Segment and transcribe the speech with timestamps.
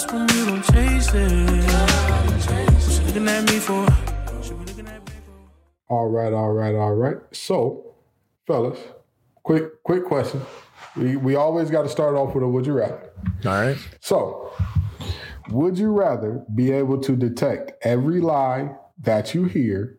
[0.00, 1.64] lost when you don't chase it.
[1.64, 3.84] What looking at me for?
[3.84, 5.94] What you looking at me for?
[5.94, 7.16] All right, all right, all right.
[7.32, 7.94] So,
[8.46, 8.78] fellas,
[9.42, 10.42] quick, quick question.
[10.96, 13.12] We we always got to start off with a would you rather.
[13.44, 13.76] All right.
[14.00, 14.52] So,
[15.50, 19.98] would you rather be able to detect every lie that you hear,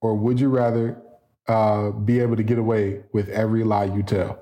[0.00, 1.00] or would you rather
[1.46, 4.38] uh, be able to get away with every lie you tell?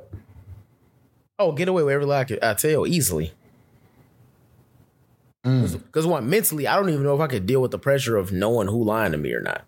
[1.39, 3.33] Oh, get away with every lie I tell easily.
[5.43, 8.33] Because one, mentally, I don't even know if I could deal with the pressure of
[8.33, 9.65] knowing who lying to me or not.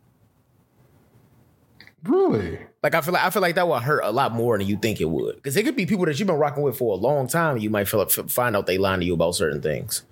[2.05, 2.59] Really?
[2.83, 4.77] Like I feel like I feel like that would hurt a lot more than you
[4.77, 5.37] think it would.
[5.37, 7.57] Because it could be people that you've been rocking with for a long time.
[7.57, 10.03] And you might feel find out they lying to you about certain things.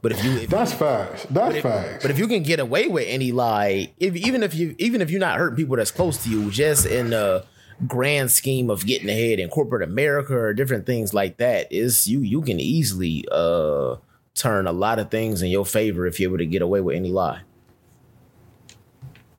[0.00, 1.26] But if you if, That's facts.
[1.30, 2.02] That's if- facts.
[2.02, 5.10] but if you can get away with any lie, if, even if you even if
[5.10, 7.44] you're not hurting people that's close to you, just in the
[7.86, 12.20] grand scheme of getting ahead in corporate America or different things like that, is you
[12.20, 13.96] you can easily uh
[14.34, 16.96] turn a lot of things in your favor if you're able to get away with
[16.96, 17.42] any lie.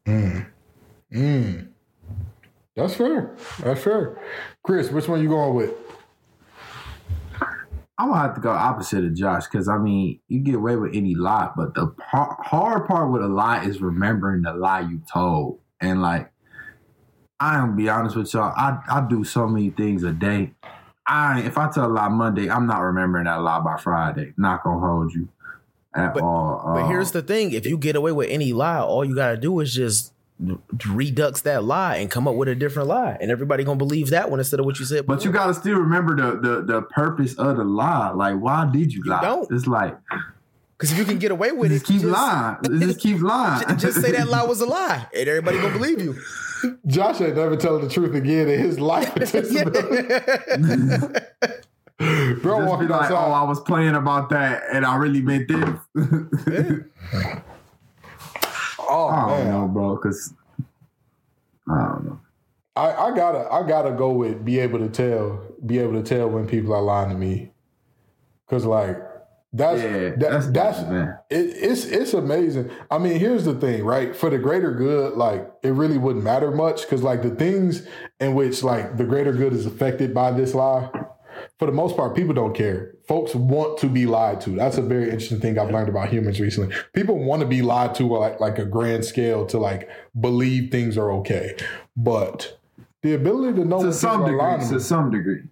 [0.06, 0.46] Mm.
[1.14, 1.68] Mm.
[2.76, 3.36] That's fair.
[3.60, 4.20] That's fair.
[4.64, 5.72] Chris, which one you going with?
[7.98, 10.96] I'm gonna have to go opposite of Josh because I mean you get away with
[10.96, 15.02] any lie, but the par- hard part with a lie is remembering the lie you
[15.12, 15.60] told.
[15.80, 16.32] And like,
[17.40, 20.54] I am gonna be honest with y'all, I I do so many things a day.
[21.08, 24.34] I if I tell a lie Monday, I'm not remembering that lie by Friday.
[24.38, 25.28] Not gonna hold you
[25.96, 26.62] at But- all.
[26.74, 29.38] But Uh, here's the thing: if you get away with any lie, all you gotta
[29.38, 30.12] do is just
[30.90, 34.30] redux that lie and come up with a different lie, and everybody gonna believe that
[34.32, 35.06] one instead of what you said.
[35.06, 38.12] But you gotta still remember the the the purpose of the lie.
[38.12, 39.22] Like, why did you lie?
[39.22, 39.52] don't.
[39.52, 39.98] It's like
[40.84, 42.58] Because if you can get away with just it, keep just, lying.
[42.82, 43.66] Just keep lying.
[43.70, 46.14] j- Just say that lie was a lie, and everybody gonna believe you.
[46.88, 49.16] Josh ain't never telling the truth again in his life.
[49.16, 49.34] Bro, Just
[52.44, 53.14] be walking like, outside.
[53.14, 55.80] oh, I was playing about that, and I really meant this.
[55.96, 55.96] oh,
[59.08, 59.50] I don't oh, man.
[59.52, 60.34] know, bro, because
[61.72, 62.20] I don't know.
[62.76, 66.28] I, I gotta I gotta go with be able to tell be able to tell
[66.28, 67.52] when people are lying to me,
[68.50, 68.98] cause like
[69.54, 70.80] that's Yeah, that, that's that's,
[71.30, 72.72] it, it's it's amazing.
[72.90, 74.16] I mean, here's the thing, right?
[74.16, 77.88] For the greater good, like it really wouldn't matter much, cause like the things
[78.20, 80.90] in which like the greater good is affected by this lie,
[81.60, 82.96] for the most part, people don't care.
[83.08, 84.52] Folks want to be lied to.
[84.52, 86.76] That's a very interesting thing I've learned about humans recently.
[86.94, 89.88] People want to be lied to like like a grand scale to like
[90.20, 91.56] believe things are okay,
[91.96, 92.60] but
[93.04, 95.44] the ability to know To some degree, to some degree.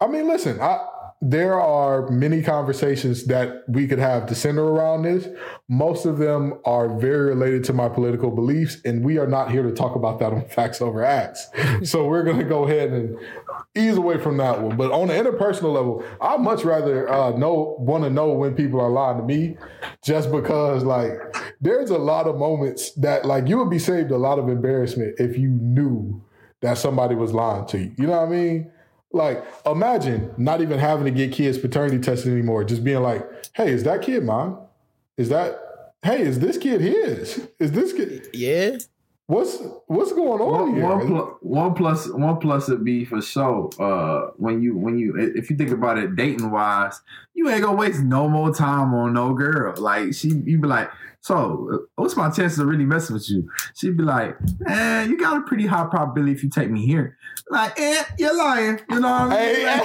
[0.00, 0.78] I mean, listen, I
[1.20, 5.26] there are many conversations that we could have to center around this.
[5.68, 9.64] Most of them are very related to my political beliefs, and we are not here
[9.64, 11.48] to talk about that on Facts Over Acts.
[11.82, 13.18] so we're going to go ahead and
[13.74, 14.76] ease away from that one.
[14.76, 18.80] But on an interpersonal level, I much rather uh, know want to know when people
[18.80, 19.56] are lying to me,
[20.04, 21.12] just because like
[21.60, 25.16] there's a lot of moments that like you would be saved a lot of embarrassment
[25.18, 26.22] if you knew
[26.60, 27.92] that somebody was lying to you.
[27.98, 28.72] You know what I mean?
[29.12, 32.62] Like, imagine not even having to get kids paternity tested anymore.
[32.64, 34.56] Just being like, "Hey, is that kid mine?
[35.16, 35.58] Is that?
[36.02, 37.48] Hey, is this kid his?
[37.58, 38.28] Is this kid?
[38.34, 38.76] Yeah,
[39.26, 39.58] What's
[39.88, 40.84] what's going on One, here?
[40.84, 43.68] one, pl- one plus one plus would be for sure.
[43.78, 47.02] Uh, when you when you if you think about it dating wise,
[47.34, 49.74] you ain't gonna waste no more time on no girl.
[49.76, 50.90] Like she, you be like,
[51.20, 53.48] so uh, what's my chances of really messing with you?
[53.74, 54.36] She'd be like,
[54.66, 57.16] eh, you got a pretty high probability if you take me here.
[57.50, 58.80] Like, eh, you're lying.
[58.88, 59.66] You know what I mean?
[59.66, 59.78] Hey,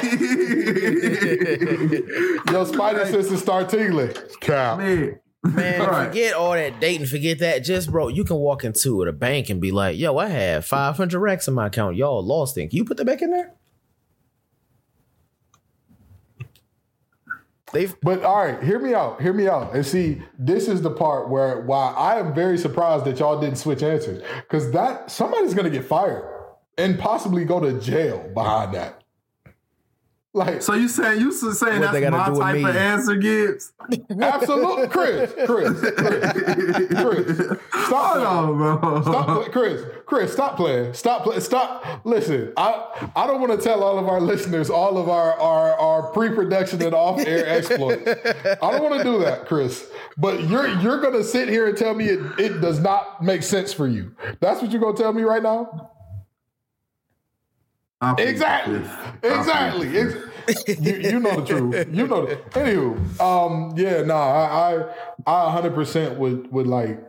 [2.51, 4.13] Your spider senses start tingling.
[4.41, 4.77] Cow.
[4.77, 5.81] Man, man.
[5.81, 6.07] All right.
[6.07, 7.07] Forget all that dating.
[7.07, 7.59] Forget that.
[7.59, 10.97] Just bro, you can walk into the bank and be like, "Yo, I have five
[10.97, 11.95] hundred racks in my account.
[11.95, 12.69] Y'all lost it.
[12.69, 13.53] Can you put that back in there?"
[17.73, 19.21] They've But all right, hear me out.
[19.21, 19.75] Hear me out.
[19.75, 23.57] And see, this is the part where why I am very surprised that y'all didn't
[23.57, 24.23] switch answers.
[24.37, 26.23] Because that somebody's gonna get fired
[26.77, 29.02] and possibly go to jail behind that.
[30.35, 32.69] Like So you saying you saying What they that's gotta my type me?
[32.69, 33.71] of answer, Gibbs?
[34.19, 37.59] absolute Chris, Chris, Chris, Chris.
[37.85, 39.01] Stop Hold on, bro.
[39.03, 39.83] Stop, Chris.
[40.07, 40.93] Chris, stop playing.
[40.95, 41.41] Stop playing.
[41.41, 42.01] Stop.
[42.03, 45.73] Listen, I I don't want to tell all of our listeners all of our our,
[45.79, 48.01] our pre-production and off-air exploits.
[48.59, 49.87] I don't want to do that, Chris.
[50.17, 53.71] But you're you're gonna sit here and tell me it, it does not make sense
[53.71, 54.15] for you.
[54.39, 55.91] That's what you're gonna tell me right now.
[58.01, 58.79] I'll plead the Exactly.
[58.79, 58.89] fifth.
[59.23, 60.21] I'll plead Exactly.
[60.47, 60.69] The fifth.
[60.69, 61.87] Ex- you, you know the truth.
[61.91, 62.25] You know.
[62.25, 64.75] The, anywho, um, yeah, nah, I,
[65.25, 66.99] I, I 100 percent would would like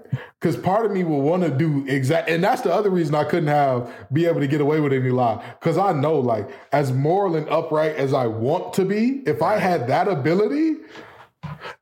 [0.40, 3.24] because part of me will want to do exact, and that's the other reason I
[3.24, 6.92] couldn't have be able to get away with any lie because I know like as
[6.92, 10.76] moral and upright as I want to be, if I had that ability.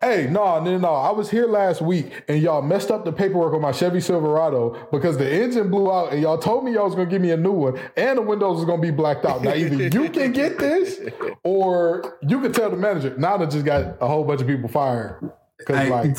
[0.00, 0.92] Hey, no, no, no.
[0.92, 4.88] I was here last week and y'all messed up the paperwork on my Chevy Silverado
[4.90, 7.36] because the engine blew out and y'all told me y'all was gonna give me a
[7.36, 9.42] new one and the windows was gonna be blacked out.
[9.42, 11.00] Now either you can get this
[11.44, 13.14] or you can tell the manager.
[13.16, 15.18] Now they just got a whole bunch of people fired.
[15.66, 16.16] Cause Hey, like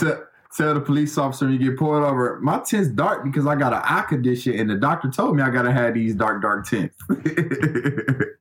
[0.56, 2.40] tell the police officer when you get pulled over.
[2.42, 5.50] My tint's dark because I got an eye condition, and the doctor told me I
[5.50, 6.96] gotta have these dark, dark tints.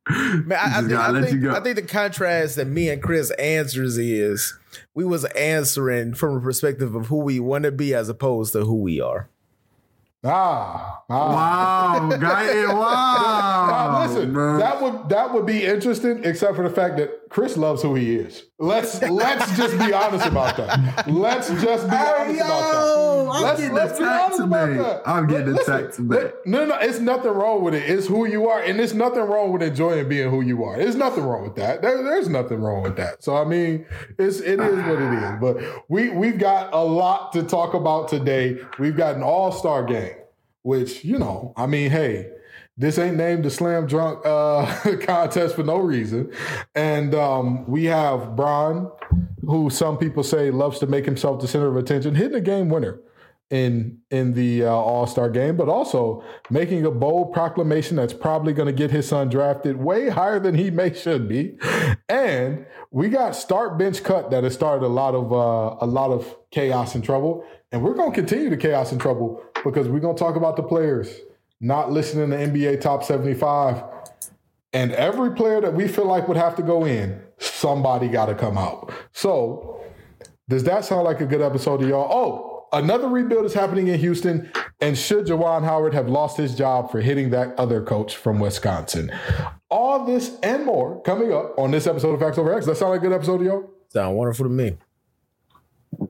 [0.09, 1.55] Man, I, I, think, I, let think, you go.
[1.55, 4.59] I think the contrast that me and Chris answers is
[4.95, 8.65] we was answering from a perspective of who we want to be as opposed to
[8.65, 9.29] who we are.
[10.25, 11.99] ah, ah.
[11.99, 13.67] wow, guy, wow.
[13.69, 14.59] Now, listen, bro.
[14.59, 18.15] that would that would be interesting, except for the fact that Chris loves who he
[18.17, 18.45] is.
[18.59, 21.09] Let's let's just be honest about that.
[21.09, 23.13] Let's just be Hey, honest yo, about that.
[23.33, 25.03] I'm Let's, getting let's be honest about that.
[25.09, 26.31] I'm getting Listen, attacked today.
[26.45, 27.89] No, no, it's nothing wrong with it.
[27.89, 30.77] It's who you are, and it's nothing wrong with enjoying being who you are.
[30.77, 31.81] There's nothing wrong with that.
[31.81, 33.25] There, there's nothing wrong with that.
[33.25, 33.87] So I mean,
[34.19, 35.33] it's it is what it is.
[35.41, 38.59] But we we've got a lot to talk about today.
[38.79, 40.17] We've got an all star game,
[40.61, 42.29] which you know, I mean, hey.
[42.83, 46.33] This ain't named the slam drunk uh, contest for no reason.
[46.75, 48.91] And um, we have Bron,
[49.43, 52.69] who some people say loves to make himself the center of attention, hitting a game
[52.69, 52.99] winner
[53.51, 58.53] in in the uh, All Star game, but also making a bold proclamation that's probably
[58.53, 61.57] going to get his son drafted way higher than he may should be.
[62.09, 66.11] And we got start bench cut that has started a lot of uh, a lot
[66.11, 70.01] of chaos and trouble, and we're going to continue the chaos and trouble because we're
[70.01, 71.21] going to talk about the players
[71.63, 73.83] not listening to NBA Top Seventy Five.
[74.75, 78.35] And every player that we feel like would have to go in, somebody got to
[78.35, 78.91] come out.
[79.13, 79.83] So,
[80.49, 82.09] does that sound like a good episode to y'all?
[82.11, 84.51] Oh, another rebuild is happening in Houston.
[84.81, 89.13] And should Juwan Howard have lost his job for hitting that other coach from Wisconsin?
[89.71, 92.67] All this and more coming up on this episode of Facts Over Acts.
[92.67, 93.71] That sound like a good episode to y'all?
[93.91, 94.77] Sound wonderful to me.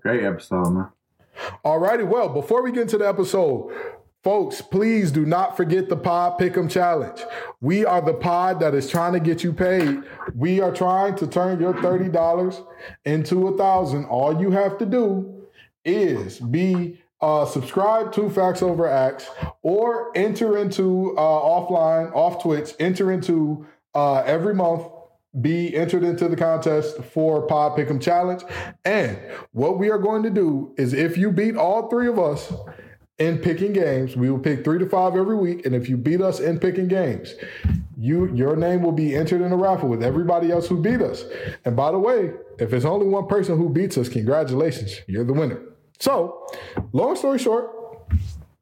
[0.00, 0.88] Great episode, man.
[1.64, 2.04] All righty.
[2.04, 3.72] Well, before we get into the episode,
[4.22, 7.20] folks, please do not forget the Pod Pick'em Challenge.
[7.60, 10.02] We are the pod that is trying to get you paid.
[10.34, 12.66] We are trying to turn your $30
[13.04, 14.04] into a thousand.
[14.06, 15.42] All you have to do
[15.84, 19.28] is be uh, to Facts Over Acts
[19.62, 24.86] or enter into uh, offline, off Twitch, enter into uh, every month
[25.40, 28.42] be entered into the contest for Pod Pick'em Challenge.
[28.84, 29.18] And
[29.52, 32.52] what we are going to do is if you beat all three of us
[33.22, 35.64] in picking games, we will pick three to five every week.
[35.64, 37.34] And if you beat us in picking games,
[37.96, 41.24] you your name will be entered in a raffle with everybody else who beat us.
[41.64, 45.32] And by the way, if it's only one person who beats us, congratulations, you're the
[45.32, 45.60] winner.
[46.00, 46.46] So,
[46.92, 47.70] long story short,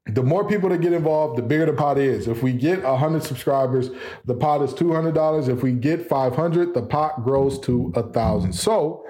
[0.06, 2.28] the more people that get involved, the bigger the pot is.
[2.28, 3.90] If we get 100 subscribers,
[4.26, 5.48] the pot is $200.
[5.48, 8.52] If we get 500, the pot grows to a 1000.
[8.52, 9.06] So,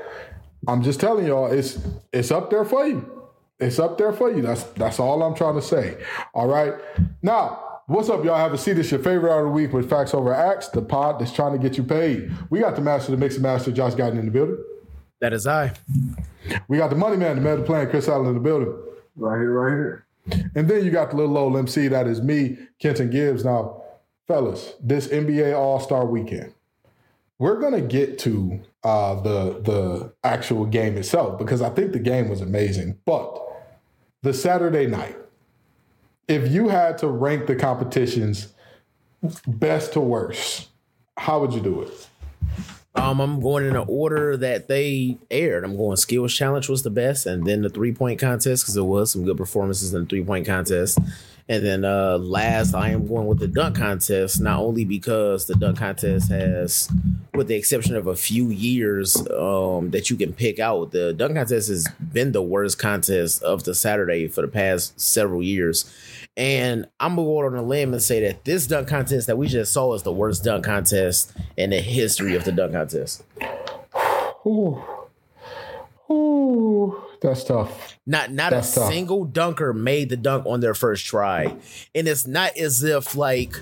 [0.68, 1.78] I'm just telling y'all it's
[2.12, 3.19] it's up there for you.
[3.60, 4.42] It's up there for you.
[4.42, 5.98] That's that's all I'm trying to say.
[6.32, 6.74] All right.
[7.22, 8.36] Now, what's up, y'all?
[8.36, 8.78] Have a seat.
[8.78, 11.52] It's your favorite hour of the week with Facts Over Acts, the pod that's trying
[11.52, 12.32] to get you paid.
[12.48, 14.58] We got the master, the mix and master, Josh Guyton in the building.
[15.20, 15.72] That is I.
[16.68, 18.74] We got the money man, the man of the plan, Chris Allen in the building.
[19.16, 20.06] Right here, right here.
[20.54, 23.44] And then you got the little old MC that is me, Kenton Gibbs.
[23.44, 23.82] Now,
[24.26, 26.54] fellas, this NBA All Star Weekend,
[27.38, 32.28] we're gonna get to uh, the the actual game itself because I think the game
[32.28, 32.98] was amazing.
[33.04, 33.49] But
[34.22, 35.16] the Saturday night,
[36.28, 38.52] if you had to rank the competitions
[39.46, 40.68] best to worst,
[41.16, 42.08] how would you do it?
[42.94, 45.64] Um, I'm going in the order that they aired.
[45.64, 48.84] I'm going skills challenge was the best, and then the three point contest because there
[48.84, 50.98] was some good performances in the three point contest.
[51.50, 55.56] And then uh last, I am going with the dunk contest, not only because the
[55.56, 56.88] dunk contest has,
[57.34, 61.34] with the exception of a few years um, that you can pick out, the dunk
[61.34, 65.92] contest has been the worst contest of the Saturday for the past several years.
[66.36, 69.36] And I'm gonna go out on a limb and say that this dunk contest that
[69.36, 73.24] we just saw is the worst dunk contest in the history of the dunk contest.
[74.46, 74.80] Ooh,
[76.08, 77.98] ooh, that's tough.
[78.06, 78.92] Not not That's a tough.
[78.92, 81.54] single dunker made the dunk on their first try.
[81.94, 83.54] And it's not as if like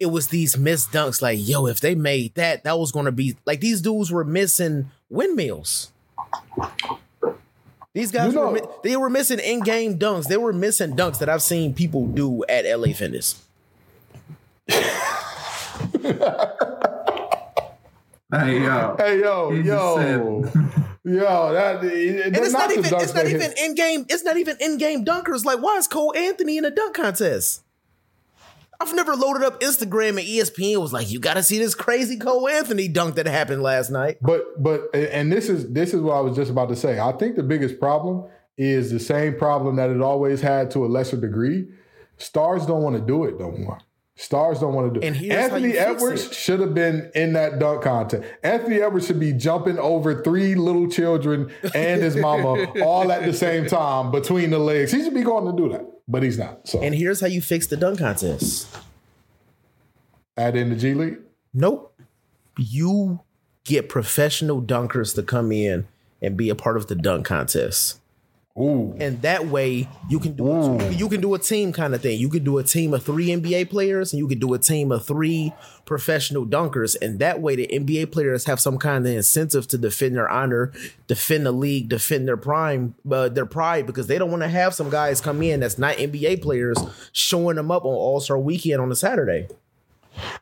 [0.00, 3.36] it was these missed dunks like, yo, if they made that, that was gonna be
[3.46, 5.90] like these dudes were missing windmills.
[7.92, 10.26] These guys You know- were they were missing in-game dunks.
[10.26, 13.40] They were missing dunks that I've seen people do at LA Fitness.
[18.32, 18.96] Hey, yo.
[18.98, 19.98] Hey yo, He yo,
[21.04, 25.04] yo, that And it's not, even it's not even in game, it's not even in-game
[25.04, 25.44] dunkers.
[25.44, 27.62] Like, why is Cole Anthony in a dunk contest?
[28.80, 32.18] I've never loaded up Instagram and ESPN was like, you got to see this crazy
[32.18, 34.18] Cole Anthony dunk that happened last night.
[34.20, 36.98] But but and this is this is what I was just about to say.
[36.98, 38.24] I think the biggest problem
[38.56, 41.68] is the same problem that it always had to a lesser degree.
[42.16, 43.78] Stars don't want to do it no more.
[44.16, 45.18] Stars don't want to do And it.
[45.18, 48.22] here's how Anthony Edwards should have been in that dunk contest.
[48.44, 53.32] Anthony Edwards should be jumping over three little children and his mama all at the
[53.32, 54.92] same time between the legs.
[54.92, 56.68] He should be going to do that, but he's not.
[56.68, 58.68] So And here's how you fix the dunk contest.
[60.36, 61.18] add in the G League.
[61.52, 61.98] Nope.
[62.56, 63.20] You
[63.64, 65.88] get professional dunkers to come in
[66.22, 67.98] and be a part of the dunk contest.
[68.56, 72.02] Ooh, And that way you can do a, you can do a team kind of
[72.02, 72.20] thing.
[72.20, 74.92] You could do a team of three NBA players and you could do a team
[74.92, 75.52] of three
[75.86, 76.94] professional dunkers.
[77.02, 80.72] And that way the NBA players have some kind of incentive to defend their honor,
[81.08, 84.72] defend the league, defend their prime, uh, their pride, because they don't want to have
[84.72, 86.78] some guys come in that's not NBA players
[87.10, 89.48] showing them up on All Star Weekend on a Saturday.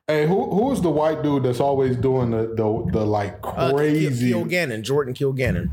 [0.06, 4.30] Hey, who who's the white dude that's always doing the the, the like Uh, crazy?
[4.30, 5.70] Kill, Kilganon, Jordan Kilganon.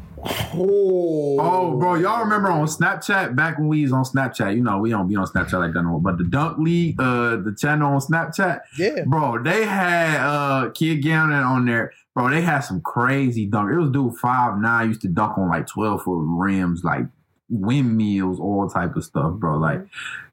[0.53, 4.56] oh, Oh, bro, y'all remember on Snapchat back when we was on Snapchat?
[4.56, 6.01] You know, we don't be on Snapchat like that no more.
[6.01, 9.03] But the Dunk League, uh, the channel on Snapchat, Yeah.
[9.06, 11.91] bro, they had uh Kid Gannon on there.
[12.15, 13.72] Bro, they had some crazy dunk.
[13.72, 17.06] It was dude five nine used to dunk on like twelve foot rims, like
[17.50, 19.58] windmills, all type of stuff, bro.
[19.58, 19.82] Like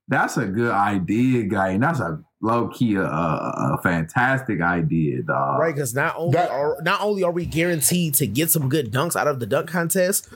[0.09, 3.07] that's a good idea, guy, and that's a low key a, uh,
[3.73, 5.59] a, a fantastic idea, dog.
[5.61, 5.75] right?
[5.75, 9.17] Because not only That- are not only are we guaranteed to get some good dunks
[9.17, 10.29] out of the dunk contest,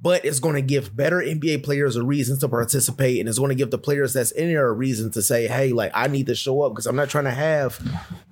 [0.00, 3.48] but it's going to give better NBA players a reason to participate, and it's going
[3.50, 6.26] to give the players that's in there a reason to say, "Hey, like I need
[6.26, 7.80] to show up because I'm not trying to have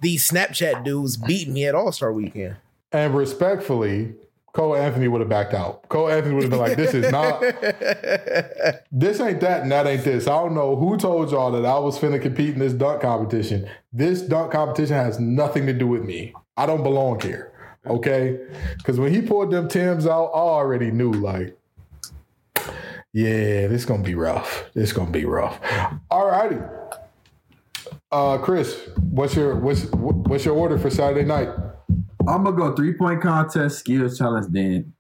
[0.00, 2.56] these Snapchat dudes beat me at All Star Weekend."
[2.90, 4.14] And respectfully,
[4.52, 5.88] Cole Anthony would have backed out.
[5.88, 7.40] Cole Anthony would have been like, "This is not,
[8.92, 11.78] this ain't that, and that ain't this." I don't know who told y'all that I
[11.78, 13.68] was finna compete in this dunk competition.
[13.92, 16.34] This dunk competition has nothing to do with me.
[16.58, 17.52] I don't belong here.
[17.86, 18.38] Okay,
[18.76, 21.56] because when he pulled them Tims out, I already knew like,
[23.14, 24.70] yeah, this gonna be rough.
[24.74, 25.58] This gonna be rough.
[26.10, 26.58] All righty.
[28.10, 31.48] Uh, Chris, what's your what's what's your order for Saturday night?
[32.28, 34.46] I'm gonna go three point contest, skills challenge.
[34.50, 34.92] Then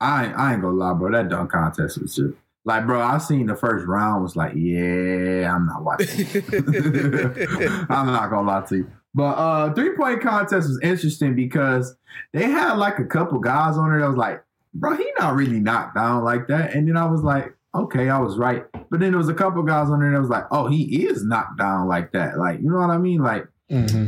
[0.00, 1.10] I ain't- I ain't gonna lie, bro.
[1.12, 3.00] That dunk contest was just like, bro.
[3.00, 6.26] I seen the first round was like, yeah, I'm not watching.
[7.88, 8.90] I'm not gonna lie to you.
[9.14, 11.96] But uh three point contest was interesting because
[12.32, 14.42] they had like a couple guys on there that was like,
[14.74, 16.74] bro, he not really knocked down like that.
[16.74, 18.64] And then I was like, okay, I was right.
[18.90, 21.24] But then there was a couple guys on there that was like, oh, he is
[21.24, 22.38] knocked down like that.
[22.38, 23.20] Like, you know what I mean?
[23.22, 24.06] Like, Mm-hmm.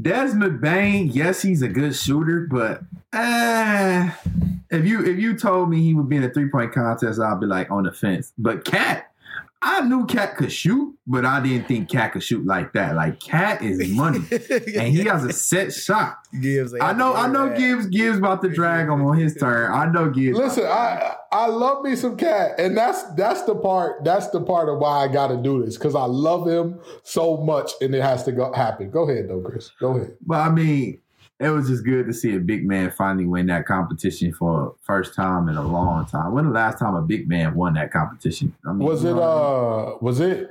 [0.00, 2.82] Desmond Bane, yes, he's a good shooter, but
[3.12, 4.10] uh,
[4.70, 7.40] if you if you told me he would be in a three point contest, I'd
[7.40, 8.32] be like on the fence.
[8.38, 9.10] But Cat,
[9.66, 12.94] I knew Cat could shoot, but I didn't think Cat could shoot like that.
[12.94, 16.18] Like Cat is money, and he has a set shot.
[16.38, 16.74] Gibbs.
[16.78, 17.48] I know, I know.
[17.56, 19.72] Gibbs, Gibbs about to drag him on his turn.
[19.72, 20.36] I know Gibbs.
[20.36, 24.68] Listen, I I love me some cat, and that's that's the part that's the part
[24.68, 28.02] of why I got to do this because I love him so much, and it
[28.02, 28.90] has to go happen.
[28.90, 29.70] Go ahead, though, Chris.
[29.80, 30.14] Go ahead.
[30.26, 31.00] But I mean,
[31.40, 35.14] it was just good to see a big man finally win that competition for first
[35.14, 36.32] time in a long time.
[36.32, 38.54] When the last time a big man won that competition?
[38.66, 39.94] I mean, Was it know what I mean?
[39.94, 40.50] uh was it?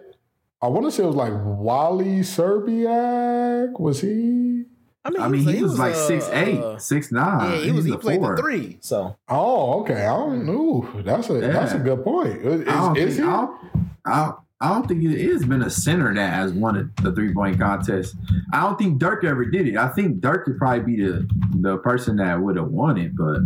[0.61, 3.79] I want to say it was like Wally Szczerbiak.
[3.79, 4.65] Was he?
[5.05, 7.51] I mean, I mean, he, was, like uh, six eight, uh, six nine.
[7.51, 7.83] yeah, he was.
[7.83, 8.37] He a played four.
[8.37, 8.77] the three.
[8.79, 10.05] So Oh, okay.
[10.05, 10.89] I don't know.
[11.03, 12.37] That's a that's a good point.
[12.45, 13.31] Is, I don't, is think, he?
[13.33, 13.59] I, don't,
[14.05, 17.33] I, don't- I don't think it has been a center that has won the three
[17.33, 18.15] point contest.
[18.53, 19.75] I don't think Dirk ever did it.
[19.75, 21.27] I think Dirk could probably be the
[21.59, 23.39] the person that would have won it, but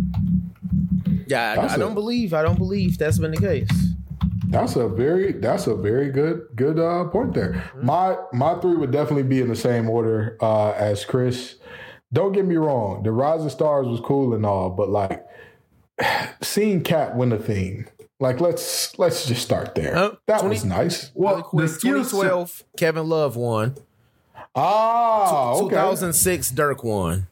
[1.26, 2.32] yeah, I, That's I a- don't believe.
[2.32, 3.68] I don't believe that's been the case.
[4.46, 7.68] That's a very that's a very good good uh, point there.
[7.82, 11.56] My my three would definitely be in the same order uh, as Chris.
[12.12, 15.26] Don't get me wrong, the Rising Stars was cool and all, but like
[16.42, 17.88] seeing Cat win the thing,
[18.20, 19.94] like let's let's just start there.
[19.94, 20.12] Huh?
[20.26, 21.10] that 20 was nice.
[21.14, 23.76] well, Really quick, the skills 2012, Kevin Love won.
[24.54, 25.70] Ah, okay.
[25.76, 27.26] 2006, Dirk won.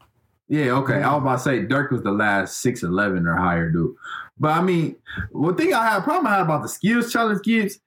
[0.48, 1.02] Yeah, okay.
[1.02, 3.94] I was about to say Dirk was the last six eleven or higher dude.
[4.38, 4.96] But I mean,
[5.32, 7.80] one thing I had problem I had about the skills challenge gives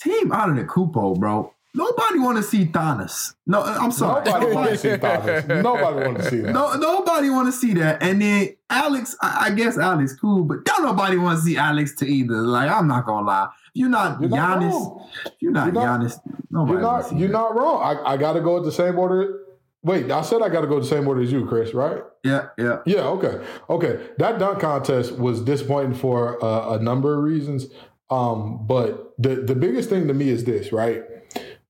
[0.00, 1.52] team out of the Kupo, bro.
[1.72, 3.34] Nobody want to see Thanos.
[3.46, 4.24] No, I'm sorry.
[4.24, 5.46] Nobody want to see Thomas.
[5.46, 6.52] Nobody wanted to see that.
[6.52, 8.02] No, nobody want to see that.
[8.02, 11.94] And then Alex, I, I guess Alex cool, but don't nobody want to see Alex
[11.96, 12.34] to either.
[12.42, 16.18] Like I'm not gonna lie, you're not You're Giannis, if you're not You're Giannis,
[16.50, 17.32] nobody You're not you're that.
[17.32, 17.82] not wrong.
[18.04, 19.38] I, I got to go at the same order.
[19.82, 21.72] Wait, I said I got to go the same order as you, Chris.
[21.72, 22.02] Right?
[22.24, 22.80] Yeah, yeah.
[22.84, 23.44] Yeah, okay.
[23.70, 24.08] Okay.
[24.18, 27.66] That dunk contest was disappointing for uh, a number of reasons.
[28.10, 31.02] Um, but the, the biggest thing to me is this, right?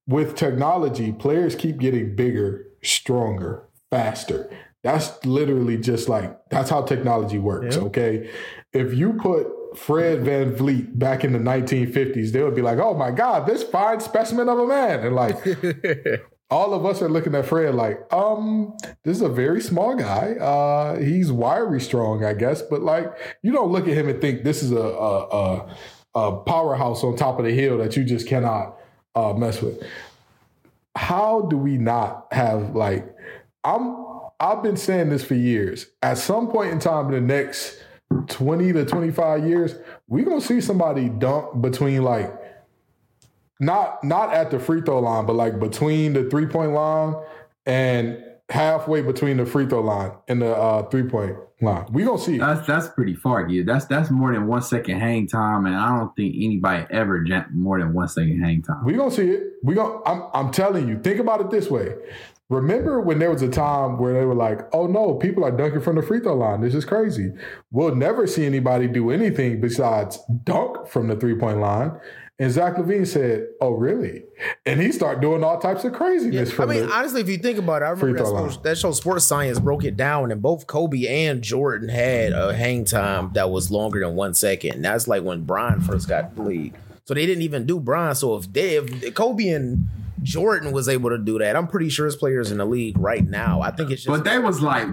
[0.07, 4.51] With technology, players keep getting bigger, stronger, faster.
[4.83, 7.77] That's literally just like that's how technology works.
[7.77, 7.83] Yeah.
[7.83, 8.31] Okay.
[8.73, 13.11] If you put Fred VanVleet back in the 1950s, they would be like, oh my
[13.11, 15.01] God, this fine specimen of a man.
[15.01, 15.37] And like
[16.51, 20.33] all of us are looking at Fred like, um, this is a very small guy.
[20.33, 23.07] Uh, he's wiry strong, I guess, but like
[23.43, 25.77] you don't look at him and think this is a a, a,
[26.15, 28.77] a powerhouse on top of the hill that you just cannot
[29.15, 29.83] uh, mess with.
[30.97, 33.07] How do we not have like
[33.65, 35.87] I'm I've been saying this for years.
[36.03, 37.79] At some point in time in the next
[38.29, 39.75] 20 to 25 years,
[40.09, 42.33] we're gonna see somebody dunk between like
[43.61, 47.15] not not at the free throw line, but like between the three point line
[47.67, 51.87] and halfway between the free throw line and the uh, three point line.
[51.93, 52.39] We gonna see.
[52.39, 53.63] That's that's pretty far, yeah.
[53.65, 57.53] That's that's more than one second hang time, and I don't think anybody ever jumped
[57.53, 58.85] more than one second hang time.
[58.85, 59.43] We gonna see it.
[59.63, 60.03] We gonna.
[60.05, 60.99] I'm I'm telling you.
[60.99, 61.95] Think about it this way.
[62.49, 65.81] Remember when there was a time where they were like, "Oh no, people are dunking
[65.81, 66.61] from the free throw line.
[66.61, 67.33] This is crazy.
[67.71, 71.93] We'll never see anybody do anything besides dunk from the three point line."
[72.41, 74.25] And Zach LaVine said, "Oh really?"
[74.65, 77.37] And he started doing all types of craziness I from mean, the, honestly, if you
[77.37, 78.51] think about it, I remember that, throw line.
[78.51, 82.55] show, that show Sports Science broke it down, and both Kobe and Jordan had a
[82.55, 84.81] hang time that was longer than one second.
[84.81, 86.75] That's like when Brian first got the league.
[87.05, 88.15] So they didn't even do Brian.
[88.15, 89.89] So if they, if Kobe and
[90.23, 93.27] Jordan was able to do that, I'm pretty sure his players in the league right
[93.27, 93.61] now.
[93.61, 94.87] I think it's just But they was like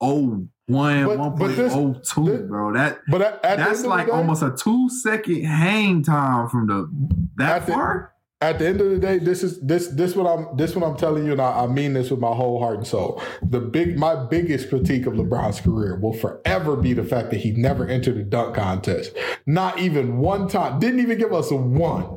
[0.00, 2.72] oh 1.01, But- but 1.02, bro.
[2.74, 6.88] That but at, at that's like day, almost a two second hang time from the
[7.36, 8.08] that At the-
[8.40, 10.96] at the end of the day, this is this this what I'm this what I'm
[10.96, 13.20] telling you, and I, I mean this with my whole heart and soul.
[13.42, 17.50] The big my biggest critique of LeBron's career will forever be the fact that he
[17.50, 19.12] never entered a dunk contest.
[19.46, 20.78] Not even one time.
[20.78, 22.16] Didn't even give us a one.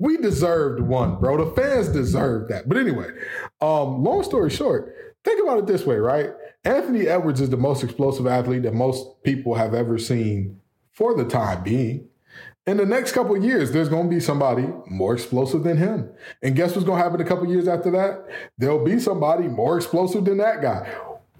[0.00, 1.36] We deserved one, bro.
[1.44, 2.68] The fans deserved that.
[2.68, 3.06] But anyway,
[3.60, 4.92] um, long story short,
[5.24, 6.30] think about it this way, right?
[6.64, 10.60] Anthony Edwards is the most explosive athlete that most people have ever seen
[10.92, 12.08] for the time being.
[12.66, 16.10] In the next couple years, there's going to be somebody more explosive than him.
[16.42, 18.26] And guess what's going to happen a couple years after that?
[18.58, 20.92] There'll be somebody more explosive than that guy.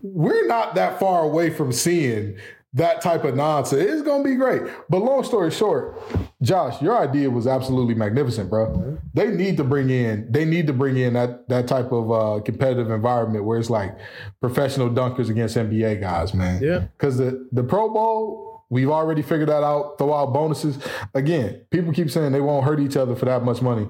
[0.02, 2.38] We're not that far away from seeing
[2.72, 3.82] that type of nonsense.
[3.82, 4.62] It's going to be great.
[4.88, 6.00] But long story short,
[6.40, 8.98] Josh, your idea was absolutely magnificent, bro.
[9.12, 12.42] They need to bring in, they need to bring in that that type of uh,
[12.44, 13.98] competitive environment where it's like
[14.40, 16.62] professional dunkers against NBA guys, man.
[16.62, 16.86] Yeah.
[16.96, 19.98] Because the the Pro Bowl, we've already figured that out.
[19.98, 20.78] Throw out bonuses.
[21.14, 23.88] Again, people keep saying they won't hurt each other for that much money.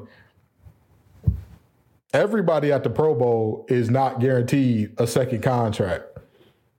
[2.13, 6.07] Everybody at the Pro Bowl is not guaranteed a second contract.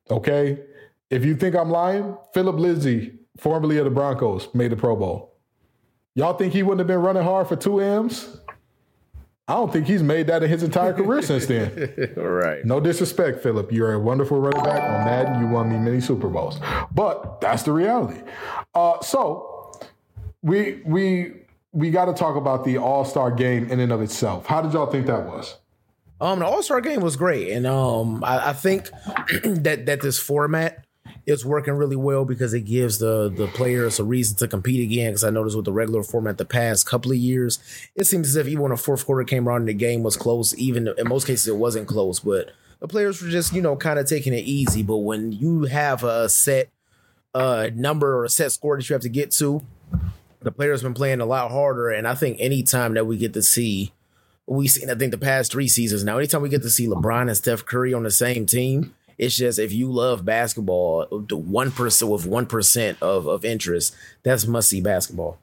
[0.10, 0.60] Okay?
[1.12, 5.36] If you think I'm lying, Phillip Lindsay, formerly of the Broncos, made the Pro Bowl.
[6.16, 8.38] Y'all think he wouldn't have been running hard for two M's?
[9.48, 12.14] I don't think he's made that in his entire career since then.
[12.18, 12.64] all right.
[12.64, 13.70] No disrespect, Philip.
[13.72, 15.42] You're a wonderful running back on Madden.
[15.42, 16.60] You won me many Super Bowls,
[16.94, 18.22] but that's the reality.
[18.74, 19.74] Uh, so
[20.42, 21.34] we we
[21.74, 24.46] we got to talk about the All Star game in and of itself.
[24.46, 25.58] How did y'all think that was?
[26.22, 28.90] Um, the All Star game was great, and um, I, I think
[29.44, 30.86] that that this format
[31.26, 35.12] is working really well because it gives the the players a reason to compete again.
[35.12, 37.60] Because I noticed with the regular format the past couple of years,
[37.96, 40.18] it seems as if even when a fourth quarter came around and the game was
[40.18, 43.76] close, even in most cases it wasn't close, but the players were just you know
[43.76, 44.84] kind of taking it easy.
[44.84, 46.70] But when you have a set
[47.34, 49.62] uh number or a set score that you have to get to,
[50.42, 53.34] the players have been playing a lot harder, and I think anytime that we get
[53.34, 53.94] to see
[54.48, 56.18] we seen I think the past three seasons now.
[56.18, 59.60] Anytime we get to see LeBron and Steph Curry on the same team, it's just
[59.60, 64.70] if you love basketball, the one percent with one percent of of interest, that's must
[64.70, 65.38] see basketball.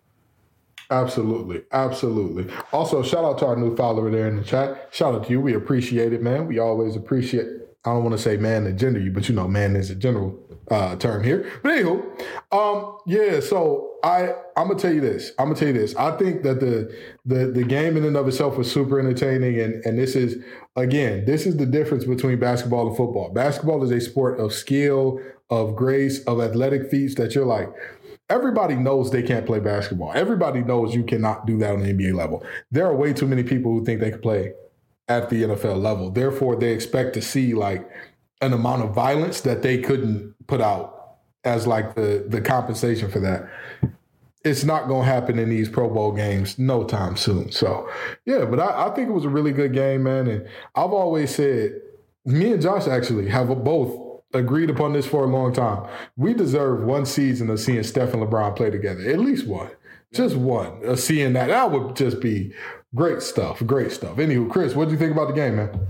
[0.90, 2.52] Absolutely, absolutely.
[2.72, 4.88] Also, shout out to our new follower there in the chat.
[4.90, 5.40] Shout out to you.
[5.40, 6.48] We appreciate it, man.
[6.48, 7.46] We always appreciate.
[7.84, 9.94] I don't want to say man and gender you, but you know, man is a
[9.94, 10.36] general
[10.70, 11.50] uh, term here.
[11.62, 12.02] But anywho,
[12.52, 13.40] um, yeah.
[13.40, 15.33] So I, I'm gonna tell you this.
[15.38, 15.94] I'm gonna tell you this.
[15.96, 19.85] I think that the the the game in and of itself was super entertaining, and
[19.85, 20.42] and this is
[20.76, 23.31] again, this is the difference between basketball and football.
[23.31, 27.68] Basketball is a sport of skill, of grace, of athletic feats that you're like.
[28.31, 30.12] Everybody knows they can't play basketball.
[30.14, 32.44] Everybody knows you cannot do that on the NBA level.
[32.70, 34.52] There are way too many people who think they can play
[35.09, 36.11] at the NFL level.
[36.11, 37.88] Therefore, they expect to see like
[38.42, 43.20] an amount of violence that they couldn't put out as like the the compensation for
[43.20, 43.48] that.
[44.44, 47.50] It's not going to happen in these Pro Bowl games no time soon.
[47.50, 47.90] So,
[48.24, 50.28] yeah, but I, I think it was a really good game, man.
[50.28, 51.80] And I've always said,
[52.24, 55.88] me and Josh actually have both agreed upon this for a long time.
[56.16, 59.70] We deserve one season of seeing Steph and LeBron play together, at least one.
[60.12, 60.87] Just one.
[60.87, 62.52] Uh, seeing that, that would just be
[62.94, 63.64] great stuff.
[63.66, 64.16] Great stuff.
[64.16, 65.87] Anywho, Chris, what do you think about the game, man?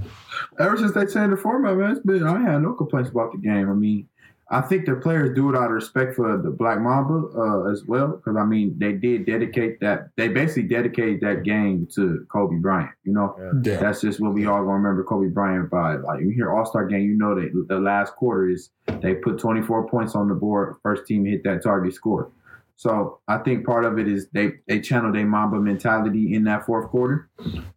[0.59, 3.39] Ever since they changed the format, man, it's been I had no complaints about the
[3.39, 3.71] game.
[3.71, 4.09] I mean,
[4.51, 7.85] I think the players do it out of respect for the Black Mamba uh, as
[7.87, 10.09] well, because I mean they did dedicate that.
[10.17, 12.91] They basically dedicated that game to Kobe Bryant.
[13.05, 13.77] You know, Yeah.
[13.79, 15.97] that's just what we all gonna remember Kobe Bryant by.
[15.97, 18.71] Like you hear All Star game, you know that the last quarter is
[19.03, 20.77] they put 24 points on the board.
[20.83, 22.31] First team hit that target score.
[22.77, 26.65] So I think part of it is they they channel their Mamba mentality in that
[26.65, 27.29] fourth quarter.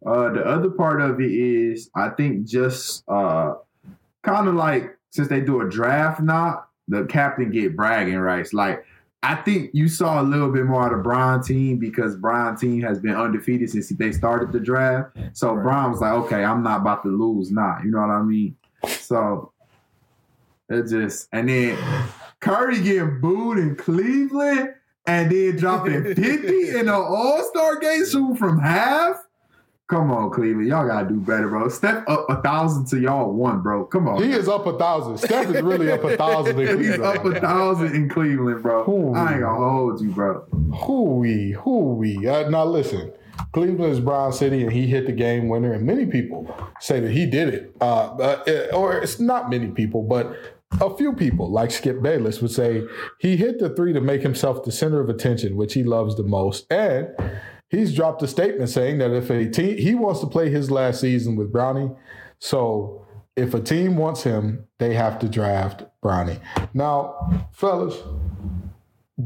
[0.06, 3.54] Uh, the other part of it is I think just uh,
[4.22, 8.52] kind of like since they do a draft now, the captain get bragging rights.
[8.52, 8.84] Like
[9.22, 12.80] I think you saw a little bit more of the Brian team because Brian team
[12.82, 15.16] has been undefeated since they started the draft.
[15.32, 17.78] So Brian was like, okay, I'm not about to lose now.
[17.84, 18.56] You know what I mean?
[18.88, 19.52] So
[20.68, 21.78] it just and then
[22.40, 24.74] Curry getting booed in Cleveland
[25.06, 29.16] and then dropping 50 in an All-Star game shooting from half.
[29.92, 30.68] Come on, Cleveland.
[30.68, 31.68] Y'all gotta do better, bro.
[31.68, 33.84] Step up a thousand to y'all one, bro.
[33.84, 34.22] Come on.
[34.22, 35.18] He is up a thousand.
[35.18, 37.04] Steph is really up a thousand in He's Cleveland.
[37.18, 38.88] up a thousand in Cleveland, bro.
[38.90, 39.12] Ooh.
[39.12, 40.46] I ain't gonna hold you, bro.
[40.72, 42.26] Hooey, hooey.
[42.26, 43.12] Uh, now listen,
[43.52, 45.74] Cleveland is Brown City, and he hit the game winner.
[45.74, 46.48] And many people
[46.80, 50.34] say that he did it, uh, uh, or it's not many people, but
[50.80, 52.82] a few people, like Skip Bayless, would say
[53.18, 56.22] he hit the three to make himself the center of attention, which he loves the
[56.22, 56.64] most.
[56.72, 57.08] And
[57.72, 61.00] he's dropped a statement saying that if a team he wants to play his last
[61.00, 61.96] season with Bronny,
[62.38, 63.04] so
[63.34, 66.38] if a team wants him, they have to draft Bronny.
[66.74, 67.96] Now, fellas,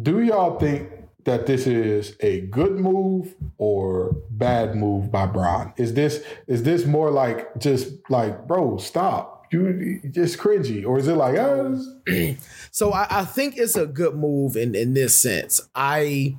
[0.03, 0.89] do y'all think
[1.25, 5.75] that this is a good move or bad move by Bron?
[5.77, 9.35] Is this is this more like just like, bro, stop.
[9.53, 11.81] You just cringy, or is it like, oh,
[12.73, 15.61] So I, I think it's a good move in in this sense.
[15.73, 16.37] I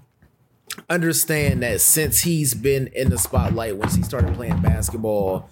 [0.89, 5.49] understand that since he's been in the spotlight once he started playing basketball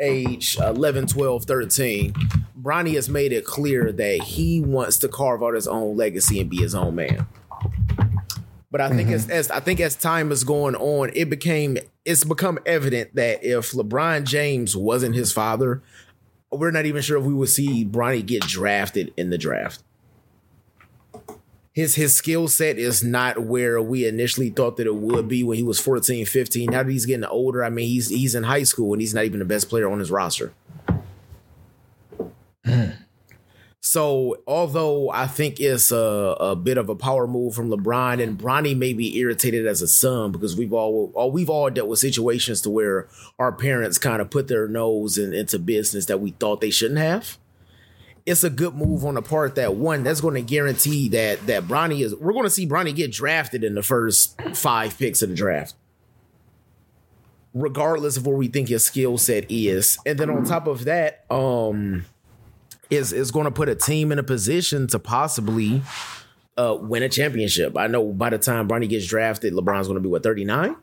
[0.00, 2.12] age 11 12 13
[2.60, 6.50] bronny has made it clear that he wants to carve out his own legacy and
[6.50, 7.26] be his own man.
[8.70, 9.14] But i think mm-hmm.
[9.14, 13.42] as, as i think as time is going on it became it's become evident that
[13.44, 15.82] if lebron james wasn't his father
[16.50, 19.82] we're not even sure if we would see bronny get drafted in the draft
[21.72, 25.56] his his skill set is not where we initially thought that it would be when
[25.56, 28.62] he was 14 15 now that he's getting older i mean he's he's in high
[28.62, 30.52] school and he's not even the best player on his roster.
[33.80, 38.36] So although i think it's a, a bit of a power move from lebron and
[38.36, 41.98] bronny may be irritated as a son because we've all, all we've all dealt with
[42.00, 46.32] situations to where our parents kind of put their nose in, into business that we
[46.32, 47.38] thought they shouldn't have
[48.28, 51.64] it's a good move on the part that one that's going to guarantee that that
[51.64, 52.14] Bronny is.
[52.14, 55.74] We're going to see Bronny get drafted in the first five picks of the draft,
[57.54, 59.98] regardless of where we think his skill set is.
[60.04, 62.04] And then on top of that, um,
[62.90, 65.82] is is going to put a team in a position to possibly
[66.58, 67.78] uh win a championship.
[67.78, 70.76] I know by the time Bronny gets drafted, LeBron's going to be what thirty nine.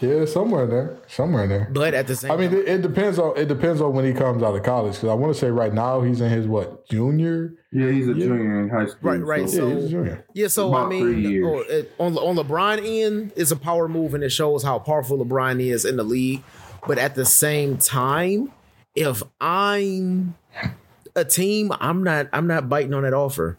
[0.00, 1.68] Yeah, somewhere in there, somewhere in there.
[1.72, 4.12] But at the same, I mean, it, it depends on it depends on when he
[4.12, 4.94] comes out of college.
[4.94, 7.54] Because I want to say right now he's in his what junior?
[7.72, 9.10] Yeah, he's a junior in high school.
[9.10, 10.24] Right, right, Yeah, So- he's a junior.
[10.34, 11.46] Yeah, so About I mean, three years.
[11.48, 15.18] oh, it- on on LeBron end, it's a power move and it shows how powerful
[15.24, 16.42] LeBron is in the league.
[16.86, 18.52] But at the same time,
[18.94, 20.34] if I'm
[21.16, 23.58] a team, I'm not I'm not biting on that offer.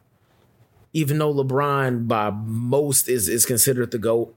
[0.93, 4.33] Even though LeBron by most is is considered the GOAT.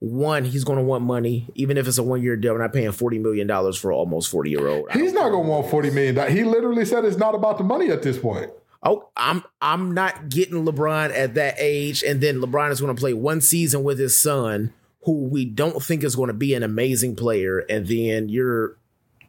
[0.00, 2.54] One, he's gonna want money, even if it's a one year deal.
[2.54, 4.90] We're not paying forty million dollars for almost forty year old.
[4.92, 6.32] He's not going to want forty million.
[6.32, 8.50] He literally said it's not about the money at this point.
[8.82, 12.98] Oh, I'm I'm not getting LeBron at that age, and then LeBron is going to
[12.98, 16.62] play one season with his son, who we don't think is going to be an
[16.62, 18.78] amazing player, and then you're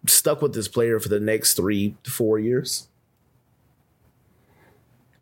[0.08, 2.88] stuck with this player for the next three to four years.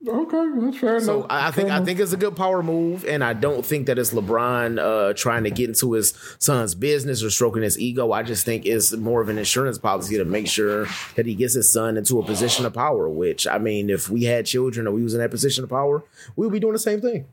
[0.08, 1.28] Okay, that's fair So enough.
[1.30, 3.88] I, I Fair think I think it's a good power move, and I don't think
[3.88, 8.14] that it's LeBron uh, trying to get into his son's business or stroking his ego.
[8.14, 11.54] I just think it's more of an insurance policy to make sure that he gets
[11.54, 13.10] his son into a position of power.
[13.10, 16.04] Which I mean, if we had children or we was in that position of power,
[16.38, 17.26] we would be doing the same thing.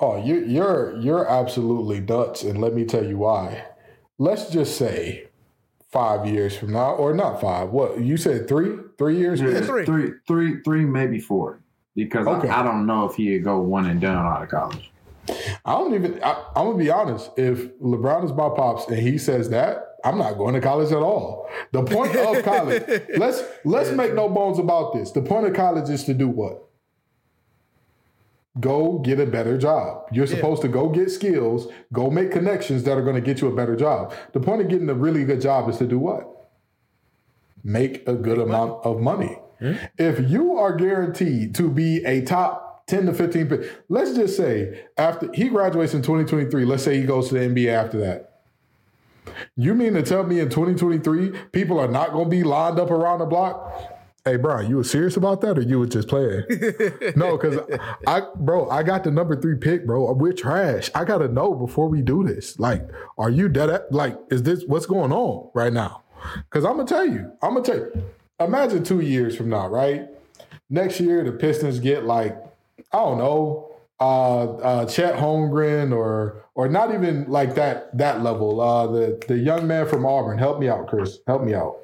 [0.00, 3.66] Oh, you're you're you're absolutely nuts, and let me tell you why.
[4.18, 5.28] Let's just say
[5.92, 7.70] five years from now, or not five.
[7.70, 8.48] What you said?
[8.48, 9.40] Three, three years.
[9.40, 9.84] Yeah, three.
[9.84, 11.60] three, three, three, maybe four.
[11.94, 12.48] Because Okay.
[12.48, 14.90] I, I don't know if he'd go one and done out of college.
[15.64, 16.22] I don't even.
[16.22, 17.30] I, I'm gonna be honest.
[17.36, 20.98] If LeBron is my pops and he says that, I'm not going to college at
[20.98, 21.48] all.
[21.72, 22.82] The point of college.
[23.16, 25.12] let's let's make no bones about this.
[25.12, 26.60] The point of college is to do what?
[28.60, 30.06] go get a better job.
[30.12, 33.48] You're supposed to go get skills, go make connections that are going to get you
[33.48, 34.14] a better job.
[34.32, 36.50] The point of getting a really good job is to do what?
[37.64, 39.38] Make a good amount of money.
[39.60, 44.84] If you are guaranteed to be a top 10 to 15 pick, let's just say
[44.98, 48.30] after he graduates in 2023, let's say he goes to the NBA after that.
[49.56, 52.90] You mean to tell me in 2023 people are not going to be lined up
[52.90, 53.94] around the block?
[54.24, 56.44] Hey, Brian, you were serious about that, or you were just playing?
[57.14, 57.60] no, because
[58.06, 60.10] I, bro, I got the number three pick, bro.
[60.12, 60.90] We're trash.
[60.94, 62.58] I gotta know before we do this.
[62.58, 62.88] Like,
[63.18, 63.68] are you dead?
[63.68, 66.04] At, like, is this what's going on right now?
[66.36, 68.04] Because I'm gonna tell you, I'm gonna tell you.
[68.40, 70.08] Imagine two years from now, right?
[70.68, 72.36] Next year, the Pistons get like,
[72.92, 73.70] I don't know,
[74.00, 78.60] uh, uh, Chet Holmgren or or not even like that that level.
[78.60, 80.38] Uh, the the young man from Auburn.
[80.38, 81.18] Help me out, Chris.
[81.26, 81.78] Help me out.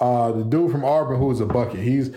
[0.00, 1.80] Uh, the dude from Auburn who is a bucket.
[1.80, 2.10] He's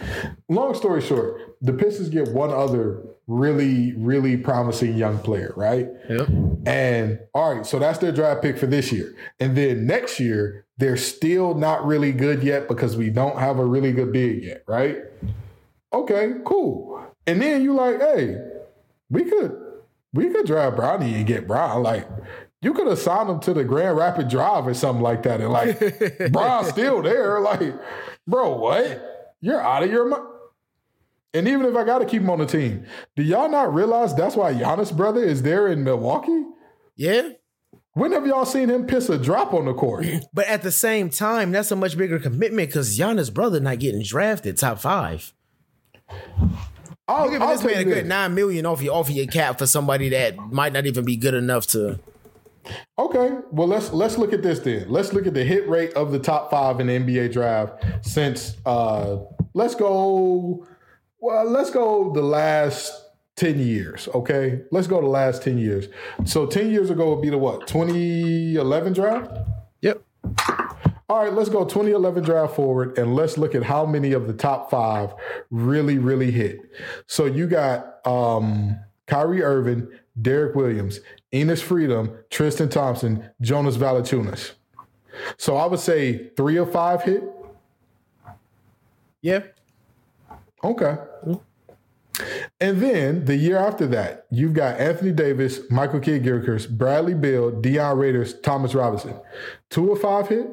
[0.47, 5.87] long story short, the Pistons get one other really, really promising young player, right?
[6.09, 6.27] Yep.
[6.65, 9.15] And all right, so that's their draft pick for this year.
[9.39, 13.65] And then next year, they're still not really good yet because we don't have a
[13.65, 14.97] really good big yet, right?
[15.93, 17.05] Okay, cool.
[17.25, 18.37] And then you like, hey,
[19.09, 19.57] we could
[20.13, 21.83] we could drive Bronny and get Bron.
[21.83, 22.07] Like,
[22.61, 25.39] you could have signed him to the Grand Rapid Drive or something like that.
[25.39, 27.39] And like, Bron's still there.
[27.39, 27.73] Like,
[28.27, 29.37] bro, what?
[29.39, 30.23] You're out of your mind.
[31.33, 34.13] And even if I got to keep him on the team, do y'all not realize
[34.13, 36.45] that's why Giannis' brother is there in Milwaukee?
[36.95, 37.29] Yeah.
[37.93, 40.05] When have y'all seen him piss a drop on the court?
[40.33, 44.03] But at the same time, that's a much bigger commitment because Giannis' brother not getting
[44.03, 45.33] drafted top five.
[47.07, 49.59] I'll, You're giving I'll this man a good nine million off your off your cap
[49.59, 51.99] for somebody that might not even be good enough to.
[52.97, 54.89] Okay, well let's let's look at this then.
[54.89, 58.55] Let's look at the hit rate of the top five in the NBA draft since
[58.65, 59.17] uh
[59.53, 60.65] let's go
[61.21, 62.91] well let's go the last
[63.41, 64.61] 10 years, okay?
[64.71, 65.87] Let's go the last 10 years.
[66.25, 67.65] So 10 years ago would be the what?
[67.65, 69.31] 2011 draft?
[69.81, 70.03] Yep.
[71.09, 74.33] All right, let's go 2011 draft forward and let's look at how many of the
[74.33, 75.13] top five
[75.49, 76.59] really, really hit.
[77.07, 79.87] So you got um, Kyrie Irving,
[80.21, 80.99] Derrick Williams,
[81.33, 84.51] Enes Freedom, Tristan Thompson, Jonas Valanciunas.
[85.37, 87.23] So I would say three of five hit.
[89.21, 89.43] Yeah.
[90.63, 90.95] Okay.
[92.59, 97.51] And then the year after that, you've got Anthony Davis, Michael Kidd Gilchrist, Bradley Beal,
[97.51, 99.19] Dion Waiters, Thomas Robinson.
[99.69, 100.47] Two of five hit.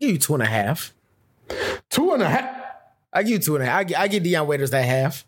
[0.00, 0.94] give you two and a half.
[1.90, 2.56] Two and a half.
[3.12, 3.90] I give you two and a half.
[3.90, 5.24] I, I give Dion Waiters that half.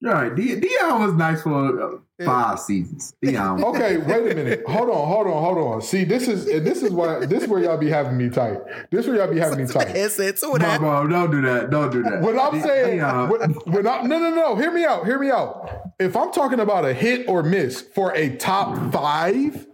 [0.00, 0.34] You're right.
[0.34, 3.14] Dion was nice for uh, five seasons.
[3.20, 3.62] Dion.
[3.68, 4.62] Okay, wait a minute.
[4.66, 5.82] Hold on, hold on, hold on.
[5.82, 8.58] See, this is and this is why this is where y'all be having me tight.
[8.90, 9.94] This is where y'all be having me tight.
[9.94, 11.70] It said two and Bro, don't do that.
[11.70, 12.22] Don't do that.
[12.22, 15.30] What I'm saying, Dion- when, when I, no, no, no, hear me out, hear me
[15.30, 15.92] out.
[15.98, 19.66] If I'm talking about a hit or miss for a top five,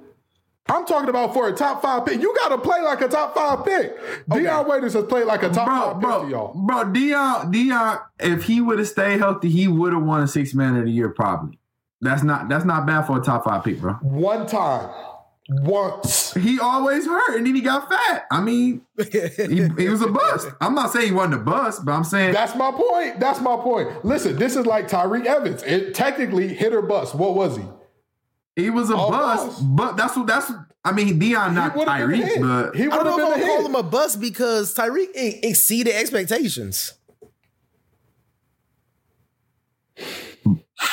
[0.66, 2.20] I'm talking about for a top five pick.
[2.22, 3.96] You got to play like a top five pick.
[4.28, 6.54] Dion Waiters has played like a top bro, five pick to bro, y'all.
[6.54, 10.54] bro, Dion, Dion, if he would have stayed healthy, he would have won a six
[10.54, 11.58] man of the year probably.
[12.00, 13.94] That's not that's not bad for a top five pick, bro.
[13.94, 14.90] One time,
[15.48, 16.32] once.
[16.34, 18.26] He always hurt and then he got fat.
[18.30, 20.48] I mean, he, he was a bust.
[20.60, 23.20] I'm not saying he wasn't a bust, but I'm saying That's my point.
[23.20, 24.04] That's my point.
[24.04, 25.62] Listen, this is like Tyreke Evans.
[25.62, 27.14] It technically hit or bust.
[27.14, 27.64] What was he?
[28.56, 29.46] He was a Oh, bust.
[29.48, 29.62] bust.
[29.76, 30.52] But that's what that's.
[30.84, 33.18] I mean, Dion not would've been a Tyreke, but he I would don't have know
[33.18, 33.66] if been I a would call hit.
[33.66, 36.92] him a bust because Tyreke e- exceeded expectations.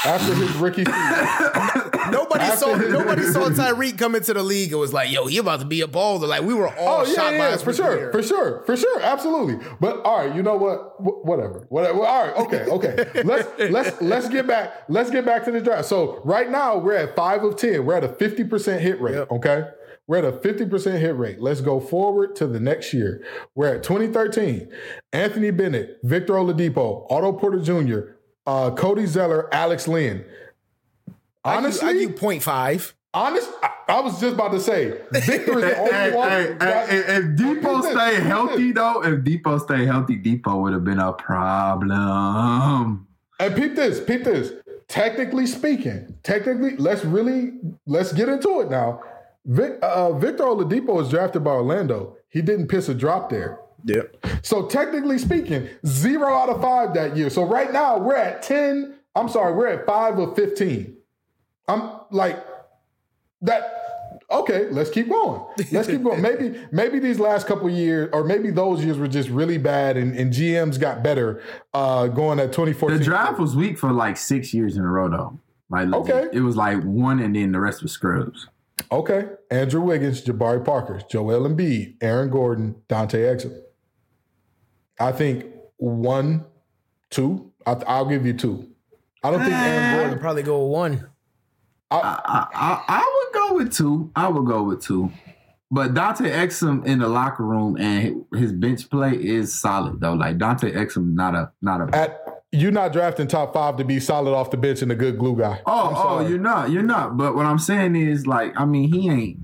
[0.05, 0.83] After his rookie.
[2.11, 5.37] Nobody After saw nobody saw Tyreke come into the league and was like, "Yo, he
[5.37, 7.73] about to be a baller." Like we were all Oh yeah, shocked by yeah, for
[7.73, 9.65] sure, for sure, for sure, absolutely.
[9.79, 10.95] But all right, you know what?
[10.99, 12.05] Wh- Whatever, whatever.
[12.05, 13.23] All right, okay, okay.
[13.23, 14.83] let's let's let's get back.
[14.89, 15.85] Let's get back to the draft.
[15.85, 17.85] So right now we're at five of ten.
[17.85, 19.15] We're at a fifty percent hit rate.
[19.15, 19.31] Yep.
[19.31, 19.63] Okay,
[20.07, 21.39] we're at a fifty percent hit rate.
[21.41, 23.23] Let's go forward to the next year.
[23.55, 24.69] We're at twenty thirteen.
[25.13, 28.13] Anthony Bennett, Victor Oladipo, Otto Porter Jr.,
[28.45, 30.25] uh, Cody Zeller, Alex Len.
[31.43, 32.93] Honestly, I give point five.
[33.13, 36.29] honest, I, I was just about to say Victor is the only Hey, one.
[36.29, 40.73] hey, that- hey, hey, if Dipo stay healthy though, if Dipo stay healthy, Dipo would
[40.73, 43.07] have been a problem.
[43.39, 44.51] And peep this, peep this.
[44.87, 47.53] Technically speaking, technically, let's really
[47.87, 49.01] let's get into it now.
[49.45, 52.17] Vic, uh, Victor Oladipo was drafted by Orlando.
[52.29, 53.57] He didn't piss a drop there.
[53.85, 54.25] Yep.
[54.43, 57.29] So technically speaking, zero out of five that year.
[57.29, 58.95] So right now we're at ten.
[59.15, 60.97] I'm sorry, we're at five of fifteen.
[61.67, 62.43] I'm like
[63.41, 63.77] that.
[64.29, 65.41] Okay, let's keep going.
[65.71, 66.21] Let's keep going.
[66.21, 70.15] Maybe maybe these last couple years, or maybe those years were just really bad, and,
[70.15, 71.41] and GMs got better
[71.73, 72.97] uh, going at 2014.
[72.97, 75.39] The draft was weak for like six years in a row, though.
[75.69, 76.15] Like, legit.
[76.15, 76.37] Okay.
[76.37, 78.47] it was like one, and then the rest was scrubs.
[78.91, 83.57] Okay, Andrew Wiggins, Jabari Parker, Joel Embiid, Aaron Gordon, Dante Exum.
[85.01, 85.45] I think
[85.77, 86.45] one,
[87.09, 87.51] two.
[87.65, 88.67] I, I'll give you two.
[89.23, 91.09] I don't think Aaron ah, I would probably go with one.
[91.91, 94.11] I, I, I, I would go with two.
[94.15, 95.11] I would go with two.
[95.69, 100.13] But Dante Exum in the locker room and his bench play is solid though.
[100.13, 101.95] Like Dante Exum, not a not a.
[101.95, 105.17] At you're not drafting top five to be solid off the bench and a good
[105.17, 105.61] glue guy.
[105.65, 107.15] Oh, I'm oh, you're not, you're not.
[107.15, 109.39] But what I'm saying is, like, I mean, he ain't.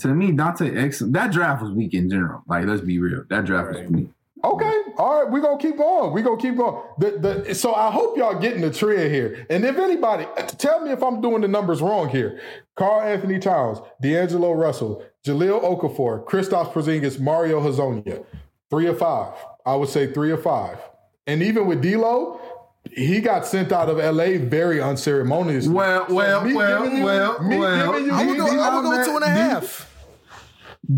[0.00, 2.42] To me, Dante Exum, that draft was weak in general.
[2.48, 4.08] Like, let's be real, that draft was weak.
[4.44, 6.12] Okay, all right, we're gonna keep going.
[6.12, 6.82] We're gonna keep going.
[6.98, 9.46] The, the, so I hope y'all getting the trend here.
[9.50, 10.26] And if anybody,
[10.58, 12.40] tell me if I'm doing the numbers wrong here.
[12.76, 18.24] Karl-Anthony Towns, D'Angelo Russell, Jahlil Okafor, Kristaps Porzingis, Mario Hezonja.
[18.70, 19.32] Three of five.
[19.66, 20.78] I would say three of five.
[21.26, 22.40] And even with D'Lo,
[22.92, 25.72] he got sent out of LA very unceremoniously.
[25.74, 27.92] Well, So well, me well, you- well, me well.
[27.92, 29.87] giving you- I would D- go, I would D-Lo go two and a made- half.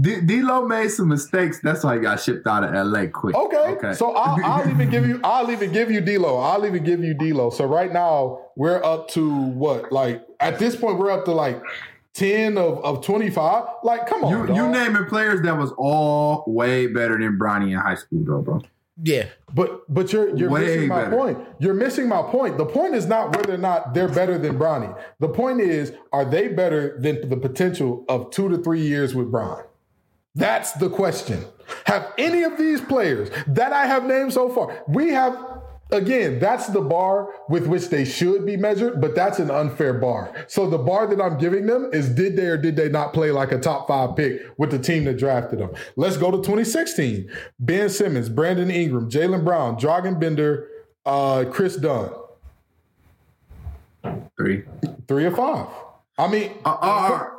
[0.00, 1.58] D- D-Lo made some mistakes.
[1.60, 3.34] That's why he got shipped out of LA quick.
[3.34, 3.92] Okay.
[3.94, 6.38] So I'll, I'll even give you I'll even give you D'Lo.
[6.38, 7.50] I'll even give you D'Lo.
[7.50, 9.90] So right now we're up to what?
[9.90, 11.60] Like at this point we're up to like
[12.14, 13.64] 10 of, of 25.
[13.82, 14.30] Like come on.
[14.30, 14.56] you dog.
[14.56, 18.60] you naming players that was all way better than Bronny in high school, though, bro.
[19.02, 19.26] Yeah.
[19.52, 21.16] But but you're you're Way missing my better.
[21.16, 21.38] point.
[21.58, 22.58] You're missing my point.
[22.58, 24.96] The point is not whether or not they're better than Bronny.
[25.18, 29.30] The point is, are they better than the potential of two to three years with
[29.30, 29.64] Bron?
[30.34, 31.44] That's the question.
[31.86, 35.36] Have any of these players that I have named so far, we have
[35.92, 40.32] again, that's the bar with which they should be measured, but that's an unfair bar.
[40.46, 43.32] So the bar that I'm giving them is did they or did they not play
[43.32, 45.70] like a top five pick with the team that drafted them?
[45.96, 47.28] Let's go to 2016.
[47.58, 50.68] Ben Simmons, Brandon Ingram, Jaylen Brown, Dragan Bender,
[51.06, 52.10] uh, Kris Dunn.
[54.36, 54.64] Three.
[55.08, 55.66] Three or five.
[56.18, 57.30] I mean, Uh, uh,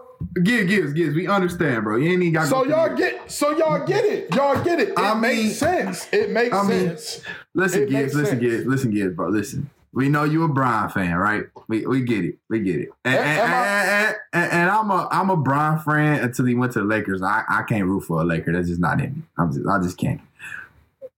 [0.43, 1.15] Gibbs, Gibbs, Gibbs.
[1.15, 1.97] We understand, bro.
[1.97, 2.47] You ain't even got.
[2.47, 4.33] so y'all through get so y'all get it.
[4.35, 4.89] Y'all get it.
[4.89, 6.07] It I mean- makes sense.
[6.11, 7.21] It makes I mean, sense.
[7.53, 8.41] Listen, It Gibbs, listen, sense.
[8.41, 9.29] Gibbs, listen, Gibbs, bro.
[9.29, 9.69] Listen.
[9.93, 11.43] We know you a Bron fan, right?
[11.67, 12.37] We we get it.
[12.49, 12.89] We get it.
[13.03, 16.55] And, Am- and, am I- and, and- I'm a I'm a Bron fan until he
[16.55, 17.21] went to the Lakers.
[17.21, 18.53] I, I can't root for a Laker.
[18.53, 19.21] That's just not in me.
[19.37, 20.21] I'm just I just can't.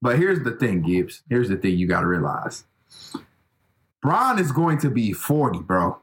[0.01, 1.21] But here's the thing, Gibbs.
[1.29, 2.63] Here's the thing you gotta realize.
[4.01, 5.97] Bron is going to be 40, bro.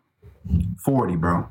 [0.79, 1.49] 40, bro.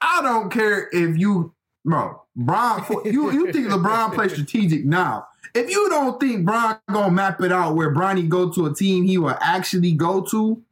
[0.00, 2.20] I don't care if you, bro.
[2.34, 5.26] Bron, you you think LeBron plays strategic now?
[5.54, 9.04] If you don't think Bron gonna map it out where Bronny go to a team
[9.04, 10.62] he will actually go to,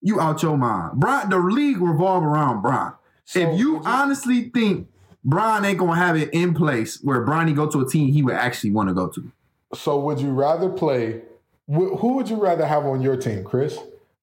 [0.00, 1.00] you out your mind.
[1.00, 2.94] Bron, the league revolve around Bron.
[3.24, 4.88] So if you would honestly think
[5.24, 8.34] Bron ain't gonna have it in place where Bronny go to a team he would
[8.34, 9.30] actually want to go to,
[9.74, 11.22] So would you rather play?
[11.68, 13.76] wh- Who would you rather have on your team, Chris?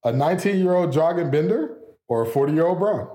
[0.06, 3.08] A 19 year old Dragan Bender or a 40 year old Bron?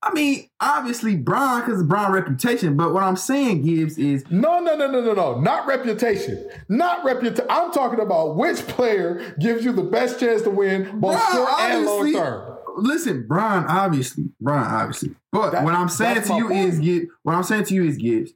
[0.00, 2.76] I mean, obviously Bron because of Bron reputation.
[2.76, 5.40] But what I'm saying, Gibbs, is No, no, no, no, no, no.
[5.40, 6.48] Not reputation.
[6.68, 7.46] Not reputation.
[7.50, 11.60] I'm talking about which player gives you the best chance to win both Bron, short
[11.60, 12.56] and long term.
[12.76, 15.16] listen, Bron, obviously, Bron, obviously.
[15.32, 16.68] But That- what I'm saying to you point.
[16.68, 18.30] is, Gibbs, what I'm saying to you is, Gibbs,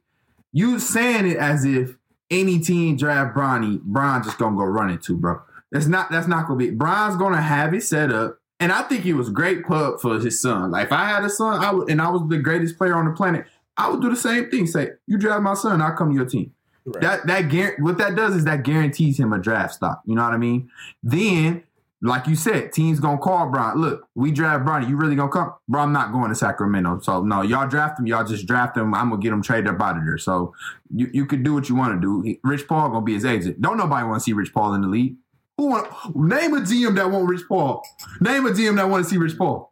[0.51, 1.95] you saying it as if
[2.29, 5.39] any team draft Bronny, Bron just gonna go run into, bro.
[5.71, 6.71] That's not that's not gonna be.
[6.71, 10.41] Bron's gonna have it set up, and I think it was great pub for his
[10.41, 10.71] son.
[10.71, 13.03] Like if I had a son, I would, and I was the greatest player on
[13.03, 13.45] the planet,
[13.75, 14.67] I would do the same thing.
[14.67, 16.53] Say, you draft my son, I'll come to your team.
[17.01, 20.01] That that guar- what that does is that guarantees him a draft stock.
[20.05, 20.69] You know what I mean?
[21.01, 21.63] Then,
[22.01, 23.81] like you said, teams gonna call Bron.
[23.81, 24.89] Look, we draft Brian.
[24.89, 25.81] You really gonna come, bro?
[25.81, 26.99] I'm not going to Sacramento.
[27.01, 28.07] So no, y'all draft him.
[28.07, 28.93] Y'all just draft him.
[28.93, 30.17] I'm gonna get him traded up out of there.
[30.17, 30.53] So
[30.93, 32.37] you you could do what you want to do.
[32.43, 33.61] Rich Paul gonna be his agent.
[33.61, 35.15] Don't nobody want to see Rich Paul in the league.
[35.57, 37.83] Who want name a GM that want Rich Paul?
[38.19, 39.71] Name a GM that want to see Rich Paul.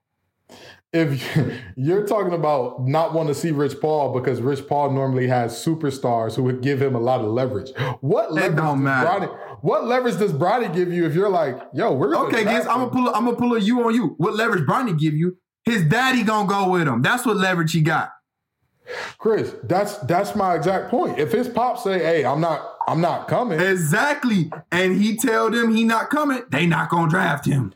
[0.94, 1.24] If
[1.78, 6.36] you're talking about not want to see Rich Paul because Rich Paul normally has superstars
[6.36, 7.72] who would give him a lot of leverage.
[8.02, 9.08] What leverage don't does matter.
[9.28, 12.68] Bronny, what leverage does Bronny give you if you're like, yo, we're gonna Okay, guys,
[12.68, 13.08] I'm gonna pull.
[13.08, 14.16] A, I'm gonna pull a you on you.
[14.18, 15.38] What leverage Bronny give you?
[15.64, 17.02] His daddy gonna go with him.
[17.02, 18.12] That's what leverage he got.
[19.18, 21.18] Chris, that's that's my exact point.
[21.20, 24.52] If his pop say, "Hey, I'm not, I'm not coming," Exactly.
[24.72, 27.74] And he tell them he not coming, they not gonna draft him.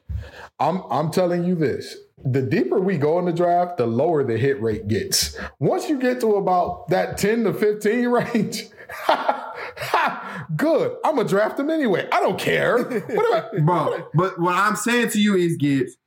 [0.59, 1.97] I'm I'm telling you this.
[2.23, 5.37] The deeper we go in the draft, the lower the hit rate gets.
[5.59, 8.63] Once you get to about that 10 to 15 range,
[10.55, 10.95] good.
[11.03, 12.07] I'm gonna draft him anyway.
[12.11, 12.83] I don't care.
[12.83, 15.97] What I- Bro, but what I'm saying to you is Gibbs,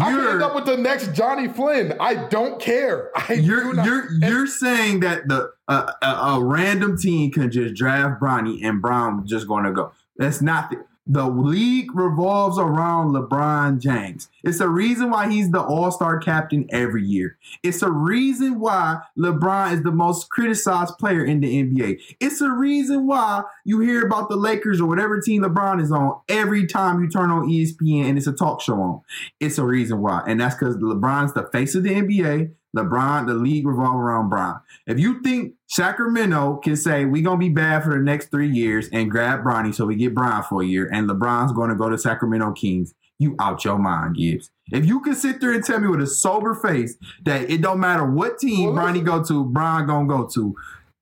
[0.00, 1.94] I can end up with the next Johnny Flynn.
[2.00, 3.10] I don't care.
[3.16, 7.74] I you're do you're you're saying that the uh, a, a random team can just
[7.74, 9.92] draft Bronny and Bron just going to go.
[10.16, 14.30] That's not the, the league revolves around LeBron James.
[14.42, 17.36] It's a reason why he's the All Star captain every year.
[17.62, 22.00] It's a reason why LeBron is the most criticized player in the NBA.
[22.20, 26.20] It's a reason why you hear about the Lakers or whatever team LeBron is on
[26.28, 29.02] every time you turn on ESPN and it's a talk show on.
[29.40, 32.52] It's a reason why, and that's because LeBron's the face of the NBA.
[32.74, 34.60] LeBron, the league revolve around Bron.
[34.86, 38.88] If you think Sacramento can say we're gonna be bad for the next three years
[38.92, 41.98] and grab Bronny so we get Bron for a year, and LeBron's gonna go to
[41.98, 44.50] Sacramento Kings, you out your mind, Gibbs.
[44.72, 47.80] If you can sit there and tell me with a sober face that it don't
[47.80, 50.54] matter what team Bronny go to, Bron gonna go to,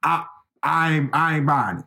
[0.02, 0.24] I
[0.62, 1.84] I ain't I ain't buying it.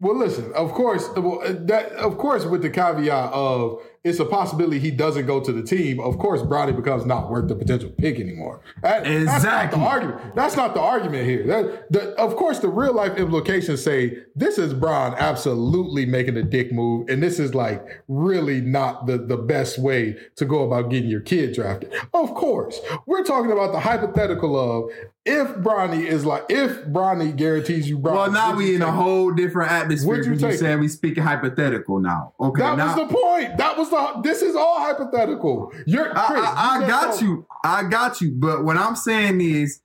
[0.00, 0.52] Well, listen.
[0.54, 4.90] Of course, well, uh, that of course with the caveat of it's a possibility he
[4.90, 5.98] doesn't go to the team.
[5.98, 8.60] Of course, Bronny becomes not worth the potential pick anymore.
[8.82, 9.80] That- That's not Exactly.
[9.80, 10.34] the argument.
[10.34, 11.46] That's not the argument here.
[11.46, 16.42] That, the, of course, the real life implications say this is Bron absolutely making a
[16.42, 20.90] dick move, and this is like really not the the best way to go about
[20.90, 21.90] getting your kid drafted.
[22.12, 24.90] Of course, we're talking about the hypothetical of
[25.24, 27.96] if Bronny is like if Bronny guarantees you.
[27.98, 30.16] Bron, Well, now we in a whole different atmosphere.
[30.16, 32.34] Would you you saying we speaking hypothetical now.
[32.40, 33.56] Okay, That now, was the point.
[33.56, 34.20] That was the.
[34.22, 35.72] This is all hypothetical.
[35.86, 36.44] You're Chris.
[36.44, 37.46] I, I, I got you.
[37.64, 38.32] I got you.
[38.32, 39.80] But what I'm saying is,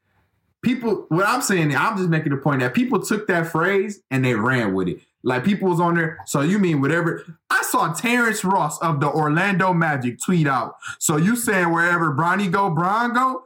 [0.62, 1.06] people.
[1.10, 4.36] What I'm saying, I'm just making the point that people took that phrase and they
[4.36, 5.02] ran with it.
[5.24, 6.20] Like people was on there.
[6.26, 7.26] So you mean whatever?
[7.50, 10.76] I saw Terrence Ross of the Orlando Magic tweet out.
[10.98, 13.44] So you saying wherever Bronny go, Bron go?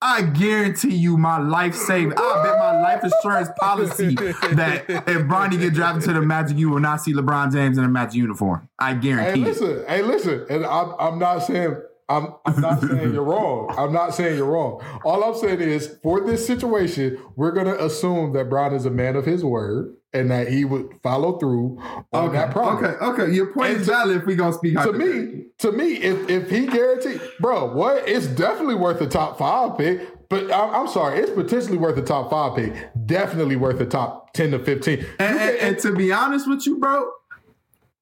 [0.00, 2.12] I guarantee you my life saving.
[2.16, 6.68] I bet my life insurance policy that if Bronny get drafted to the Magic, you
[6.70, 8.68] will not see LeBron James in a Magic uniform.
[8.78, 9.44] I Hey, guarantee it.
[9.44, 9.84] listen.
[9.88, 10.46] Hey, listen.
[10.50, 11.76] And I'm, I'm not saying.
[12.06, 13.74] I'm, I'm not saying you're wrong.
[13.78, 14.82] I'm not saying you're wrong.
[15.06, 19.16] All I'm saying is, for this situation, we're gonna assume that Bron is a man
[19.16, 21.76] of his word and that he would follow through
[22.12, 22.94] on Okay, that promise.
[22.96, 23.32] okay, okay.
[23.34, 26.30] Your point And is to- valid if we gonna speak To me, to me, if
[26.30, 28.08] if he guaranteed, bro, what?
[28.08, 30.08] It's definitely worth a top five pick.
[30.30, 32.72] But I'm, I'm sorry, it's potentially worth a top five pick.
[33.04, 35.00] Definitely worth a top ten to fifteen.
[35.18, 37.10] And, can- and, and to be honest with you, bro,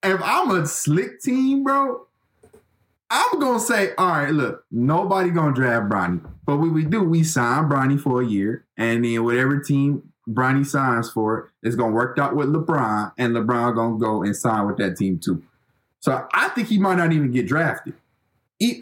[0.03, 2.05] if I'm a slick team, bro,
[3.09, 6.21] I'm gonna say, all right, look, nobody gonna draft Bronny.
[6.45, 10.65] But what we do, we sign Bronny for a year, and then whatever team Bronny
[10.65, 11.67] signs for it.
[11.67, 15.19] It's gonna work out with LeBron, and LeBron gonna go and sign with that team
[15.19, 15.43] too.
[15.99, 17.93] So I think he might not even get drafted.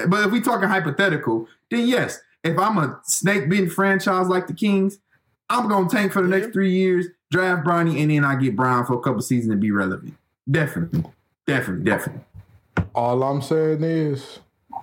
[0.08, 4.54] But if we talking hypothetical, then yes, if I'm a snake bitten franchise like the
[4.54, 5.00] Kings,
[5.50, 8.86] I'm gonna tank for the next three years, draft Bronny, and then I get Bron
[8.86, 10.16] for a couple seasons and be relevant.
[10.50, 11.04] Definitely,
[11.46, 12.24] definitely, definitely.
[12.96, 14.40] all I'm saying is,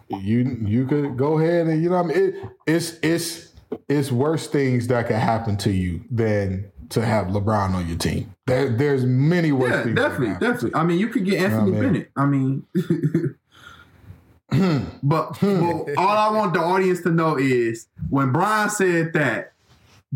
[0.09, 2.35] you you could go ahead and you know what I mean.
[2.35, 2.35] It,
[2.67, 3.48] it's it's
[3.89, 8.35] it's worse things that could happen to you than to have LeBron on your team.
[8.47, 9.97] There, there's many worse Yeah, things.
[9.97, 10.75] definitely, can definitely.
[10.75, 11.81] I mean, you could get Anthony man.
[11.83, 12.11] Bennett.
[12.17, 12.65] I mean,
[14.51, 14.79] hmm.
[15.03, 15.61] but, hmm.
[15.61, 19.53] but all I want the audience to know is when Bron said that,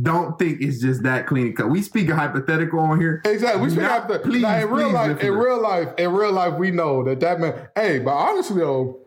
[0.00, 1.68] don't think it's just that clean cut.
[1.68, 3.20] We speak a hypothetical on here.
[3.26, 3.60] Exactly.
[3.60, 4.18] We Do should not- have to.
[4.20, 7.38] please, like, in real life, in real life, in real life, we know that that
[7.38, 7.68] man.
[7.76, 9.01] Hey, but honestly though,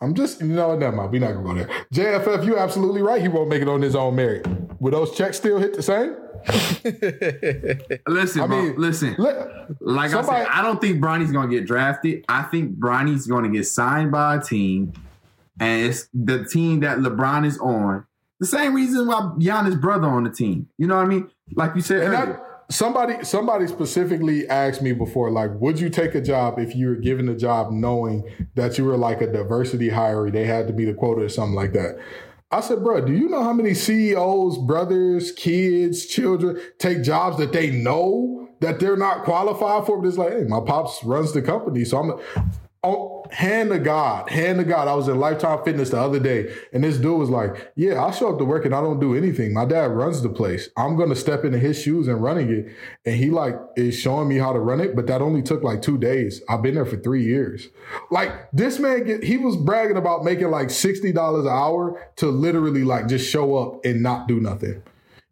[0.00, 0.78] I'm just you know what?
[0.78, 1.10] Never mind.
[1.12, 1.68] We're not gonna go there.
[1.92, 3.20] JFF, you're absolutely right.
[3.22, 4.46] He won't make it on his own merit.
[4.80, 6.14] Will those checks still hit the same?
[8.06, 9.14] Listen, I bro, listen.
[9.18, 9.48] Let-
[9.80, 12.24] Like Somebody- I said, I don't think Bronny's gonna get drafted.
[12.28, 14.92] I think Bronny's gonna get signed by a team,
[15.58, 18.04] and it's the team that LeBron is on.
[18.38, 20.68] The same reason why Giannis' brother on the team.
[20.78, 21.30] You know what I mean?
[21.54, 22.40] Like you said earlier.
[22.70, 26.96] Somebody somebody specifically asked me before, like, would you take a job if you were
[26.96, 30.84] given a job knowing that you were like a diversity hire, they had to be
[30.84, 31.98] the quota or something like that?
[32.50, 37.52] I said, bro, do you know how many CEOs, brothers, kids, children take jobs that
[37.52, 40.00] they know that they're not qualified for?
[40.00, 42.20] But it's like, hey, my pops runs the company, so I'm
[42.86, 44.88] on hand to God, hand to God.
[44.88, 48.10] I was in Lifetime Fitness the other day, and this dude was like, "Yeah, I
[48.10, 49.52] show up to work and I don't do anything.
[49.52, 50.68] My dad runs the place.
[50.76, 52.66] I'm gonna step into his shoes and running it."
[53.04, 55.82] And he like is showing me how to run it, but that only took like
[55.82, 56.42] two days.
[56.48, 57.68] I've been there for three years.
[58.10, 62.28] Like this man, get, he was bragging about making like sixty dollars an hour to
[62.28, 64.82] literally like just show up and not do nothing.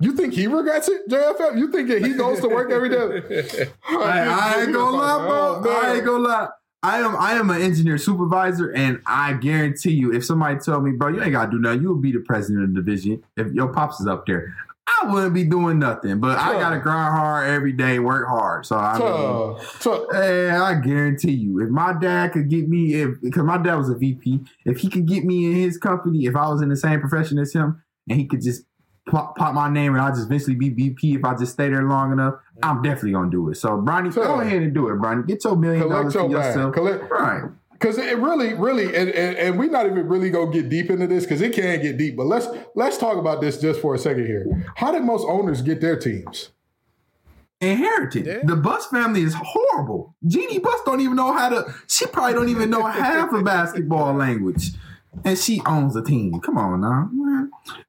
[0.00, 1.56] You think he regrets it, JFF?
[1.56, 3.22] You think that he goes to work every day?
[3.28, 5.62] Hey, I ain't gonna lie, bro.
[5.64, 6.48] Oh, I ain't gonna lie.
[6.84, 10.92] I am I am an engineer supervisor, and I guarantee you, if somebody told me,
[10.92, 13.72] bro, you ain't gotta do nothing, you'll be the president of the division if your
[13.72, 14.54] pops is up there.
[14.86, 16.20] I wouldn't be doing nothing.
[16.20, 18.66] But I gotta grind hard every day, work hard.
[18.66, 20.06] So I mean, Tuh, tuh.
[20.12, 23.88] Hey, I guarantee you, if my dad could get me, if because my dad was
[23.88, 26.76] a VP, if he could get me in his company, if I was in the
[26.76, 28.64] same profession as him, and he could just
[29.08, 31.82] pop, pop my name and I'll just eventually be VP if I just stay there
[31.82, 33.56] long enough, I'm definitely gonna do it.
[33.56, 35.26] So, Bronny, go ahead and do it, Bronny.
[35.26, 36.74] Get your million dollars for your yourself.
[36.74, 37.42] Collect- Right.
[37.72, 41.06] Because it really, really, and, and, and we're not even really gonna get deep into
[41.06, 42.16] this because it can get deep.
[42.16, 44.46] But let's let's talk about this just for a second here.
[44.76, 46.50] How did most owners get their teams?
[47.60, 48.26] Inherited.
[48.26, 48.38] Yeah.
[48.44, 50.14] The Buss family is horrible.
[50.26, 51.74] Jeanie Buss don't even know how to.
[51.86, 54.70] She probably don't even know half of basketball language,
[55.24, 56.40] and she owns a team.
[56.40, 57.08] Come on now.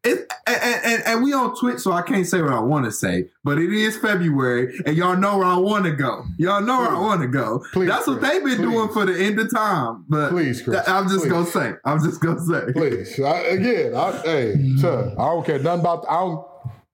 [0.04, 2.92] It, and, and, and we on Twitch, so I can't say what I want to
[2.92, 3.26] say.
[3.44, 6.24] But it is February, and y'all know where I want to go.
[6.38, 7.64] Y'all know where I want to go.
[7.74, 10.06] Please, That's what they've been doing for the end of time.
[10.08, 10.88] But Please, Chris.
[10.88, 11.74] I'm just gonna say.
[11.84, 12.72] I'm just gonna say.
[12.72, 16.06] Please, I, again, I, hey, sir, I don't care nothing about.
[16.08, 16.46] I don't.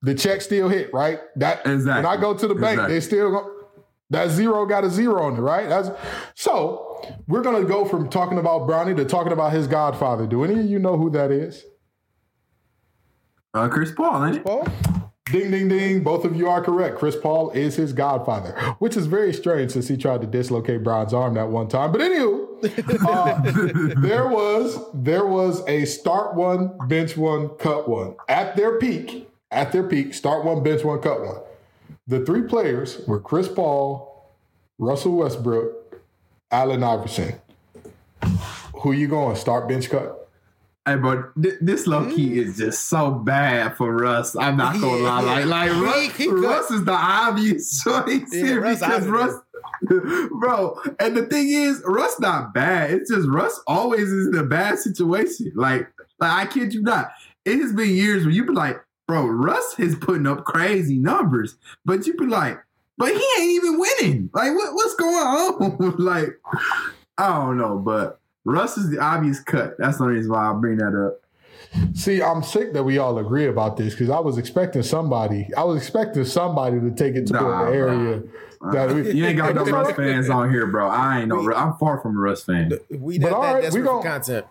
[0.04, 1.20] The check still hit, right?
[1.36, 1.92] That Exactly.
[2.04, 2.94] when I go to the bank, Exactly.
[2.96, 3.52] they still go.
[4.10, 5.70] That zero got a zero on it, right?
[5.70, 5.90] That's
[6.36, 6.91] so.
[7.28, 10.28] We're gonna go from talking about Bronny to talking about his godfather.
[10.28, 11.66] Do any of you know who that is?
[13.54, 14.44] Uh, Chris Paul, ain't it?
[14.46, 14.66] Paul?
[15.32, 16.04] Ding, ding, ding.
[16.04, 16.98] Both of you are correct.
[16.98, 21.14] Chris Paul is his godfather, which is very strange since he tried to dislocate Bron's
[21.14, 21.92] arm that one time.
[21.92, 22.52] But anywho,
[23.08, 29.30] uh, there was there was a start one, bench one, cut one at their peak.
[29.52, 31.42] At their peak, start one, bench one, cut one.
[32.08, 34.34] The three players were Chris Paul,
[34.80, 35.81] Russell Westbrook,
[36.52, 37.36] Allen Iverson.
[38.76, 39.36] Who you going?
[39.36, 40.18] Start, bench, cut.
[40.86, 42.38] Hey, bro, th- this low key mm.
[42.38, 44.36] is just so bad for Russ.
[44.36, 45.44] I'm not gonna Yeah, lie.
[45.44, 45.72] Like, like.
[45.82, 49.08] Russ, He- he Russ is the obvious choice Yeah, here Russ because.
[49.08, 49.34] Russ,
[50.40, 50.80] bro.
[51.00, 52.92] And the thing is, Russ not bad.
[52.92, 55.52] It's just Russ always is in a bad situation.
[55.56, 55.88] Like,
[56.20, 57.12] like I kid you not.
[57.46, 58.78] It has been years where you be like,
[59.08, 62.58] bro, Russ is putting up crazy numbers, but you be like,
[63.02, 64.30] but he ain't even winning.
[64.34, 65.96] Like, what, what's going on?
[66.00, 66.30] like,
[67.18, 68.20] I don't know, but.
[68.44, 69.76] Russ is the obvious cut.
[69.78, 71.22] That's the reason why I bring that up.
[71.96, 75.48] See, I'm sick that we all agree about this because I was expecting somebody.
[75.56, 78.24] I was expecting somebody to take it to Nah, the area
[78.72, 80.88] that we, You ain't got no Russ fans on here, bro.
[80.90, 81.54] I ain't no.
[81.54, 82.72] I'm far from a Russ fan.
[82.90, 84.46] We But that, all that, that's we for gon- content.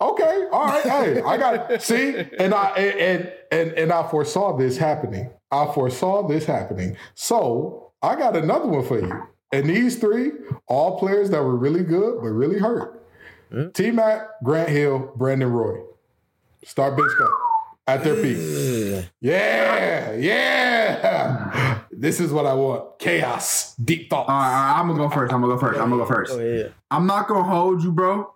[0.00, 0.82] Okay, all right.
[0.84, 1.82] Hey, I got it.
[1.82, 5.30] see, and I and, and and and I foresaw this happening.
[5.50, 6.96] I foresaw this happening.
[7.14, 9.22] So I got another one for you.
[9.52, 10.32] And these three,
[10.66, 13.04] all players that were really good but really hurt.
[13.52, 13.72] Mm.
[13.72, 15.80] T Mac, Grant Hill, Brandon Roy.
[16.64, 17.30] Start bench cut
[17.86, 18.36] at their peak.
[18.36, 18.42] Ugh.
[18.42, 19.08] Mm.
[19.20, 21.80] Yeah, yeah.
[21.92, 22.98] This is what I want.
[22.98, 24.28] Chaos, deep thoughts.
[24.28, 25.32] All right, all right, I'm gonna go first.
[25.32, 25.80] I'm gonna go first.
[25.80, 26.32] I'm gonna go first.
[26.32, 26.74] Go ahead.
[26.90, 28.32] I'm not gonna hold you, bro.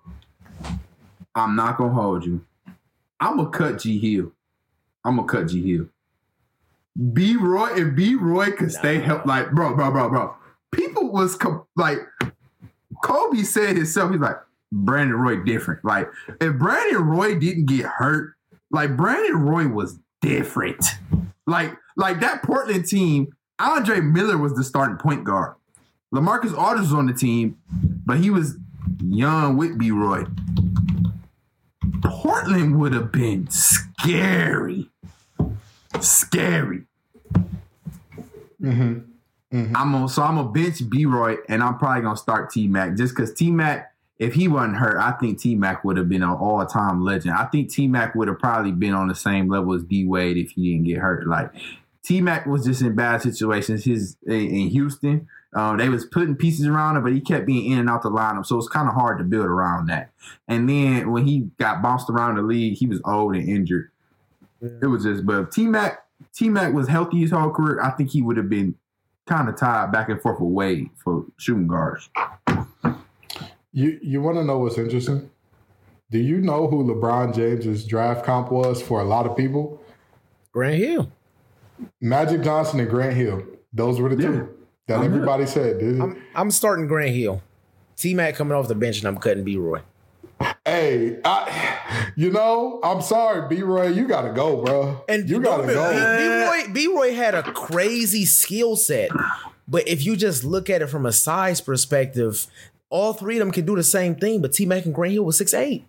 [1.34, 2.44] I'm not gonna hold you.
[3.18, 4.32] I'm gonna cut G Hill.
[5.04, 5.88] I'm gonna cut G Hill.
[7.12, 9.05] B Roy and B Roy could stay Nah.
[9.05, 10.34] help like bro, bro, bro, bro.
[10.72, 11.99] People was com- like
[13.05, 14.11] Kobe said himself.
[14.11, 14.36] He's like
[14.72, 15.84] Brandon Roy different.
[15.84, 16.09] Like
[16.41, 18.34] if Brandon Roy didn't get hurt,
[18.70, 20.84] like Brandon Roy was different.
[21.47, 23.28] Like like that Portland team.
[23.59, 25.55] Andre Miller was the starting point guard.
[26.14, 27.57] LaMarcus Aldridge was on the team,
[28.07, 28.57] but he was
[29.03, 30.24] young with B Roy.
[32.03, 34.88] Portland would have been scary.
[35.99, 36.84] Scary.
[38.62, 38.99] Mm-hmm.
[39.53, 39.76] Mm-hmm.
[39.76, 42.97] I'm on so I'm a bench B Roy and I'm probably gonna start T Mac
[42.97, 46.22] just because T Mac, if he wasn't hurt, I think T Mac would have been
[46.22, 47.34] an all time legend.
[47.34, 50.36] I think T Mac would have probably been on the same level as D Wade
[50.36, 51.26] if he didn't get hurt.
[51.26, 51.51] Like
[52.05, 53.84] T Mac was just in bad situations.
[53.84, 57.78] His in Houston, um, they was putting pieces around him, but he kept being in
[57.78, 60.11] and out the lineup, so it's kind of hard to build around that.
[60.47, 63.91] And then when he got bounced around the league, he was old and injured.
[64.62, 66.00] It was just, but T Mac,
[66.34, 67.80] T Mac was healthy his whole career.
[67.82, 68.74] I think he would have been
[69.26, 72.08] kind of tied back and forth with Wade for shooting guards.
[73.72, 75.30] You you want to know what's interesting?
[76.11, 79.80] Do you know who LeBron James's draft comp was for a lot of people?
[80.52, 81.12] Grant Hill.
[82.00, 83.44] Magic Johnson and Grant Hill.
[83.72, 84.28] Those were the Yeah.
[84.30, 84.48] two
[84.88, 85.76] that I'm everybody said.
[85.78, 87.40] This is- I'm I'm starting Grant Hill.
[87.96, 89.80] T Mac coming off the bench and I'm cutting B Roy.
[90.66, 91.78] hey, I,
[92.16, 95.05] you know, I'm sorry, B Roy, you gotta go, bro.
[95.09, 96.51] And you gotta B go.
[96.51, 99.11] Roy B Roy had a crazy skill set,
[99.68, 102.47] but if you just look at it from a size perspective,
[102.88, 104.41] all three of them can do the same thing.
[104.41, 105.84] But T Mac and Grant Hill was six eight.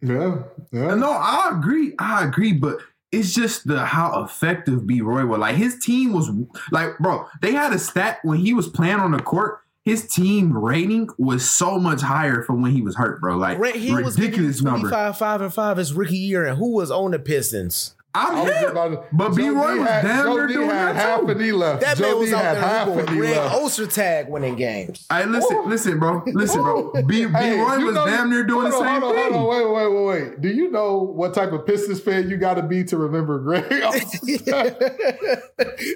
[0.00, 0.94] Yeah, yeah.
[0.94, 1.94] No, I agree.
[1.98, 2.78] I agree, but
[3.10, 5.38] it's just the how effective B Roy was.
[5.38, 6.30] Like his team was
[6.70, 9.60] like, bro, they had a stat when he was playing on the court.
[9.88, 13.36] His team rating was so much higher from when he was hurt, bro.
[13.36, 14.90] Like Grant Hill was ridiculous number.
[14.90, 17.94] five five and five his rookie year, and who was on the Pistons?
[18.18, 19.42] I'm I was about to- But B.
[19.44, 21.28] Joe Roy D was had- damn Joe near D doing had that half too.
[21.28, 21.80] a knee left.
[21.82, 23.54] That Joe man was D out had there half a going knee Grand left.
[23.54, 25.06] Ulster tag winning games.
[25.10, 26.22] Hey, listen, listen, bro.
[26.26, 26.92] Listen, bro.
[27.06, 27.26] B.
[27.26, 27.32] B.
[27.32, 29.32] Hey, Roy you was know- damn near doing the hold on, same hold on, thing.
[29.34, 30.40] Hold on, wait, wait, wait, wait.
[30.40, 33.64] Do you know what type of Pistons fan you got to be to remember Greg?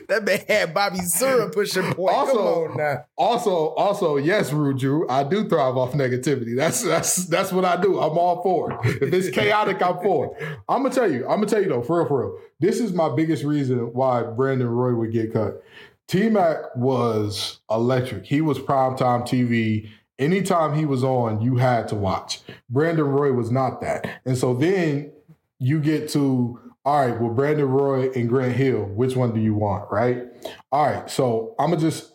[0.08, 1.96] that man had Bobby Sura pushing point.
[1.96, 3.04] Come also, on now.
[3.16, 6.56] also, also, yes, Rude Drew, I do thrive off negativity.
[6.56, 7.98] That's that's that's what I do.
[8.00, 9.02] I'm all for it.
[9.02, 10.48] If it's chaotic, I'm for it.
[10.68, 11.22] I'm gonna tell you.
[11.24, 12.38] I'm gonna tell you though, for real, for real.
[12.60, 15.62] This is my biggest reason why Brandon Roy would get cut.
[16.08, 18.26] T Mac was electric.
[18.26, 19.88] He was primetime TV.
[20.18, 22.40] Anytime he was on, you had to watch.
[22.68, 24.20] Brandon Roy was not that.
[24.26, 25.10] And so then
[25.58, 29.54] you get to, all right, well, Brandon Roy and Grant Hill, which one do you
[29.54, 30.24] want, right?
[30.70, 32.12] All right, so I'm going to just,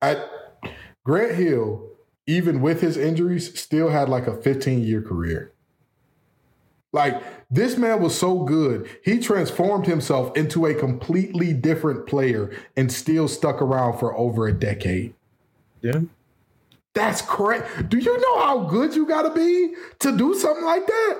[0.00, 0.28] at
[1.04, 1.88] Grant Hill,
[2.26, 5.52] even with his injuries, still had like a 15 year career.
[6.92, 7.22] Like
[7.52, 13.28] this man was so good, he transformed himself into a completely different player and still
[13.28, 15.12] stuck around for over a decade.
[15.82, 16.00] Yeah.
[16.94, 17.90] That's correct.
[17.90, 21.18] Do you know how good you got to be to do something like that?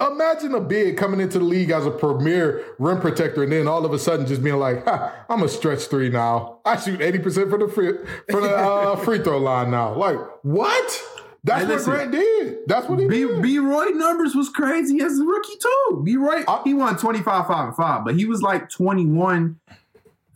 [0.00, 3.84] Imagine a big coming into the league as a premier rim protector, and then all
[3.84, 6.58] of a sudden just being like, ha, "I'm a stretch three now.
[6.64, 7.92] I shoot eighty percent for the free,
[8.28, 11.02] for the uh, free throw line now." Like what?
[11.44, 11.84] That's Hey, what.
[11.84, 12.58] Grant did.
[12.66, 13.18] That's what he B.
[13.26, 13.42] did.
[13.42, 13.58] B.
[13.58, 16.02] Roy numbers was crazy as a rookie too.
[16.04, 16.16] B.
[16.16, 19.58] Roy I- uh, he won 25, 5, and 5, but he was like 21,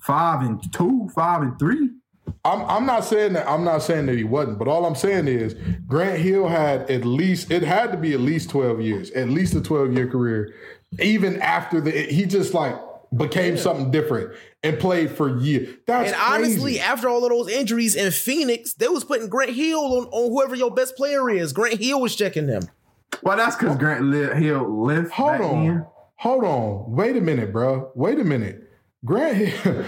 [0.01, 1.91] 5 and 2, 5 and 3.
[2.45, 5.27] I'm I'm not saying that I'm not saying that he wasn't, but all I'm saying
[5.29, 5.55] is
[5.87, 9.55] Grant Hill had at least it had to be at least 12 years, at least
[9.55, 10.53] a 12 year career.
[11.01, 12.75] Even after the he just like
[13.17, 14.33] became something different
[14.63, 15.77] and played for years.
[15.87, 16.81] That's And honestly, crazy.
[16.81, 20.55] after all of those injuries in Phoenix, they was putting Grant Hill on, on whoever
[20.55, 21.53] your best player is.
[21.53, 22.63] Grant Hill was checking them.
[23.23, 25.87] Well, that's because Grant li- Hill lived hold on, then.
[26.17, 27.91] hold on, wait a minute, bro.
[27.95, 28.63] Wait a minute.
[29.05, 29.85] Grant Hill,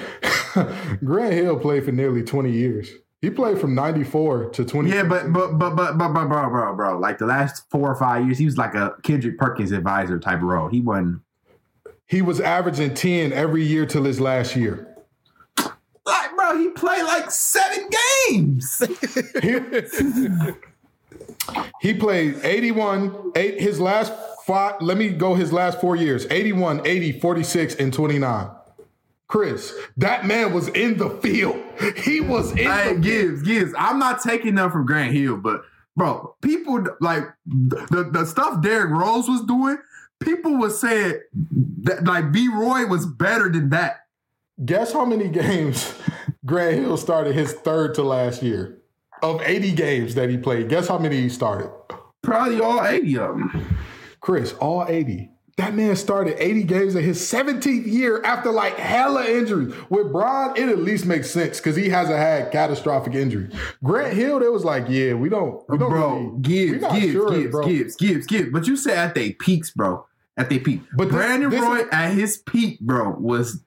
[1.05, 2.89] Grant Hill played for nearly 20 years.
[3.21, 4.91] He played from 94 to 20.
[4.91, 6.99] Yeah, but but but but but but bro, bro, bro.
[7.01, 10.41] Like the last four or five years, he was like a Kendrick Perkins advisor type
[10.41, 10.69] role.
[10.69, 11.23] He wasn't
[12.09, 14.96] he was averaging 10 every year till his last year.
[16.06, 16.56] like, bro.
[16.59, 17.88] He played like seven
[18.28, 18.82] games.
[19.42, 19.59] He,
[21.80, 24.12] he played 81, eight, his last
[24.44, 28.50] five, let me go his last four years 81, 80, 46, and 29.
[29.28, 31.56] Chris, that man was in the field.
[31.96, 33.72] He was in Hey, the Gibbs, Gibbs.
[33.78, 35.62] I'm not taking nothing from Grant Hill, but
[35.96, 39.78] bro, people like the, the stuff Derrick Rose was doing,
[40.21, 41.21] people was saying
[41.83, 42.49] that like B.
[42.49, 44.07] Roy was better than that.
[44.64, 45.95] Guess how many games
[46.47, 48.79] Grant Hill started his third to last year?
[49.23, 51.71] Of 80 games that he played, guess how many he started?
[52.23, 53.79] Probably all 80 of them.
[54.21, 55.31] Chris, all 80.
[55.59, 59.74] That man started 80 games in his 17th year after like hella injuries.
[59.90, 63.52] With Bron, it at least makes sense because he hasn't had catastrophic injuries.
[63.82, 67.30] Grant Hill, they was like, yeah, we don't, we don't Bro, really, Gibbs, Gibbs, sure,
[67.30, 67.66] Gibbs, bro.
[67.66, 68.50] Gibbs, Gibbs, Gibbs.
[68.52, 70.06] But you said at their peaks, bro.
[70.36, 70.80] At their peak.
[70.92, 73.61] But But this- Brandon this Roy is- at his peak, bro, was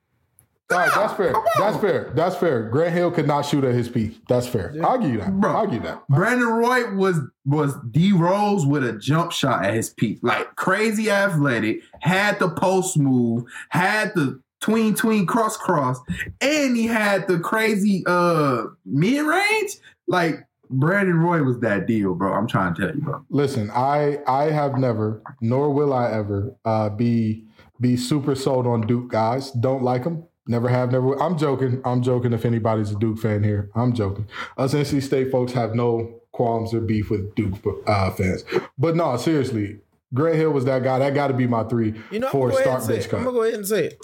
[0.72, 1.34] All right, that's fair.
[1.58, 2.12] That's fair.
[2.16, 2.70] That's fair.
[2.70, 4.22] Grant Hill could not shoot at his peak.
[4.28, 4.74] That's fair.
[4.84, 5.40] I'll give you that.
[5.40, 5.52] Bro.
[5.56, 6.08] I'll give you that.
[6.08, 11.10] Brandon Roy was was D Rose with a jump shot at his peak, like crazy
[11.10, 16.00] athletic, had the post move, had the tween tween cross cross,
[16.40, 19.72] and he had the crazy uh mid range.
[20.08, 22.34] Like Brandon Roy was that deal, bro.
[22.34, 23.26] I'm trying to tell you, bro.
[23.30, 27.46] Listen, I I have never, nor will I ever, uh, be
[27.80, 29.52] be super sold on Duke guys.
[29.52, 30.24] Don't like them.
[30.48, 31.08] Never have, never.
[31.08, 31.22] will.
[31.22, 31.82] I'm joking.
[31.86, 32.34] I'm joking.
[32.34, 34.28] If anybody's a Duke fan here, I'm joking.
[34.58, 38.44] Us NC State folks have no qualms or beef with Duke uh, fans.
[38.78, 39.80] But no, seriously,
[40.14, 41.00] Grant Hill was that guy.
[41.00, 42.88] That got to be my three You know, I'm for gonna, a go ahead start
[42.88, 43.14] bench it.
[43.14, 44.02] I'm gonna go ahead and say it.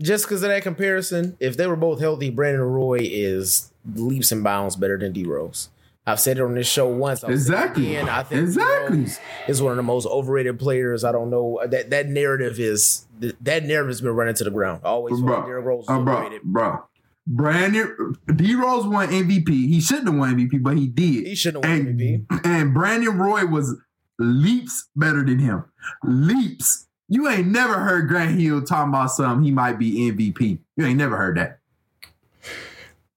[0.00, 4.42] Just because of that comparison, if they were both healthy, Brandon Roy is leaps and
[4.42, 5.70] bounds better than D Rose.
[6.06, 7.24] I've said it on this show once.
[7.24, 7.96] I'll say it Exactly.
[7.96, 8.08] again.
[8.10, 9.06] I think Exactly.
[9.48, 11.02] Is one of the most overrated players.
[11.02, 14.82] I don't know that that narrative is that narrative has been running to the ground.
[14.84, 16.42] I always felt Derrick Rose is uh, bro, overrated.
[16.42, 16.84] bro.
[17.26, 19.48] Brandon D Rose won MVP.
[19.48, 21.26] He shouldn't have won MVP, but he did.
[21.26, 22.40] He shouldn't have won and, MVP.
[22.44, 23.74] And Brandon Roy was
[24.18, 25.64] leaps better than him.
[26.04, 26.86] Leaps.
[27.08, 30.58] You ain't never heard Grant Hill talking about something he might be MVP.
[30.76, 31.60] You ain't never heard that.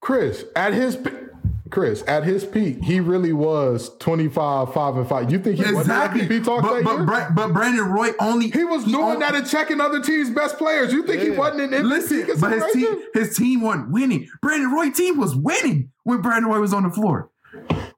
[0.00, 1.27] Chris, at his pe-
[1.70, 5.32] Chris, at his peak, he really was 25, 5, and 5.
[5.32, 5.74] You think he Exactly.
[5.74, 7.04] wasn't MVP talk but, that but, year?
[7.06, 10.58] Bra- but Brandon Roy only he was doing on- that and checking other teams' best
[10.58, 10.92] players.
[10.92, 14.28] You think he wasn't in MVP Listen, but his team, his team wasn't winning.
[14.42, 17.30] Brandon Roy team was winning when Brandon Roy was on the floor.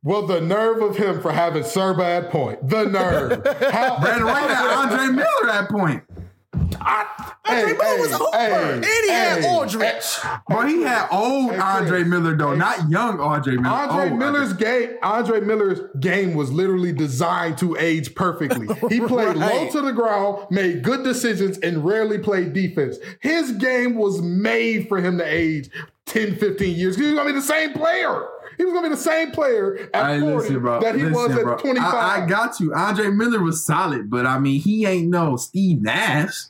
[0.03, 2.66] Well, the nerve of him for having Serba at point.
[2.68, 3.33] The nerve.
[3.71, 6.03] How, Brandon Roy had Andre Miller at point.
[6.81, 8.72] I, Andre Miller was over.
[8.74, 10.05] and he had Aldridge.
[10.49, 13.74] But he had old Hey, Andre Miller though, not young Andre Miller.
[13.74, 14.91] Andre oh, Old Miller's game.
[15.03, 18.68] Andre Miller's game was literally designed to age perfectly.
[18.91, 22.97] He played low to the ground, made good decisions, and rarely played defense.
[23.20, 25.70] His game was made for him to age
[26.07, 26.97] 10, 15 years.
[26.97, 28.26] He was gonna be the same player.
[28.59, 30.81] He was gonna be the same player at Hey, 40 listen, bro.
[30.81, 31.57] that he listen, was at bro.
[31.57, 31.95] 25.
[31.95, 32.74] I, I got you.
[32.74, 36.47] Andre Miller was solid, but I mean, he ain't no Steve Nash.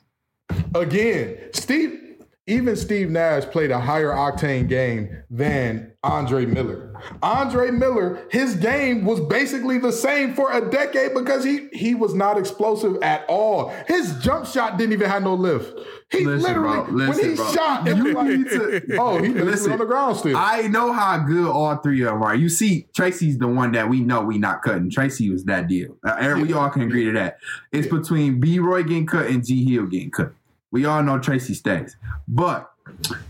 [0.75, 1.99] Again, Steve,
[2.47, 6.87] even Steve Nash played a higher octane game than Andre Miller.
[7.23, 12.15] Andre Miller, his game was basically the same for a decade because he he was
[12.15, 13.69] not explosive at all.
[13.87, 15.79] His jump shot didn't even have no lift.
[16.11, 16.93] He Listen, literally, bro.
[16.93, 17.53] Listen, when he bro.
[17.53, 20.37] shot, it was You like, need to- oh, he Listen, on the ground still.
[20.37, 22.35] I know how good all three of them are.
[22.35, 24.91] You see, Tracy's the one that we know we not cutting.
[24.91, 25.97] Tracy was that deal.
[26.05, 27.39] Uh, we all can agree to that.
[27.73, 28.59] It's between B.
[28.59, 29.65] Roy getting cut and G.
[29.65, 30.33] Hill getting cut.
[30.73, 31.97] We all know Tracy stays.
[32.29, 32.71] But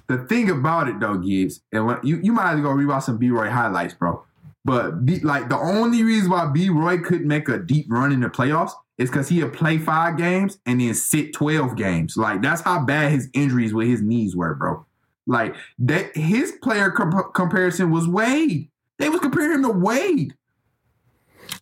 [0.06, 3.18] the thing about it though, Gibbs, and you you might as well go rewatch some
[3.18, 3.30] B.
[3.30, 4.24] Roy highlights, bro.
[4.64, 6.68] But B, like the only reason why B.
[6.68, 10.58] Roy couldn't make a deep run in the playoffs is because he'd play five games
[10.66, 12.16] and then sit twelve games.
[12.16, 14.84] Like that's how bad his injuries with his knees were, bro.
[15.26, 18.68] Like that, his player comp- comparison was Wade.
[18.98, 20.34] They was comparing him to Wade.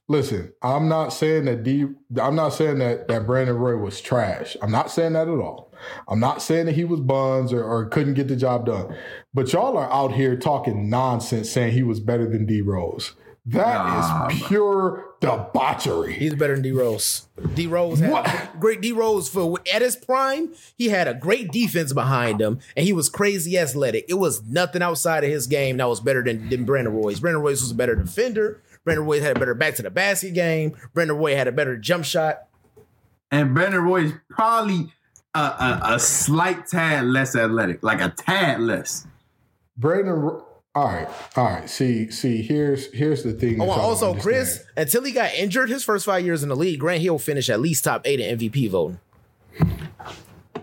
[0.09, 1.87] Listen, I'm not saying that D.
[2.21, 4.57] I'm not saying that that Brandon Roy was trash.
[4.63, 5.73] I'm not saying that at all.
[6.09, 8.95] I'm not saying that he was buns or, or couldn't get the job done.
[9.35, 13.13] But y'all are out here talking nonsense, saying he was better than D Rose.
[13.47, 14.49] That is Nah, bro.
[14.49, 16.15] pure debauchery.
[16.15, 17.29] He's better than D Rose.
[17.55, 18.61] D Rose had What?
[18.61, 20.53] great D Rose for at his prime.
[20.77, 24.05] He had a great defense behind him, and he was crazy athletic.
[24.09, 27.21] It was nothing outside of his game that was better than, than Brandon Royce.
[27.21, 28.61] Brandon Royce was a better defender.
[28.89, 30.75] Brandon Roy had a better back to the basket game.
[30.95, 32.45] Brandon Roy had a better jump shot.
[33.31, 34.91] And Brandon Roy is probably
[35.35, 39.07] a, a, a slight tad less athletic, like a tad less.
[39.77, 40.41] Brandon.
[40.75, 41.69] All right, all right.
[41.69, 42.41] See, see.
[42.41, 43.61] Here's here's the thing.
[43.61, 44.15] Oh, also.
[44.15, 47.51] Chris, until he got injured his first five years in the league, Grant Hill finished
[47.51, 49.01] at least top eight in MVP voting.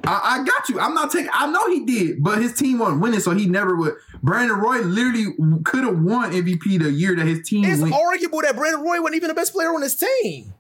[0.08, 0.80] I, I got you.
[0.80, 1.30] I'm not taking.
[1.32, 3.96] I know he did, but his team wasn't winning, so he never would.
[4.26, 5.28] Brandon Roy literally
[5.64, 7.94] could have won MVP the year that his team It's went.
[7.94, 10.54] arguable that Brandon Roy wasn't even the best player on his team.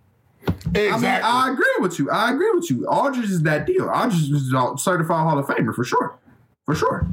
[0.48, 0.90] exactly.
[0.90, 2.10] I mean, I agree with you.
[2.12, 2.86] I agree with you.
[2.88, 3.90] Aldridge is that deal.
[3.90, 6.16] Aldridge is a certified Hall of Famer for sure,
[6.66, 7.08] for sure.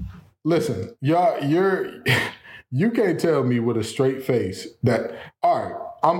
[0.44, 2.03] Listen, y'all, you're
[2.70, 6.18] you can't tell me with a straight face that all right, I'm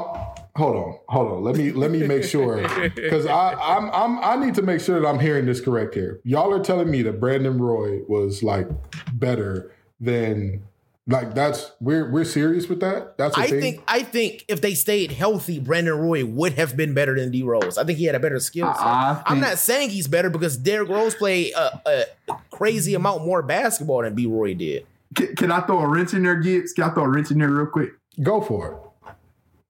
[0.57, 1.43] hold on, hold on.
[1.45, 4.99] Let me let me make sure because I I'm, I'm I need to make sure
[5.01, 6.21] that I'm hearing this correct here.
[6.25, 8.69] Y'all are telling me that Brandon Roy was like
[9.15, 9.73] better
[10.03, 10.63] than
[11.07, 13.17] like that's we're we're serious with that.
[13.17, 13.61] That's a I thing?
[13.61, 17.43] think I think if they stayed healthy, Brandon Roy would have been better than D
[17.43, 17.79] Rose.
[17.79, 18.83] I think he had a better skill set.
[18.87, 21.81] I I'm not saying he's better because Derrick Rose played a,
[22.29, 24.87] a crazy amount more basketball than B Roy did.
[25.15, 26.73] Can, can I throw a wrench in there, Gibbs?
[26.73, 27.93] Can I throw a wrench in there real quick?
[28.23, 29.13] go for it.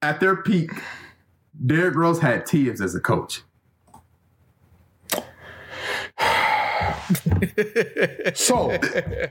[0.00, 0.72] At their peak,
[1.64, 3.42] Derrick Rose had Thibs as a coach.
[8.34, 8.68] So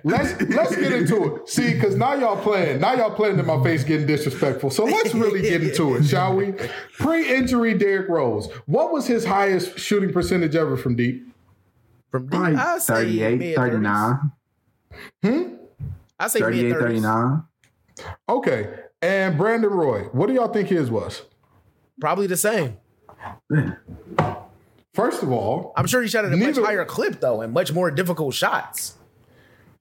[0.04, 1.50] let's let's get into it.
[1.50, 4.70] See, because now y'all playing, now y'all playing in my face, getting disrespectful.
[4.70, 6.54] So let's really get into it, shall we?
[6.98, 8.52] Pre-injury, Derrick Rose.
[8.66, 11.28] What was his highest shooting percentage ever from deep?
[12.12, 14.32] From D, Probably I say 38, mid 39,
[15.24, 15.44] hmm?
[16.20, 17.44] I say 38, 39.
[18.28, 18.70] Okay,
[19.02, 20.04] and Brandon Roy.
[20.12, 21.22] What do y'all think his was?
[22.00, 22.78] Probably the same.
[24.94, 27.54] First of all, I'm sure he shot at a Neither- much higher clip though, and
[27.54, 28.96] much more difficult shots.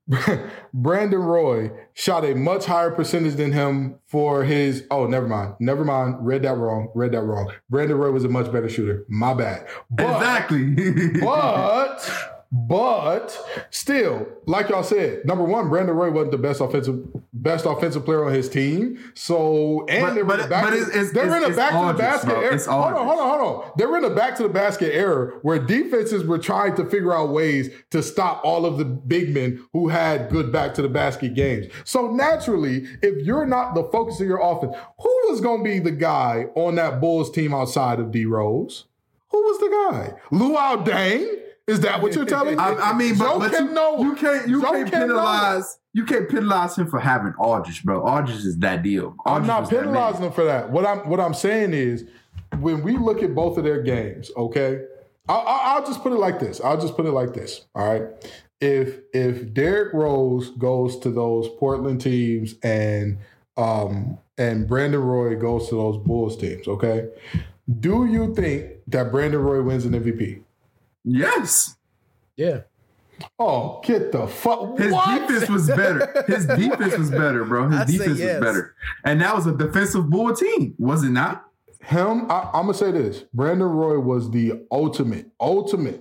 [0.75, 4.85] Brandon Roy shot a much higher percentage than him for his.
[4.91, 5.55] Oh, never mind.
[5.61, 6.17] Never mind.
[6.21, 6.89] Read that wrong.
[6.95, 7.53] Read that wrong.
[7.69, 9.05] Brandon Roy was a much better shooter.
[9.09, 9.67] My bad.
[9.91, 11.21] But, Exactly.
[11.21, 12.11] But
[12.53, 13.39] but
[13.71, 17.01] still, like y'all said, number one, Brandon Roy wasn't the best offensive
[17.43, 18.99] best offensive player on his team.
[19.15, 21.57] So and But- they're but- in a back, but it's, it's, they're it's, in a
[21.57, 22.41] back to the basket bro.
[22.41, 22.59] era.
[22.59, 23.71] Hold on, hold on, hold on.
[23.77, 27.31] They're in a back to the basket era where defenses were trying to figure out
[27.31, 31.35] ways to stop all of the big men who had good back to the basket
[31.35, 31.67] games.
[31.85, 35.79] So naturally, if you're not the focus of your offense, who was going to be
[35.79, 38.85] the guy on that Bulls team outside of D Rose?
[39.31, 40.15] Who was the guy?
[40.37, 41.37] Luol Deng?
[41.71, 42.63] Is that what you're telling me?
[42.63, 44.03] I, I mean, but, Joe but can you, know.
[44.03, 45.07] you can't you Joe can't can know.
[45.07, 48.03] penalize you can't penalize him for having Aldridge, bro.
[48.03, 49.15] Aldridge is that deal.
[49.27, 49.85] I'm not was that man.
[49.87, 50.71] penalizing him for that.
[50.71, 52.05] What I'm what I'm saying is,
[52.59, 54.83] when we look at both of their games, okay,
[55.29, 56.61] I'll, I'll I'll just put it like this.
[56.61, 57.67] I'll just put it like this.
[57.75, 58.03] All right,
[58.61, 63.19] if if Derrick Rose goes to those Portland teams and
[63.57, 67.09] um and Brandon Roy goes to those Bulls teams, okay,
[67.81, 70.43] do you think that Brandon Roy wins an MVP?
[71.05, 71.77] Yes.
[72.37, 72.61] Yeah.
[73.39, 74.79] Oh, get the fuck.
[74.79, 75.29] His what?
[75.29, 76.25] defense was better.
[76.27, 77.69] His defense was better, bro.
[77.69, 78.41] His I'd defense yes.
[78.41, 78.75] was better,
[79.05, 81.47] and that was a defensive bull team, was it not?
[81.83, 86.01] Him, I, I'm gonna say this: Brandon Roy was the ultimate, ultimate,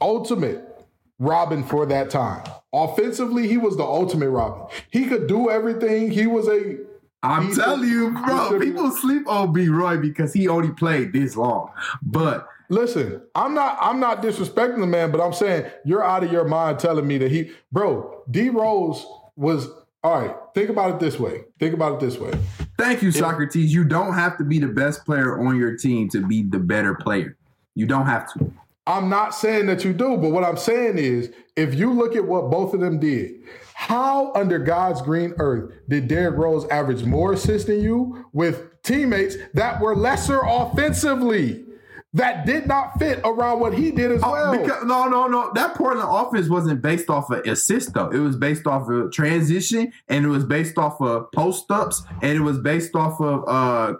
[0.00, 0.86] ultimate
[1.18, 2.44] Robin for that time.
[2.72, 4.66] Offensively, he was the ultimate Robin.
[4.90, 6.10] He could do everything.
[6.10, 6.78] He was a
[7.22, 8.58] I'm telling you, bro.
[8.58, 9.68] People sleep on B.
[9.68, 11.70] Roy because he only played this long,
[12.02, 16.32] but Listen, I'm not I'm not disrespecting the man, but I'm saying you're out of
[16.32, 19.04] your mind telling me that he bro, D Rose
[19.36, 19.68] was
[20.02, 21.44] all right, think about it this way.
[21.60, 22.32] Think about it this way.
[22.78, 23.74] Thank you, Socrates.
[23.74, 26.94] You don't have to be the best player on your team to be the better
[26.94, 27.36] player.
[27.74, 28.50] You don't have to.
[28.86, 32.24] I'm not saying that you do, but what I'm saying is if you look at
[32.24, 33.32] what both of them did,
[33.74, 39.36] how under God's green earth did Derrick Rose average more assists than you with teammates
[39.52, 41.66] that were lesser offensively?
[42.14, 44.54] That did not fit around what he did as well.
[44.54, 45.50] Oh, Because, no, no, no.
[45.54, 48.10] That Portland offense wasn't based off of assist though.
[48.10, 52.32] It was based off of transition, and it was based off of post ups, and
[52.32, 53.94] it was based off of uh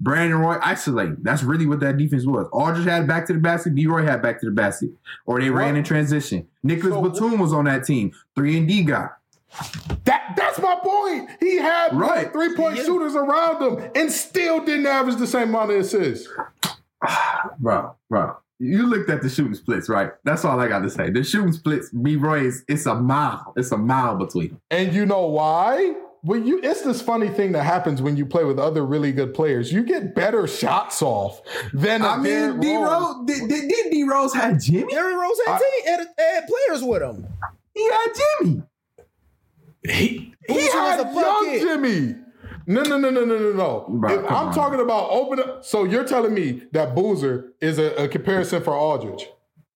[0.00, 1.18] Brandon Roy isolating.
[1.20, 2.48] That's really what that defense was.
[2.52, 3.74] Aldridge had back to the basket.
[3.74, 3.86] B.
[3.86, 4.88] Roy had back to the basket,
[5.26, 6.48] or they ran in transition.
[6.62, 9.08] Nicolas So- Batum was on that team, three and D guy.
[10.04, 11.30] That that's my point.
[11.40, 12.32] He had Right.
[12.32, 12.84] three point Yeah.
[12.84, 16.28] shooters around him and still didn't average the same amount of assists.
[17.60, 18.36] bro, bro.
[18.60, 20.10] You looked at the shooting splits, right?
[20.24, 21.10] That's all I got to say.
[21.10, 22.16] The shooting splits, B.
[22.16, 23.52] Roy is it's a mile.
[23.56, 24.60] It's a mile between them.
[24.70, 25.94] And you know why?
[26.24, 29.32] Well, you it's this funny thing that happens when you play with other really good
[29.32, 29.72] players.
[29.72, 31.40] You get better shots off
[31.72, 32.88] than I mean, Derrick D Rose.
[32.90, 34.92] Rose did, did, did D Rose have Jimmy?
[34.92, 37.26] Derrick Rose had, I- had, had players with him.
[37.74, 38.06] He had
[38.40, 38.62] Jimmy.
[39.84, 41.60] He, he Boozer was had a young bucket.
[41.62, 42.16] Jimmy.
[42.70, 43.86] No, no, no, no, no, no, no.
[43.88, 44.54] Bro, I'm on.
[44.54, 48.74] talking about open up, so you're telling me that Boozer is a, a comparison for
[48.74, 49.26] Aldridge.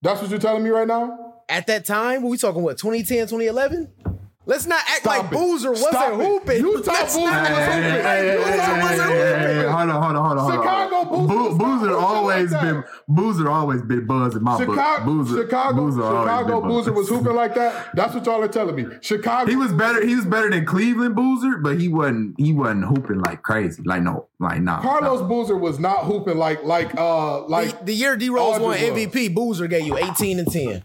[0.02, 1.36] That's what you're telling me right now?
[1.48, 4.01] At that time, we talking what 2010, 2011?
[4.44, 5.34] Let's not act Stop like it.
[5.34, 6.26] Boozer wasn't Stop it.
[6.26, 6.56] hooping.
[6.58, 7.90] You thought Let's Boozer not was act hooping.
[7.92, 9.54] like Hey, hey, Boozer hey, wasn't hey, hey, hooping.
[9.62, 10.62] hey, Hold on, hold on, hold on, hold on.
[10.62, 12.84] Chicago Boozer Boo- was Boozer always like been.
[13.08, 14.74] Boozer always been buzz in my book.
[14.74, 17.90] Chicago, Boozer, Chicago, Boozer Chicago Boozer was hooping like that.
[17.94, 18.86] That's what y'all are telling me.
[19.00, 19.48] Chicago.
[19.48, 20.04] He was better.
[20.04, 22.34] He was better than Cleveland Boozer, but he wasn't.
[22.38, 23.82] He wasn't hooping like crazy.
[23.84, 24.76] Like no, like no.
[24.82, 25.28] Carlos no.
[25.28, 28.90] Boozer was not hooping like like uh like The, the year D Rose won Aldridge
[28.90, 29.06] was.
[29.14, 30.84] MVP, Boozer gave you 18 and 10.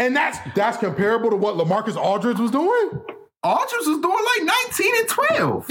[0.00, 2.90] And that's that's comparable to what LaMarcus Aldridge was doing.
[3.42, 5.70] Aldridge was doing like 19 and 12.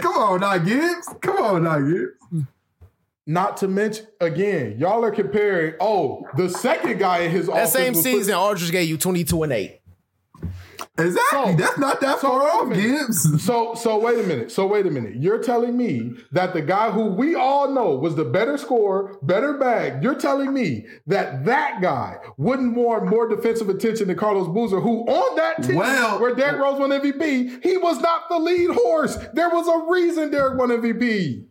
[0.02, 1.08] Come on now, Gibbs.
[1.20, 2.12] Come on now, Gibbs.
[3.26, 5.74] Not to mention again, y'all are comparing.
[5.80, 9.52] Oh, the second guy in his That same was season, Aldridge gave you 22 and
[9.52, 9.80] 8.
[10.98, 11.52] Exactly.
[11.52, 12.72] So- That's not that so far off.
[12.72, 13.42] Gibbs.
[13.44, 14.50] So so wait a minute.
[14.52, 15.16] So wait a minute.
[15.16, 19.54] You're telling me that the guy who we all know was the better scorer, better
[19.58, 20.02] bag.
[20.02, 25.00] You're telling me that that guy wouldn't warrant more defensive attention than Carlos Boozer, who
[25.06, 29.16] on that team Well- where Derrick Rose won MVP, he was not the lead horse.
[29.34, 31.44] There was a reason Derrick won MVP.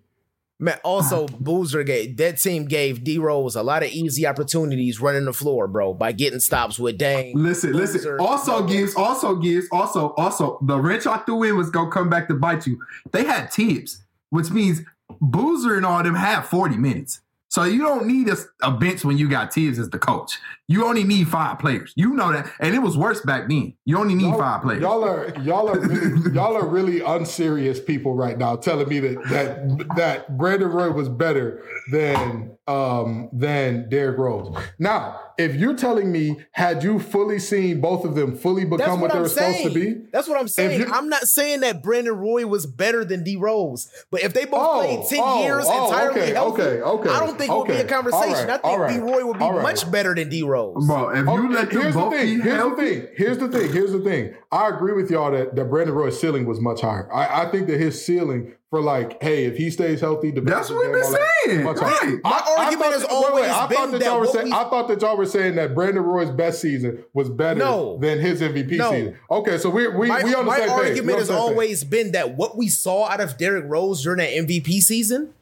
[0.63, 5.25] Man, also Boozer gave that team gave D Rose a lot of easy opportunities running
[5.25, 7.37] the floor, bro, by getting stops with Dame.
[7.37, 7.97] Listen, listen.
[7.97, 8.21] Boozer.
[8.21, 8.95] Also, Gibbs.
[8.95, 12.65] Also, gives, Also, also, the wrench I threw in was gonna come back to bite
[12.65, 12.81] you.
[13.11, 14.83] They had Thibs, which means
[15.19, 17.19] Boozer and all them had 40 minutes.
[17.53, 20.39] So you don't need a, a bench when you got Thibs as the coach.
[20.67, 21.93] You only need five players.
[21.95, 23.75] You know that, and it was worse back then.
[23.85, 24.81] You only need five players.
[24.81, 29.23] Y'all are y'all are really, y'all are really unserious people right now, telling me that
[29.29, 34.55] that that Brandon Roy was better than um than Derrick Rose.
[34.79, 39.01] Now, if you're telling me, had you fully seen both of them fully become what,
[39.01, 39.95] what they I'm were supposed to be?
[40.11, 40.85] That's what I'm saying.
[40.91, 44.61] I'm not saying that Brandon Roy was better than D Rose, but if they both
[44.63, 47.55] Oh, played 10 oh, years oh, entirely okay, healthy, okay, okay, I don't think it
[47.57, 48.23] would be a conversation.
[48.29, 49.63] All right, I think all right, D Roy would be all right.
[49.63, 50.85] much better than D Rose.
[50.87, 52.37] Bro, if you Okay, let them here's the both thing.
[52.37, 53.07] be Here's the thing.
[53.17, 53.73] Here's the thing.
[53.73, 54.33] Here's the thing.
[54.53, 57.11] I agree with y'all that, that Brandon Roy's ceiling was much higher.
[57.13, 60.69] I, I think that his ceiling for like, hey, if he stays healthy, the That's
[60.69, 61.03] what we've been
[61.45, 61.63] saying.
[61.63, 62.11] much higher.
[62.11, 62.19] Right.
[62.23, 64.25] My I- I argument thought has that- always I been thought that, that y'all were
[64.27, 64.45] saying.
[64.45, 67.97] we- I thought that y'all were saying that Brandon Roy's best season was better No.
[67.99, 68.91] than his MVP No.
[68.91, 69.15] season.
[69.29, 70.77] Okay, so we we my we on the my same page.
[70.89, 71.41] Argument the has same page.
[71.41, 75.33] always been that what we saw out of Derrick Rose during that MVP season,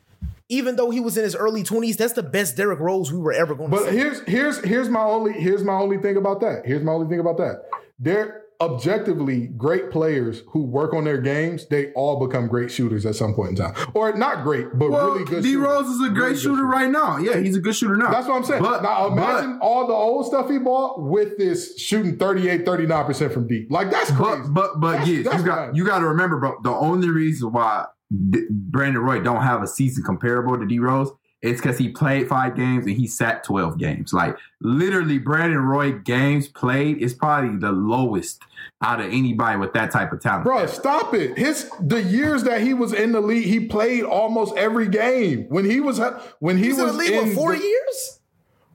[0.49, 3.31] even though he was in his early 20s, that's the best Derrick Rose we were
[3.33, 3.95] ever going to But see.
[3.97, 6.63] here's here's here's my only here's my only thing about that.
[6.65, 7.63] Here's my only thing about that.
[7.99, 11.67] They're objectively great players who work on their games.
[11.67, 15.11] They all become great shooters at some point in time, or not great, but well,
[15.11, 15.43] really good.
[15.43, 15.67] D shooters.
[15.67, 17.17] Rose is a great good shooter right now.
[17.17, 18.11] Yeah, he's a good shooter now.
[18.11, 18.61] That's what I'm saying.
[18.61, 23.33] But, now imagine but, all the old stuff he bought with this shooting 38, 39%
[23.33, 23.71] from deep.
[23.71, 24.41] Like that's crazy.
[24.53, 26.59] but but but That's- yeah, that's you got you got to remember, bro.
[26.61, 27.85] The only reason why
[28.29, 31.09] D- Brandon Roy don't have a season comparable to D Rose
[31.41, 34.13] it's because he played five games and he sat 12 games.
[34.13, 38.41] Like literally, Brandon Roy games played is probably the lowest
[38.83, 40.43] out of anybody with that type of talent.
[40.43, 41.37] Bro, stop it.
[41.37, 45.45] His the years that he was in the league, he played almost every game.
[45.49, 45.99] When he was
[46.39, 48.17] when he He's in was the league in for four the- years.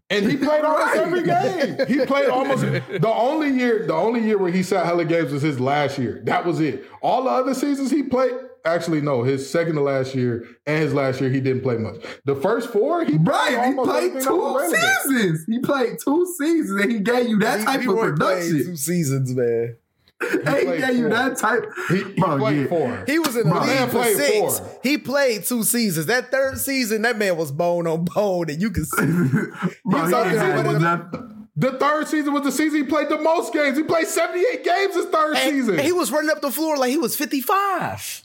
[0.08, 1.04] And he played almost Right.
[1.04, 1.86] every game.
[1.88, 3.86] He played almost the only year.
[3.88, 6.20] The only year where he sat hella games was his last year.
[6.24, 6.84] That was it.
[7.02, 8.32] All the other seasons he played.
[8.66, 9.22] Actually, no.
[9.22, 11.96] His second to last year and his last year he didn't play much.
[12.24, 15.44] The first four he played Right, he played everything that was two seasons.
[15.48, 18.64] He played two seasons, and he gave you that type of production.
[18.64, 19.76] two seasons, man.
[20.20, 21.64] And he played gave you that type.
[21.90, 22.66] He, he Bro, played yeah.
[22.68, 23.04] four.
[23.06, 24.58] He was in the Bro, league for six.
[24.58, 24.78] four.
[24.82, 26.06] He played two seasons.
[26.06, 29.06] That third season, that man was bone on bone, and you can see.
[29.84, 33.08] Bro, He's he up ain't there had the third season was the season he played
[33.08, 33.78] the most games.
[33.78, 35.78] He played seventy eight games his third And season.
[35.78, 38.24] he was running up the floor like he was 55.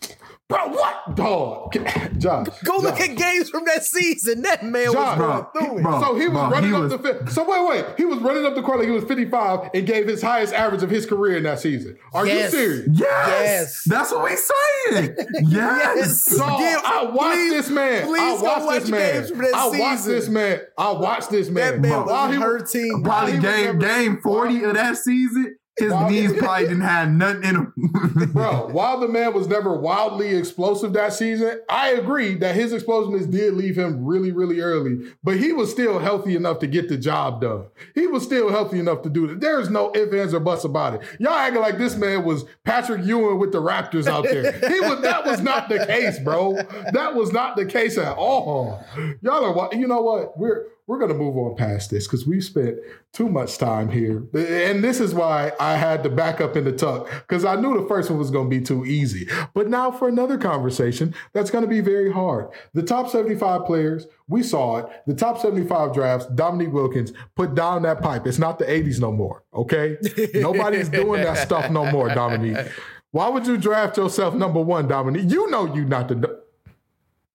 [0.52, 1.74] Bro, what dog?
[2.18, 3.10] Josh, Go look Josh.
[3.10, 4.41] at games from that season.
[4.41, 5.84] That man Josh, was going bro, through it.
[5.84, 6.02] bro.
[6.02, 8.45] So he was running he up was- the fi- so wait wait he was running
[8.45, 11.38] up the court like he was 55 and gave his highest average of his career
[11.38, 11.97] in that season.
[12.14, 12.52] Are Yes.
[12.54, 12.88] you serious?
[12.91, 13.08] Yes,
[13.41, 13.84] Yes.
[13.88, 15.16] that's what we're saying.
[15.41, 15.95] Yes,
[16.28, 16.38] Yes.
[16.38, 18.06] Dog, Give- I watched please- this man.
[18.08, 19.14] please I watched watch this man.
[19.14, 20.12] games from that I watched season.
[20.14, 20.60] this man.
[20.78, 21.72] I watched this man.
[21.72, 22.91] That man Bro, was while he hurting.
[22.91, 25.56] while probably he game game forty of that season.
[25.78, 27.74] His While knees probably didn't have nothing in them.
[28.34, 33.26] Bro, while the man was never wildly explosive that season, I agree that his explosiveness
[33.26, 36.98] did leave him really, really early, but he was still healthy enough to get the
[36.98, 37.68] job done.
[37.96, 39.40] He was still healthy enough to do it.
[39.40, 41.02] There's no ifs, ands, or buts about it.
[41.20, 44.52] Y'all acting like this man was Patrick Ewing with the Raptors out there.
[44.52, 46.54] He was that was not the case, bro.
[46.92, 48.84] That was not the case at all.
[49.22, 50.38] Y'all are you know what?
[50.38, 52.78] We're we're gonna move on past this because we've spent
[53.14, 54.26] too much time here.
[54.34, 57.80] And this is why I had to back up in the tuck because I knew
[57.80, 59.28] the first one was going to be too easy.
[59.54, 62.48] But now for another conversation that's going to be very hard.
[62.74, 64.86] The top 75 players, we saw it.
[65.08, 68.26] The top 75 drafts, Dominique Wilkins put down that pipe.
[68.26, 69.98] It's not the 80s no more, okay?
[70.36, 72.68] Nobody's doing that stuff no more, Dominique.
[73.12, 75.30] Why would you draft yourself number one, Dominique?
[75.30, 76.42] You know you not the.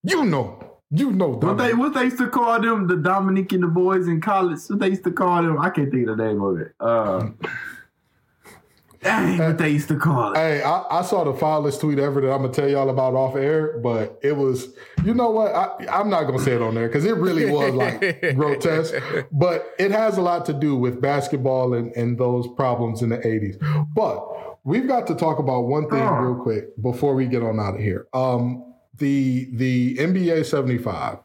[0.02, 0.65] You know.
[0.90, 4.06] You know, What they what they used to call them, the Dominique and the boys
[4.06, 4.60] in college.
[4.68, 6.74] What they used to call them, I can't think of the name of it.
[6.78, 7.30] Uh,
[9.02, 10.36] dang, what they used to call it.
[10.36, 13.34] Hey, I, I saw the foulest tweet ever that I'm gonna tell y'all about off
[13.36, 14.74] air, but it was,
[15.04, 15.52] you know what?
[15.54, 18.94] I, I'm not gonna say it on there because it really was like grotesque.
[19.32, 23.18] But it has a lot to do with basketball and, and those problems in the
[23.18, 23.56] 80s.
[23.94, 26.12] But we've got to talk about one thing Oh.
[26.14, 28.06] real quick before we get on out of here.
[28.12, 28.62] Um,
[28.98, 31.18] the the NBA 75.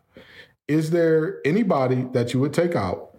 [0.67, 3.17] Is there anybody that you would take out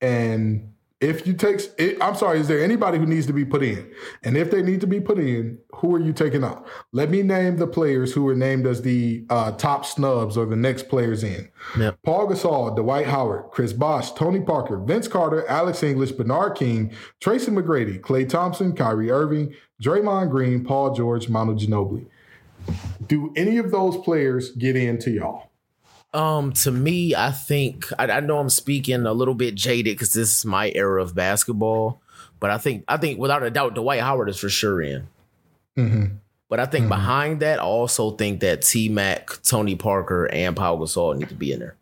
[0.00, 3.62] and if you take, it, I'm sorry, is there anybody who needs to be put
[3.62, 3.88] in?
[4.24, 6.66] And if they need to be put in, who are you taking out?
[6.90, 10.56] Let me name the players who were named as the uh, top snubs or the
[10.56, 11.48] next players in.
[11.78, 12.02] Yep.
[12.02, 16.90] Pau Gasol, Dwight Howard, Chris Bosh, Tony Parker, Vince Carter, Alex English, Bernard King,
[17.20, 22.06] Tracy McGrady, Klay Thompson, Kyrie Irving, Draymond Green, Paul George, Manu Ginobili.
[23.06, 25.50] Do any of those players get into y'all?
[26.14, 30.12] Um, to me, I think I, I know I'm speaking a little bit jaded because
[30.12, 32.00] this is my era of basketball,
[32.40, 35.06] but I think I think without a doubt, Dwight Howard is for sure in.
[35.76, 36.04] Mm-hmm.
[36.48, 40.76] But I think behind that, I also think that T Mac, Tony Parker, and Pau
[40.76, 41.76] Gasol need to be in there.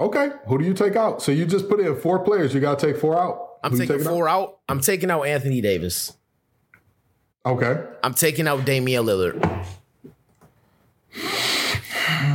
[0.00, 1.22] Okay, who do you take out?
[1.22, 2.54] So you just put in four players.
[2.54, 3.58] You got to take four out.
[3.62, 4.12] I'm Who taking out?
[4.12, 4.58] four out.
[4.68, 6.16] I'm taking out Anthony Davis.
[7.46, 7.82] Okay.
[8.02, 9.64] I'm taking out Damian Lillard.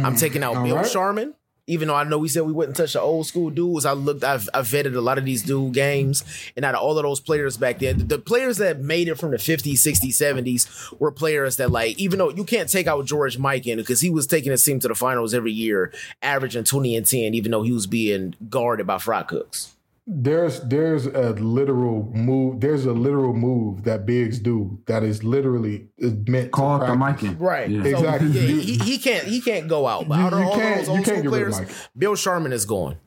[0.04, 0.88] I'm taking out All Bill right.
[0.88, 1.36] Sharman.
[1.66, 4.24] Even though I know we said we wouldn't touch the old school dudes, I looked,
[4.24, 6.24] I've, I've vetted a lot of these dude games,
[6.56, 9.30] and out of all of those players back then, the players that made it from
[9.30, 13.38] the 50s, 60s, 70s were players that, like, even though you can't take out George
[13.38, 15.94] Mikan because he was taking his team to the finals every year,
[16.24, 19.76] averaging 20 and 10, even though he was being guarded by fry cooks.
[20.12, 22.62] There's there's a literal move.
[22.62, 26.92] There's a literal move that bigs do that is literally is meant Call to up
[26.92, 27.30] the practice.
[27.30, 27.40] mic.
[27.40, 27.70] Right.
[27.70, 27.84] Yeah.
[27.84, 28.28] So, Exactly.
[28.32, 30.08] yeah, You- he, he can't he can't go out.
[30.08, 32.16] But You- out of you all can't- those old school get rid of players, Bill
[32.16, 32.98] Sharman is going.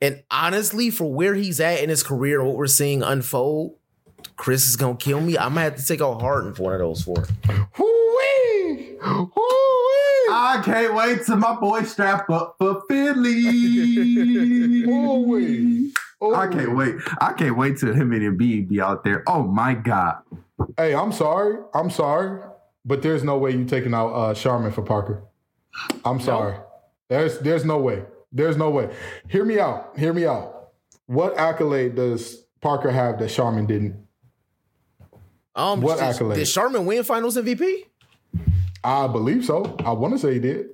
[0.00, 3.76] And honestly, for where he's at in his career and what we're seeing unfold,
[4.36, 5.36] Chris is gonna kill me.
[5.38, 7.24] I'm gonna have to take out Harden for one of those four.
[7.74, 8.96] Hoo-wee!
[9.00, 9.77] Hoo-wee!
[10.30, 14.84] I can't wait till my boy strap up for Philly.
[14.84, 15.92] Ooh-wee.
[16.34, 16.96] I can't wait.
[17.20, 19.22] I can't wait till him and Embiid be out there.
[19.26, 20.18] Oh my god.
[20.76, 21.58] Hey, I'm sorry.
[21.74, 22.42] I'm sorry,
[22.84, 25.22] but there's no way you taking out uh, Sharman for Parker.
[26.04, 26.56] I'm sorry.
[27.08, 28.02] There's there's no way.
[28.32, 28.90] There's no way.
[29.28, 29.96] Hear me out.
[29.96, 30.70] Hear me out.
[31.06, 33.96] What accolade does Parker have that Sharman didn't?
[35.54, 36.36] Um, What did, accolade?
[36.38, 37.84] did Sharman win Finals MVP?
[38.88, 39.76] I believe so.
[39.84, 40.66] I want to say he did.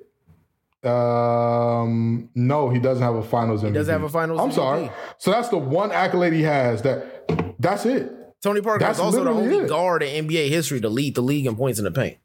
[0.88, 3.66] Um, no, he doesn't have a finals MVP.
[3.68, 4.54] He doesn't have a finals I'm MVP.
[4.54, 4.90] sorry.
[5.18, 8.12] So that's the one accolade he has that that's it.
[8.42, 9.68] Tony Parker That's is also the only it.
[9.68, 12.18] guard in NBA history to lead the league in points in the paint.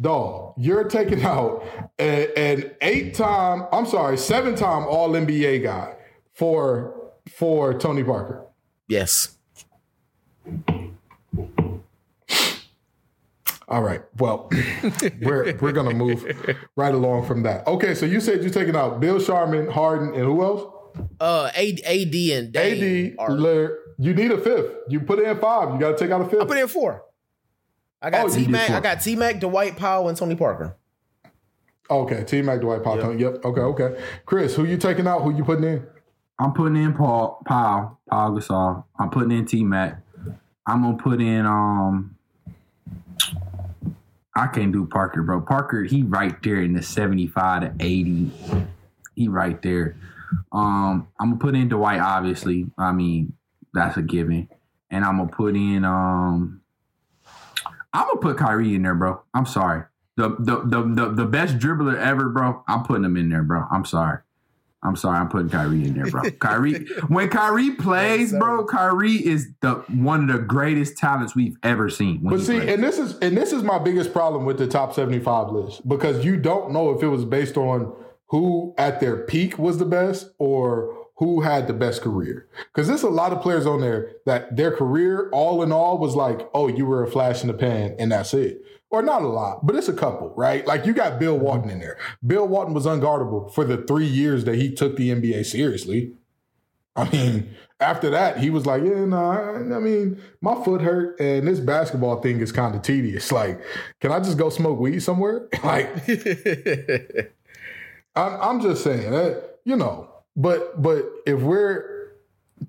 [0.00, 1.64] Dog, you're taking out
[2.00, 5.94] an eight time, I'm sorry, seven time all NBA guy
[6.34, 8.44] for for Tony Parker.
[8.88, 9.36] Yes.
[13.68, 14.02] All right.
[14.18, 14.50] Well,
[15.22, 16.24] we're we're gonna move
[16.76, 17.66] right along from that.
[17.66, 20.70] Okay, so you said you're taking out Bill Sharman, Harden, and who else?
[21.20, 23.14] Uh, AD, AD and Dame AD.
[23.18, 23.30] are.
[23.32, 24.70] Lair- you need a fifth.
[24.88, 25.72] You put in five.
[25.72, 26.42] You got to take out a fifth.
[26.42, 27.04] I put in four.
[28.02, 28.68] I got Oh, T Mac.
[28.70, 30.76] I got T Mac, Dwight Powell, and Tony Parker.
[31.90, 32.98] okay, T Mac, Dwight Powell.
[33.00, 33.22] Tony.
[33.22, 33.44] Yep.
[33.44, 33.60] Okay.
[33.60, 34.02] Okay.
[34.26, 35.22] Chris, who you taking out?
[35.22, 35.86] Who you putting in?
[36.38, 38.84] I'm putting in Paul Powell, Pau Gasol.
[38.98, 40.00] I'm putting in T Mac.
[40.66, 42.13] I'm gonna put in um.
[44.36, 45.40] I can't do Parker, bro.
[45.40, 48.30] Parker, he right there in the 75 to 80.
[49.14, 49.96] He right there.
[50.50, 52.66] Um, I'm gonna put in Dwight, obviously.
[52.76, 53.34] I mean,
[53.72, 54.48] that's a given.
[54.90, 56.60] And I'm gonna put in um
[57.92, 59.22] I'm gonna put Kyrie in there, bro.
[59.32, 59.84] I'm sorry.
[60.16, 62.64] The the the the, the best dribbler ever, bro.
[62.66, 63.66] I'm putting him in there, bro.
[63.70, 64.18] I'm sorry.
[64.84, 66.30] I'm sorry, I'm putting Kyrie in there, bro.
[66.38, 71.88] Kyrie, when Kyrie plays, bro, Kyrie is the one of the greatest talents we've ever
[71.88, 72.20] seen.
[72.22, 72.68] But see, plays.
[72.68, 76.24] and this is and this is my biggest problem with the top 75 list because
[76.24, 77.94] you don't know if it was based on
[78.26, 82.48] who at their peak was the best or who had the best career.
[82.66, 86.16] Because there's a lot of players on there that their career, all in all, was
[86.16, 88.60] like, oh, you were a flash in the pan and that's it.
[88.90, 90.64] Or not a lot, but it's a couple, right?
[90.66, 91.44] Like you got Bill mm-hmm.
[91.44, 91.98] Walton in there.
[92.24, 96.12] Bill Walton was unguardable for the three years that he took the NBA seriously.
[96.94, 101.18] I mean, after that, he was like, yeah, no, I, I mean, my foot hurt
[101.18, 103.32] and this basketball thing is kind of tedious.
[103.32, 103.60] Like,
[104.00, 105.48] can I just go smoke weed somewhere?
[105.64, 105.88] like,
[108.16, 112.12] I'm, I'm just saying that, you know, but, but if we're,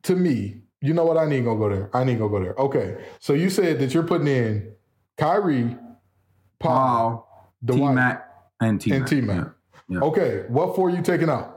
[0.03, 1.17] to me, you know what?
[1.17, 1.89] I need gonna go there.
[1.93, 2.53] I need gonna go there.
[2.55, 3.03] Okay.
[3.19, 4.71] So you said that you're putting in
[5.17, 5.75] Kyrie,
[6.59, 8.29] Paul, Paul, T Dwight, Mac,
[8.61, 9.09] and T and Mac.
[9.09, 9.47] T Mac.
[9.87, 9.99] Yeah.
[9.99, 10.43] Okay.
[10.47, 11.51] What four you taking out?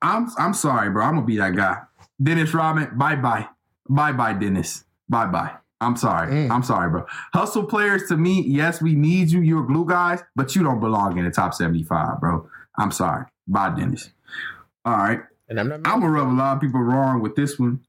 [0.00, 1.04] I'm I'm sorry, bro.
[1.04, 1.78] I'm gonna be that guy.
[2.22, 3.48] Dennis Rodman, bye bye.
[3.88, 4.84] Bye bye, Dennis.
[5.08, 5.52] Bye bye.
[5.80, 6.32] I'm sorry.
[6.32, 6.50] Mm.
[6.50, 7.06] I'm sorry, bro.
[7.34, 9.40] Hustle players to me, yes, we need you.
[9.40, 12.48] You're glue guys, but you don't belong in the top 75, bro.
[12.78, 13.26] I'm sorry.
[13.48, 14.10] Bye, Dennis.
[14.84, 15.20] All right.
[15.48, 15.80] And I'm not.
[15.84, 17.80] I'm gonna rub a lot of people wrong with this one,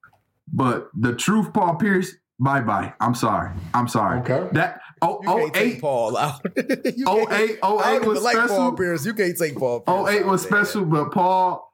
[0.51, 2.93] but the truth, Paul Pierce, bye bye.
[2.99, 3.51] I'm sorry.
[3.73, 4.19] I'm sorry.
[4.21, 4.49] Okay.
[4.53, 6.41] That oh you can't oh, take eight Paul out.
[6.95, 8.71] You Oh, can't- eight- oh, I don't eight was like Paul special.
[8.73, 9.05] Pierce.
[9.05, 9.83] You can't take Paul.
[9.87, 10.63] Oh, Pierce Oh eight out was there.
[10.65, 11.71] special, but Paul,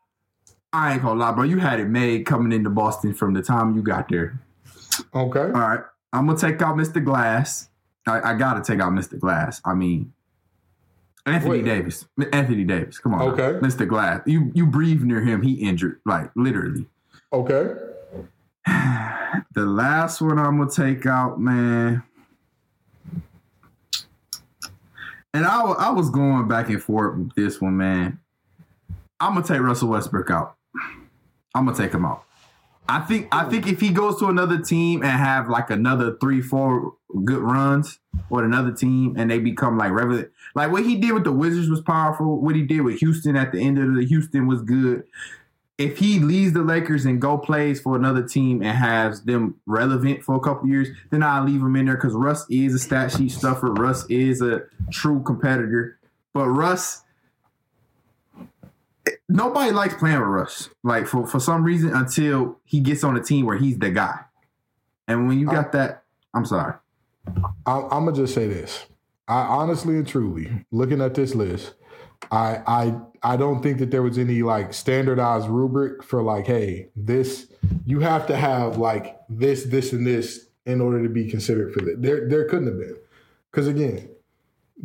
[0.74, 1.44] I ain't gonna lie, bro.
[1.44, 4.40] You had it made coming into Boston from the time you got there.
[5.16, 5.40] Okay.
[5.40, 5.82] All right,
[6.14, 7.04] I'm gonna take out Mr.
[7.04, 7.70] Glass.
[8.08, 9.20] I, I gotta take out Mr.
[9.20, 9.62] Glass.
[9.66, 10.14] I mean,
[11.26, 11.66] Anthony Wait.
[11.66, 12.06] Davis.
[12.34, 12.98] Anthony Davis.
[13.00, 13.52] Come on, Okay.
[13.54, 13.60] now.
[13.68, 13.88] Mr.
[13.88, 14.22] Glass.
[14.26, 16.86] You you breathe near him, he injured, like literally.
[17.34, 17.74] Okay.
[19.54, 22.04] The last one I'm gonna take out, man.
[25.34, 28.20] And I, I was going back and forth with this one, man.
[29.20, 30.56] I'm gonna take Russell Westbrook out.
[31.54, 32.24] I'm gonna take him out.
[32.88, 36.42] I think I think if he goes to another team and have like another three,
[36.42, 38.00] four good runs
[38.30, 41.70] with another team and they become like regular like what he did with the Wizards
[41.70, 42.42] was powerful.
[42.42, 45.04] What he did with Houston at the end of the Houston was good.
[45.80, 50.24] If he leaves the Lakers and go plays for another team and has them relevant
[50.24, 53.14] for a couple years, then I'll leave him in there because Russ is a stat
[53.14, 53.72] sheet stuffer.
[53.72, 55.98] Russ is a true competitor.
[56.34, 57.04] But Russ,
[59.30, 60.70] nobody likes playing with Russ.
[60.84, 64.20] Like for, for some reason, until he gets on a team where he's the guy.
[65.08, 66.04] And when you got that,
[66.34, 66.74] I'm sorry.
[67.66, 68.86] I'm, I'm gonna just say this.
[69.30, 71.76] I honestly and truly, looking at this list,
[72.32, 76.90] I I I don't think that there was any like standardized rubric for like, hey,
[76.96, 77.48] this
[77.86, 81.82] you have to have like this, this, and this in order to be considered for
[81.82, 82.02] that.
[82.02, 82.96] There there couldn't have been.
[83.52, 84.10] Because again,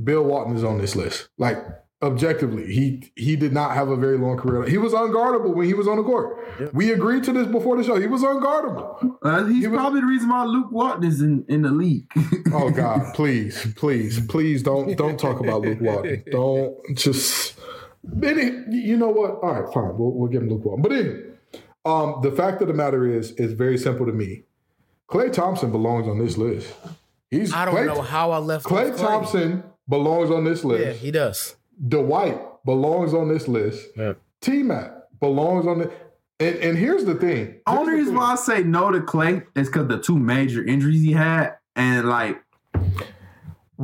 [0.02, 1.28] Bill Walton is on this list.
[1.38, 1.58] Like
[2.02, 4.64] objectively, he he did not have a very long career.
[4.68, 6.38] He was unguardable when he was on the court.
[6.72, 7.96] We agreed to this before the show.
[8.00, 9.16] He was unguardable.
[9.22, 12.06] Uh, he's He was- probably the reason why Luke Walton is in, in the league.
[12.52, 16.24] Oh God, please, please, please don't don't talk about Luke Walton.
[16.30, 17.43] Don't just.
[18.22, 19.38] Any, you know what?
[19.42, 19.96] All right, fine.
[19.96, 20.82] We'll, we'll give him Luke Walton.
[20.82, 21.20] But anyway,
[21.84, 24.42] um, the fact of the matter is, is very simple to me.
[25.10, 26.72] Klay Thompson belongs on this list.
[27.30, 28.64] He's I don't Klay- know how I left.
[28.66, 30.84] Klay off Thompson belongs on this list.
[30.86, 31.56] Yeah, he does.
[31.88, 33.86] Dwight belongs on this list.
[33.96, 34.14] Yeah.
[34.40, 35.92] T Mac belongs on the.
[36.40, 37.46] And, and here's the thing.
[37.46, 38.16] Here's Only the reason thing.
[38.16, 42.08] why I say no to Klay is because the two major injuries he had, and
[42.08, 42.42] like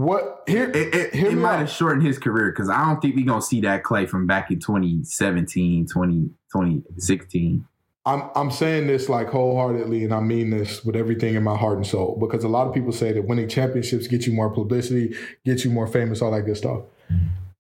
[0.01, 0.71] What here?
[0.71, 3.43] It, it, hear it might have shortened his career because I don't think we're gonna
[3.43, 7.67] see that Klay from back in 2017, 20, 2016.
[8.07, 11.77] I'm I'm saying this like wholeheartedly, and I mean this with everything in my heart
[11.77, 12.17] and soul.
[12.19, 15.15] Because a lot of people say that winning championships get you more publicity,
[15.45, 16.81] get you more famous, all that good stuff.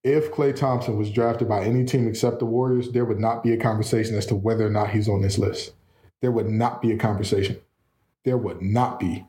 [0.03, 3.53] If Klay Thompson was drafted by any team except the Warriors, there would not be
[3.53, 5.75] a conversation as to whether or not he's on this list.
[6.23, 7.59] There would not be a conversation.
[8.25, 9.27] There would not be.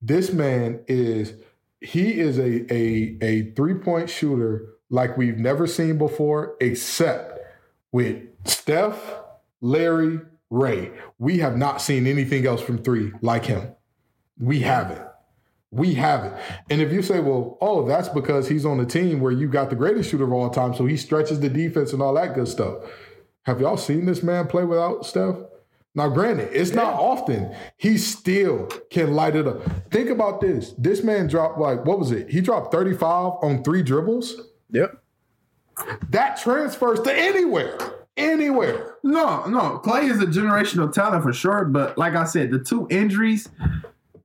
[0.00, 1.34] This man is
[1.82, 7.40] he is a a a three point shooter like we've never seen before, except
[7.92, 9.16] with Steph,
[9.60, 10.92] Larry, Ray.
[11.18, 13.74] We have not seen anything else from three like him.
[14.38, 15.06] We haven't.
[15.70, 16.34] We haven't.
[16.68, 19.70] And if you say, well, oh, that's because he's on a team where you got
[19.70, 22.48] the greatest shooter of all time, so he stretches the defense and all that good
[22.48, 22.84] stuff.
[23.44, 25.36] Have y'all seen this man play without Steph?
[25.94, 27.54] Now, granted, it's not often.
[27.76, 29.62] He still can light it up.
[29.90, 30.74] Think about this.
[30.78, 32.30] This man dropped like, what was it?
[32.30, 34.40] He dropped 35 on three dribbles.
[34.70, 35.02] Yep.
[36.10, 37.78] That transfers to anywhere.
[38.16, 38.96] Anywhere.
[39.02, 41.64] No, no, Klay is a generational talent for sure.
[41.64, 43.48] But like I said, the two injuries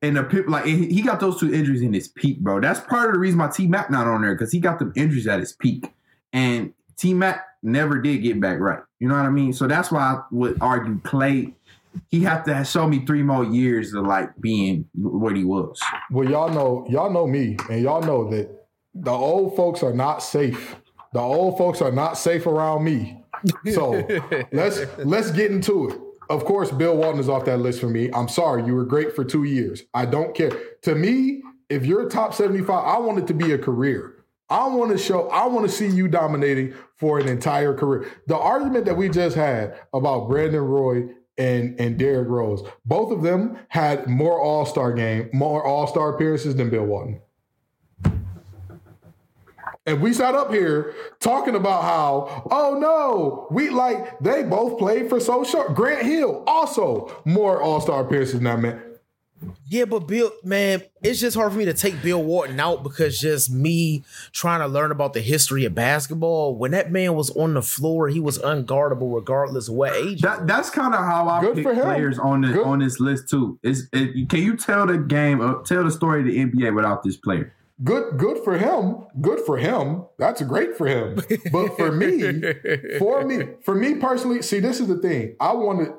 [0.01, 2.59] and the people like he got those two injuries in his peak, bro.
[2.59, 4.93] That's part of the reason why T Mac not on there because he got them
[4.95, 5.91] injuries at his peak,
[6.33, 8.79] and T Mac never did get back right.
[8.99, 9.53] You know what I mean?
[9.53, 11.53] So that's why I would argue Klay.
[12.09, 15.79] He have to show me three more years of like being what he was.
[16.11, 18.49] Well, y'all know, y'all know me, and y'all know that
[18.93, 20.75] the old folks are not safe.
[21.13, 23.23] The old folks are not safe around me.
[23.73, 24.07] So
[24.51, 25.99] let's let's get into it.
[26.29, 28.09] Of course, Bill Walton is off that list for me.
[28.13, 29.83] I'm sorry, you were great for two years.
[29.93, 30.51] I don't care.
[30.81, 34.13] To me, if you're top 75, I want it to be a career.
[34.49, 38.09] I want to show, I want to see you dominating for an entire career.
[38.27, 43.21] The argument that we just had about Brandon Roy and, and Derrick Rose, both of
[43.21, 47.21] them had more all-star game, more all-star appearances than Bill Walton.
[49.87, 55.07] And we sat up here talking about how, oh no, we like they both played
[55.07, 55.75] for so short.
[55.75, 58.81] Grant Hill also more All Star appearances than that man.
[59.69, 63.19] Yeah, but Bill, man, it's just hard for me to take Bill Walton out because
[63.19, 66.55] just me trying to learn about the history of basketball.
[66.55, 70.21] When that man was on the floor, he was unguardable regardless of what age.
[70.21, 72.65] That that's kind of how I Good pick players on the, Good.
[72.65, 73.59] on this list too.
[73.61, 77.03] Is it, can you tell the game, uh, tell the story of the NBA without
[77.03, 77.53] this player?
[77.83, 79.05] Good, good for him.
[79.21, 80.05] Good for him.
[80.17, 81.21] That's great for him.
[81.51, 82.41] But for me,
[82.99, 85.35] for me, for me personally, see, this is the thing.
[85.39, 85.93] I wanted,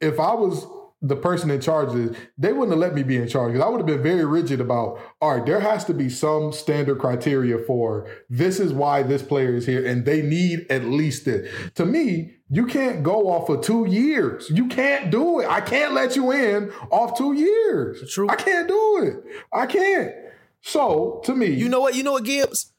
[0.00, 0.64] if I was
[1.02, 3.68] the person in charge is, they wouldn't have let me be in charge because I
[3.68, 7.58] would have been very rigid about, all right, there has to be some standard criteria
[7.58, 11.50] for this is why this player is here and they need at least this.
[11.76, 14.50] To me, you can't go off of two years.
[14.50, 15.48] You can't do it.
[15.48, 18.12] I can't let you in off two years.
[18.12, 18.28] True.
[18.28, 19.42] I can't do it.
[19.52, 20.12] I can't.
[20.60, 21.94] So to me, You know what?
[21.94, 22.72] You know what, Gibbs?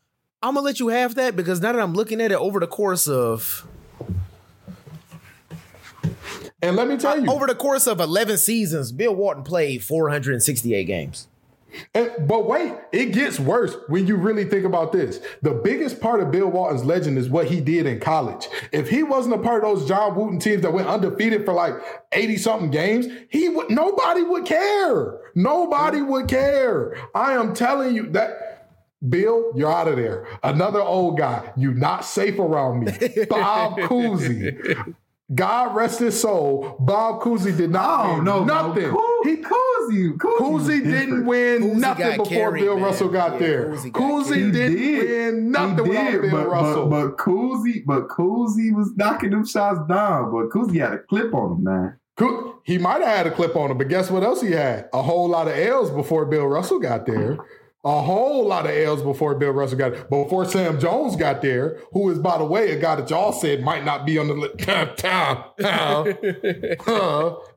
[0.43, 2.67] I'm gonna let you have that because now that I'm looking at it over the
[2.67, 3.67] course of
[6.61, 10.83] and let me tell you, over the course of 11 seasons, Bill Walton played 468
[10.85, 11.27] games.
[11.93, 15.21] And, but wait, it gets worse when you really think about this.
[15.41, 18.47] The biggest part of Bill Walton's legend is what he did in college.
[18.71, 21.73] If he wasn't a part of those John Wooden teams that went undefeated for like
[22.11, 25.19] 80 something games, he would nobody would care.
[25.35, 26.11] Nobody mm-hmm.
[26.11, 26.97] would care.
[27.15, 28.69] I am telling you that
[29.07, 30.27] Bill, you're out of there.
[30.43, 31.51] Another old guy.
[31.57, 33.25] You not safe around me.
[33.29, 34.95] Bob Cousy.
[35.33, 36.75] God rest his soul.
[36.79, 38.89] Bob Cousy did not Oh win no, nothing.
[38.91, 39.03] Bro.
[39.23, 39.59] he Cool,
[39.89, 42.83] Cousy, Cousy didn't win Cousy nothing before carried, Bill man.
[42.83, 43.65] Russell got Yeah, there.
[43.69, 46.87] Cousy got Cousy didn't win nothing He without did, Bill but, Russell.
[46.87, 50.31] But, but Cousy, but Cousy was knocking them shots down.
[50.31, 51.97] But Cousy had a clip on him, man.
[52.63, 54.89] He might have had a clip on him, but guess what else he had?
[54.93, 57.37] A whole lot of L's before Bill Russell got there.
[57.83, 62.09] A whole lot of L's before Bill Russell got before Sam Jones got there, who
[62.11, 64.67] is, by the way, a guy that y'all said might not be on the list.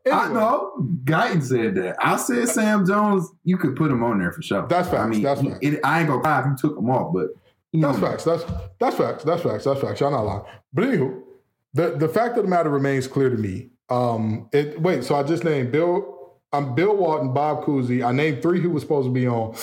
[0.06, 0.72] I know.
[1.04, 1.96] Guyton said that.
[2.00, 4.66] I said Sam Jones, you could put him on there for sure.
[4.66, 5.58] That's facts, I mean, that's facts.
[5.60, 7.28] it- I ain't gonna cry if you took him off, but
[7.72, 8.24] he That's on facts.
[8.24, 8.44] That's
[8.78, 9.24] that's facts.
[9.24, 9.64] That's facts.
[9.64, 10.00] That's facts.
[10.00, 10.42] Y'all not lying.
[10.72, 11.22] But anywho,
[11.74, 13.70] the the fact of the matter remains clear to me.
[13.90, 15.04] Um, it wait.
[15.04, 16.13] So I just named Bill.
[16.54, 18.04] I'm Bill Walton, Bob Cousy.
[18.06, 19.54] I named three who was supposed to be on.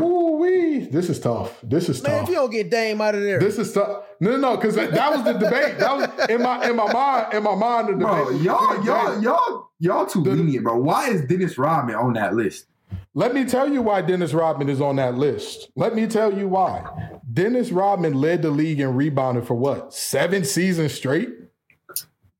[0.00, 0.80] Woo wee.
[0.90, 1.58] This is tough.
[1.62, 2.22] This is Man, tough.
[2.24, 4.04] if you don't get Dame out of there, This is tough.
[4.20, 5.78] No, no, no, because that, that was the debate.
[5.78, 7.32] That was in my in my mind.
[7.34, 8.06] In my mind, the debate.
[8.06, 10.76] Bro, y'all, y'all, y'all, y'all too The- lenient, bro.
[10.78, 12.66] Why is Dennis Rodman on that list?
[13.14, 15.70] Let me tell you why Dennis Rodman is on that list.
[15.74, 16.84] Let me tell you why.
[17.32, 21.30] Dennis Rodman led the league in rebounding for what seven seasons straight.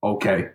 [0.05, 0.51] Okay.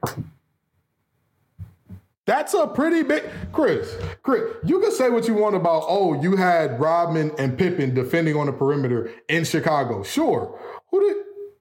[2.26, 3.96] That's a pretty big Chris.
[4.22, 8.36] Chris, you can say what you want about, oh, you had Rodman and Pippen defending
[8.36, 10.04] on the perimeter in Chicago.
[10.04, 10.60] Sure.
[10.92, 11.18] Who did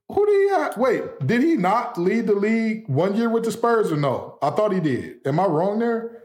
[0.08, 0.76] who did he have?
[0.76, 4.38] Wait, did he not lead the league one year with the Spurs or no?
[4.42, 5.18] I thought he did.
[5.24, 6.24] Am I wrong there?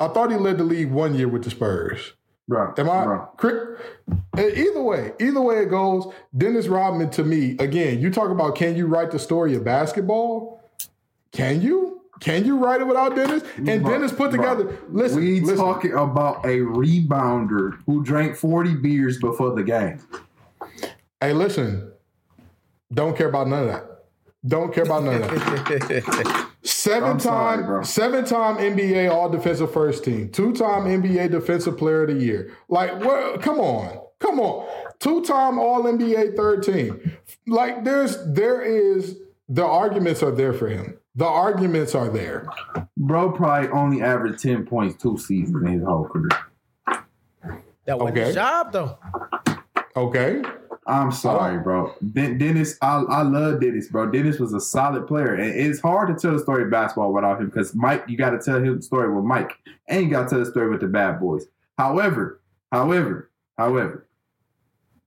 [0.00, 2.14] I thought he led the league one year with the Spurs.
[2.48, 2.76] Right.
[2.80, 3.04] Am I?
[3.04, 3.28] bro.
[3.36, 3.78] Chris,
[4.36, 8.56] eh, either way, either way it goes, Dennis Rodman to me, again, you talk about
[8.56, 10.60] can you write the story of basketball?
[11.30, 11.99] Can you?
[12.20, 13.42] Can you write it without Dennis?
[13.56, 14.78] And Bro, Dennis put bro, together.
[14.90, 15.56] Listen, we listen.
[15.56, 19.98] talking about a rebounder who drank 40 beers before the game.
[21.20, 21.90] Hey, listen.
[22.92, 23.86] Don't care about none of that.
[24.46, 26.46] Don't care about none of that.
[26.62, 27.76] Seven I'm sorry, bro.
[27.76, 32.22] time, seven time NBA All Defensive First Team, two time NBA Defensive Player of the
[32.22, 32.54] Year.
[32.68, 33.40] Like, what?
[33.40, 34.68] Come on, come on.
[34.98, 37.16] Two time All NBA Third Team.
[37.46, 39.16] Like, there's, there is.
[39.48, 40.98] The arguments are there for him.
[41.20, 42.48] The arguments are there.
[42.96, 46.30] Bro probably only averaged 10 points two seasons in his whole career.
[47.84, 48.24] That wasn't Okay.
[48.28, 48.98] his job though.
[49.94, 50.40] Okay.
[50.86, 51.92] I'm sorry, bro.
[52.14, 54.10] Den- Dennis, I, I love Dennis, bro.
[54.10, 55.34] Dennis was a solid player.
[55.34, 58.30] And it's hard to tell the story of basketball without him because Mike, you got
[58.30, 59.52] to tell him the story with Mike.
[59.88, 61.44] And you got to tell the story with the bad boys.
[61.76, 62.40] However,
[62.72, 64.08] however, however,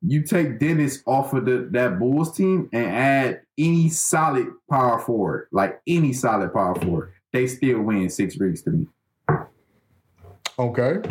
[0.03, 5.47] you take Dennis off of the, that Bulls team and add any solid power forward,
[5.51, 8.87] like any solid power forward, they still win six rings to me.
[10.57, 11.01] Okay.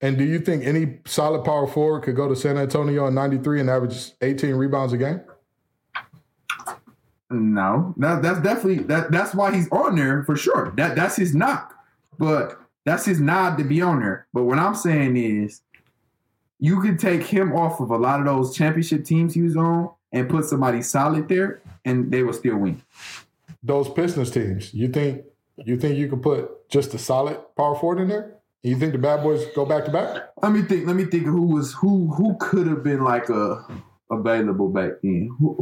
[0.00, 3.60] And do you think any solid power forward could go to San Antonio in 93
[3.60, 5.20] and average 18 rebounds a game?
[7.30, 9.10] No, that, that's definitely that.
[9.10, 10.72] That's why he's on there for sure.
[10.76, 11.74] That that's his knock,
[12.18, 14.28] but that's his nod to be on there.
[14.32, 15.62] But what I'm saying is,
[16.60, 19.90] you could take him off of a lot of those championship teams he was on
[20.14, 22.80] and put somebody solid there, and they will still win.
[23.62, 25.24] Those Pistons teams, you think
[25.56, 28.34] you think you could put just a solid power forward in there?
[28.62, 30.22] You think the bad boys go back to back?
[30.42, 30.86] Let me think.
[30.86, 31.24] Let me think.
[31.24, 32.12] Who was who?
[32.14, 33.64] Who could have been like a
[34.10, 35.30] available back then?
[35.38, 35.60] Who,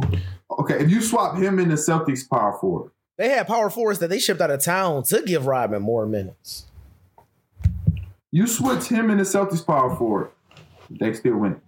[0.59, 4.09] okay, if you swap him in the Celtics power forward, They had power forwards that
[4.09, 6.65] they shipped out of town to give Rodman more minutes.
[8.31, 10.29] you switch him in the Celtics power forward,
[10.89, 11.61] they still win.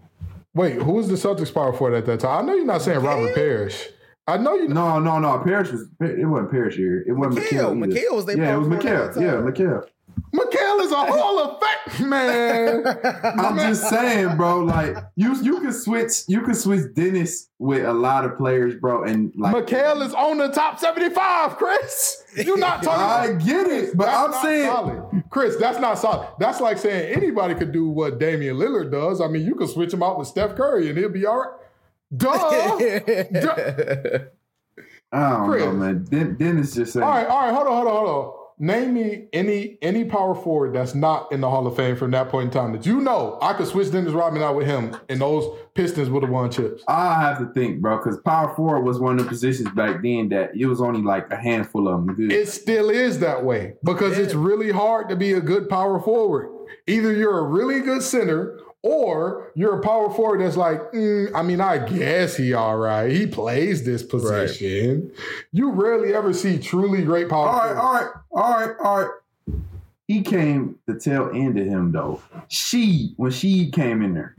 [0.56, 2.44] Wait, who was the Celtics power forward at that time?
[2.44, 3.90] I know you're not saying Robert Parish.
[4.28, 4.70] I know you.
[4.70, 5.38] No, no, no.
[5.40, 7.04] Parish was it wasn't Parrish here.
[7.06, 7.76] It wasn't McHale.
[7.78, 7.84] McHale.
[7.84, 8.00] either.
[8.00, 9.22] McHale was their yeah, it was forward McHale.
[9.22, 9.52] Yeah, time.
[9.52, 9.88] McHale.
[10.34, 12.84] McHale is a Hall of Fame man.
[13.24, 14.60] I'm just saying, bro.
[14.60, 16.24] Like you, you can switch.
[16.28, 19.04] You can switch Dennis with a lot of players, bro.
[19.04, 22.24] And like McHale is on the top 75, Chris.
[22.36, 25.24] You're not talking I get it, but That's I'm saying solid.
[25.30, 26.28] Chris, that's not solid.
[26.40, 29.22] That's like saying anybody could do what Damian Lillard does.
[29.22, 31.50] I mean, you could switch him out with Steph Curry and he'll be all right.
[32.16, 32.30] Duh.
[33.40, 34.20] Duh.
[35.12, 35.64] I don't Chris.
[35.64, 36.04] know, man.
[36.10, 37.04] Den- Dennis just saying.
[37.04, 38.45] All right, all right, hold on, hold on, hold on.
[38.58, 42.30] Name me any any power forward that's not in the Hall of Fame from that
[42.30, 45.20] point in time that you know I could switch Dennis Rodman out with him and
[45.20, 46.82] those Pistons would have won chips.
[46.88, 50.30] I have to think, bro, because power forward was one of the positions back then
[50.30, 52.16] that it was only like a handful of them.
[52.16, 52.32] Good.
[52.32, 56.50] It still is that way because it's really hard to be a good power forward.
[56.88, 61.42] Either you're a really good center or you're a power forward that's like, mm, I
[61.42, 63.12] mean, I guess he all right.
[63.12, 65.12] He plays this position.
[65.52, 67.80] You rarely ever see truly great power all right, forwards.
[67.82, 69.12] all right, all right, all right.
[70.08, 72.22] He came the tail end of him though.
[72.48, 74.36] She when she came in there.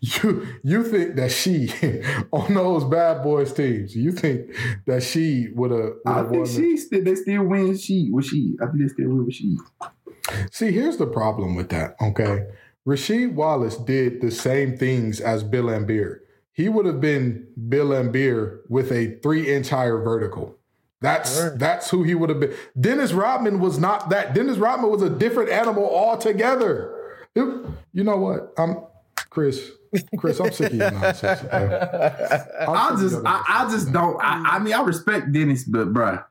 [0.00, 1.70] You you think that she
[2.32, 3.94] on those bad boys teams?
[3.94, 4.50] You think
[4.86, 5.92] that she would have?
[6.06, 8.56] I think she still they still win she with she.
[8.62, 9.58] I think they still win with she.
[10.50, 11.96] See, here's the problem with that.
[12.00, 12.46] Okay,
[12.86, 16.20] Rasheed Wallace did the same things as Bill Laimbeer.
[16.52, 20.56] He would have been Bill Laimbeer with a three inch higher vertical.
[21.02, 21.56] That's Sure.
[21.56, 22.54] that's who he would have been.
[22.80, 24.34] Dennis Rodman was not that.
[24.34, 26.94] Dennis Rodman was a different animal altogether.
[27.34, 28.52] It- you know what?
[28.56, 28.78] I'm
[29.30, 29.70] Chris.
[30.18, 31.42] Chris, I'm sick of your nonsense.
[31.42, 31.54] okay?
[32.60, 35.64] I'm I sick of just I, I just don't I, I mean I respect Dennis,
[35.64, 36.24] but bruh,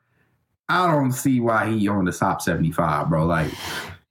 [0.69, 3.25] I don't see why he on the top 75, bro.
[3.25, 3.51] Like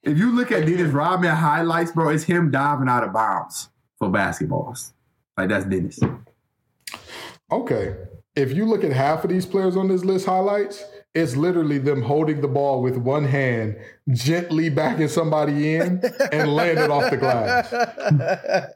[0.05, 4.09] if you look at Dennis Rodman highlights, bro, it's him diving out of bounds for
[4.09, 4.93] basketballs.
[5.36, 5.98] Like that's Dennis.
[7.51, 7.97] Okay.
[8.36, 12.02] If you look at half of these players on this list highlights, it's literally them
[12.02, 13.76] holding the ball with one hand,
[14.12, 17.72] gently backing somebody in and laying it off the glass.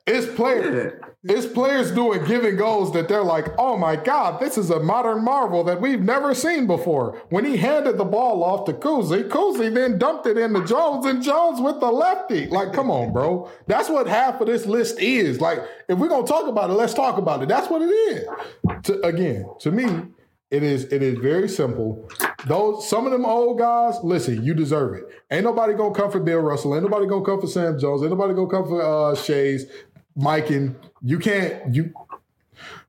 [0.06, 1.02] It's players.
[1.24, 5.24] It's players doing giving goals that they're like, oh my God, this is a modern
[5.24, 7.20] marvel that we've never seen before.
[7.30, 11.20] When he handed the ball off to Cousy, Cousy then dumped it into Jones and
[11.20, 12.46] Jones with the lefty.
[12.46, 13.50] Like, come on, bro.
[13.66, 15.40] That's what half of this list is.
[15.40, 15.58] Like,
[15.88, 17.48] if we're gonna talk about it, let's talk about it.
[17.48, 18.24] That's what it is.
[18.84, 19.86] To, again, to me,
[20.50, 22.08] it is it is very simple.
[22.48, 25.04] Those some of them old guys, listen, you deserve it.
[25.30, 26.74] Ain't nobody gonna come for Bill Russell.
[26.74, 28.02] Ain't nobody gonna come for Sam Jones.
[28.02, 29.66] Ain't nobody gonna come for uh Shays,
[30.16, 31.92] Mike, and you can't you.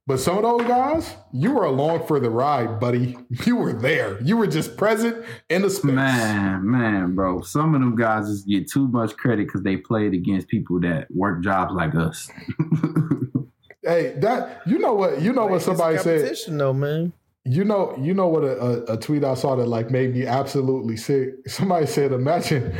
[0.07, 3.15] But some of those guys, you were along for the ride, buddy.
[3.45, 4.19] You were there.
[4.23, 5.91] You were just present in the space.
[5.91, 7.41] Man, man, bro.
[7.41, 11.07] Some of them guys just get too much credit because they played against people that
[11.11, 12.27] work jobs like us.
[13.83, 16.35] hey, that you know what you know what somebody said.
[16.47, 17.13] though, man.
[17.49, 20.97] You know, you know what a, a, tweet I saw that like made me absolutely
[20.97, 21.29] sick.
[21.47, 22.75] Somebody said, "Imagine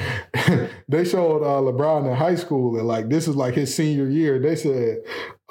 [0.89, 4.39] they showed uh, LeBron in high school and like this is like his senior year."
[4.39, 4.97] They said,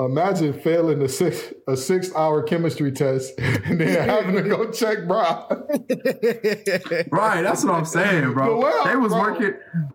[0.01, 5.09] Imagine failing a six a six hour chemistry test and then having to go check
[5.09, 5.49] Bron.
[7.11, 8.61] right, that's what I'm saying, bro.
[8.61, 9.23] Well, they was bro.
[9.23, 9.55] working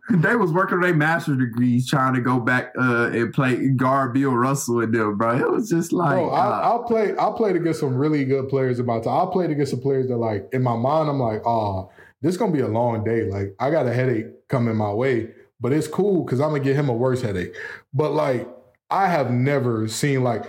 [0.10, 4.14] they was working on their master's degrees trying to go back uh, and play guard
[4.14, 5.38] Bill Russell and them, bro.
[5.38, 8.50] It was just like bro, I, will uh, play I played against some really good
[8.50, 9.26] players about time.
[9.26, 11.90] I played against some players that like in my mind I'm like, oh,
[12.22, 13.24] this is gonna be a long day.
[13.24, 16.76] Like I got a headache coming my way, but it's cool because I'm gonna get
[16.76, 17.56] him a worse headache.
[17.92, 18.48] But like
[18.92, 20.46] I have never seen like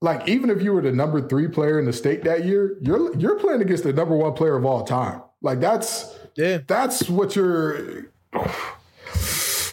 [0.00, 3.16] like even if you were the number three player in the state that year, you're
[3.16, 5.22] you're playing against the number one player of all time.
[5.40, 8.10] Like that's yeah, that's what you're.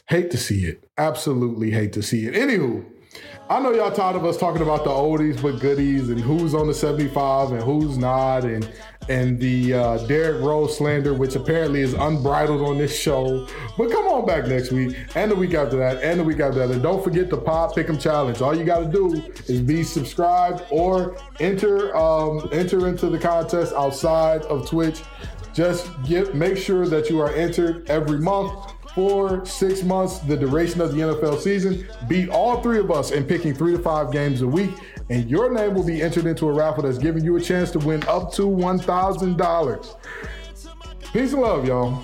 [0.09, 0.83] hate to see it.
[0.97, 2.33] Absolutely hate to see it.
[2.33, 2.83] Anywho,
[3.51, 6.67] I know y'all tired of us talking about the oldies but goodies and who's on
[6.67, 8.71] the 75 and who's not and
[9.09, 13.47] and the uh, Derrick Rose slander, which apparently is unbridled on this show.
[13.75, 16.59] But come on back next week and the week after that and the week after
[16.59, 16.69] that.
[16.69, 18.39] And don't forget the Pod Pick'em Challenge.
[18.39, 19.15] All you got to do
[19.47, 25.01] is be subscribed or enter um, enter into the contest outside of Twitch.
[25.55, 30.81] Just get make sure that you are entered every month for six months, the duration
[30.81, 31.87] of the NFL season.
[32.07, 34.71] Beat all three of us in picking three to five games a week,
[35.09, 37.79] and your name will be entered into a raffle that's giving you a chance to
[37.79, 39.95] win up to $1,000.
[41.13, 42.03] Peace and love, y'all.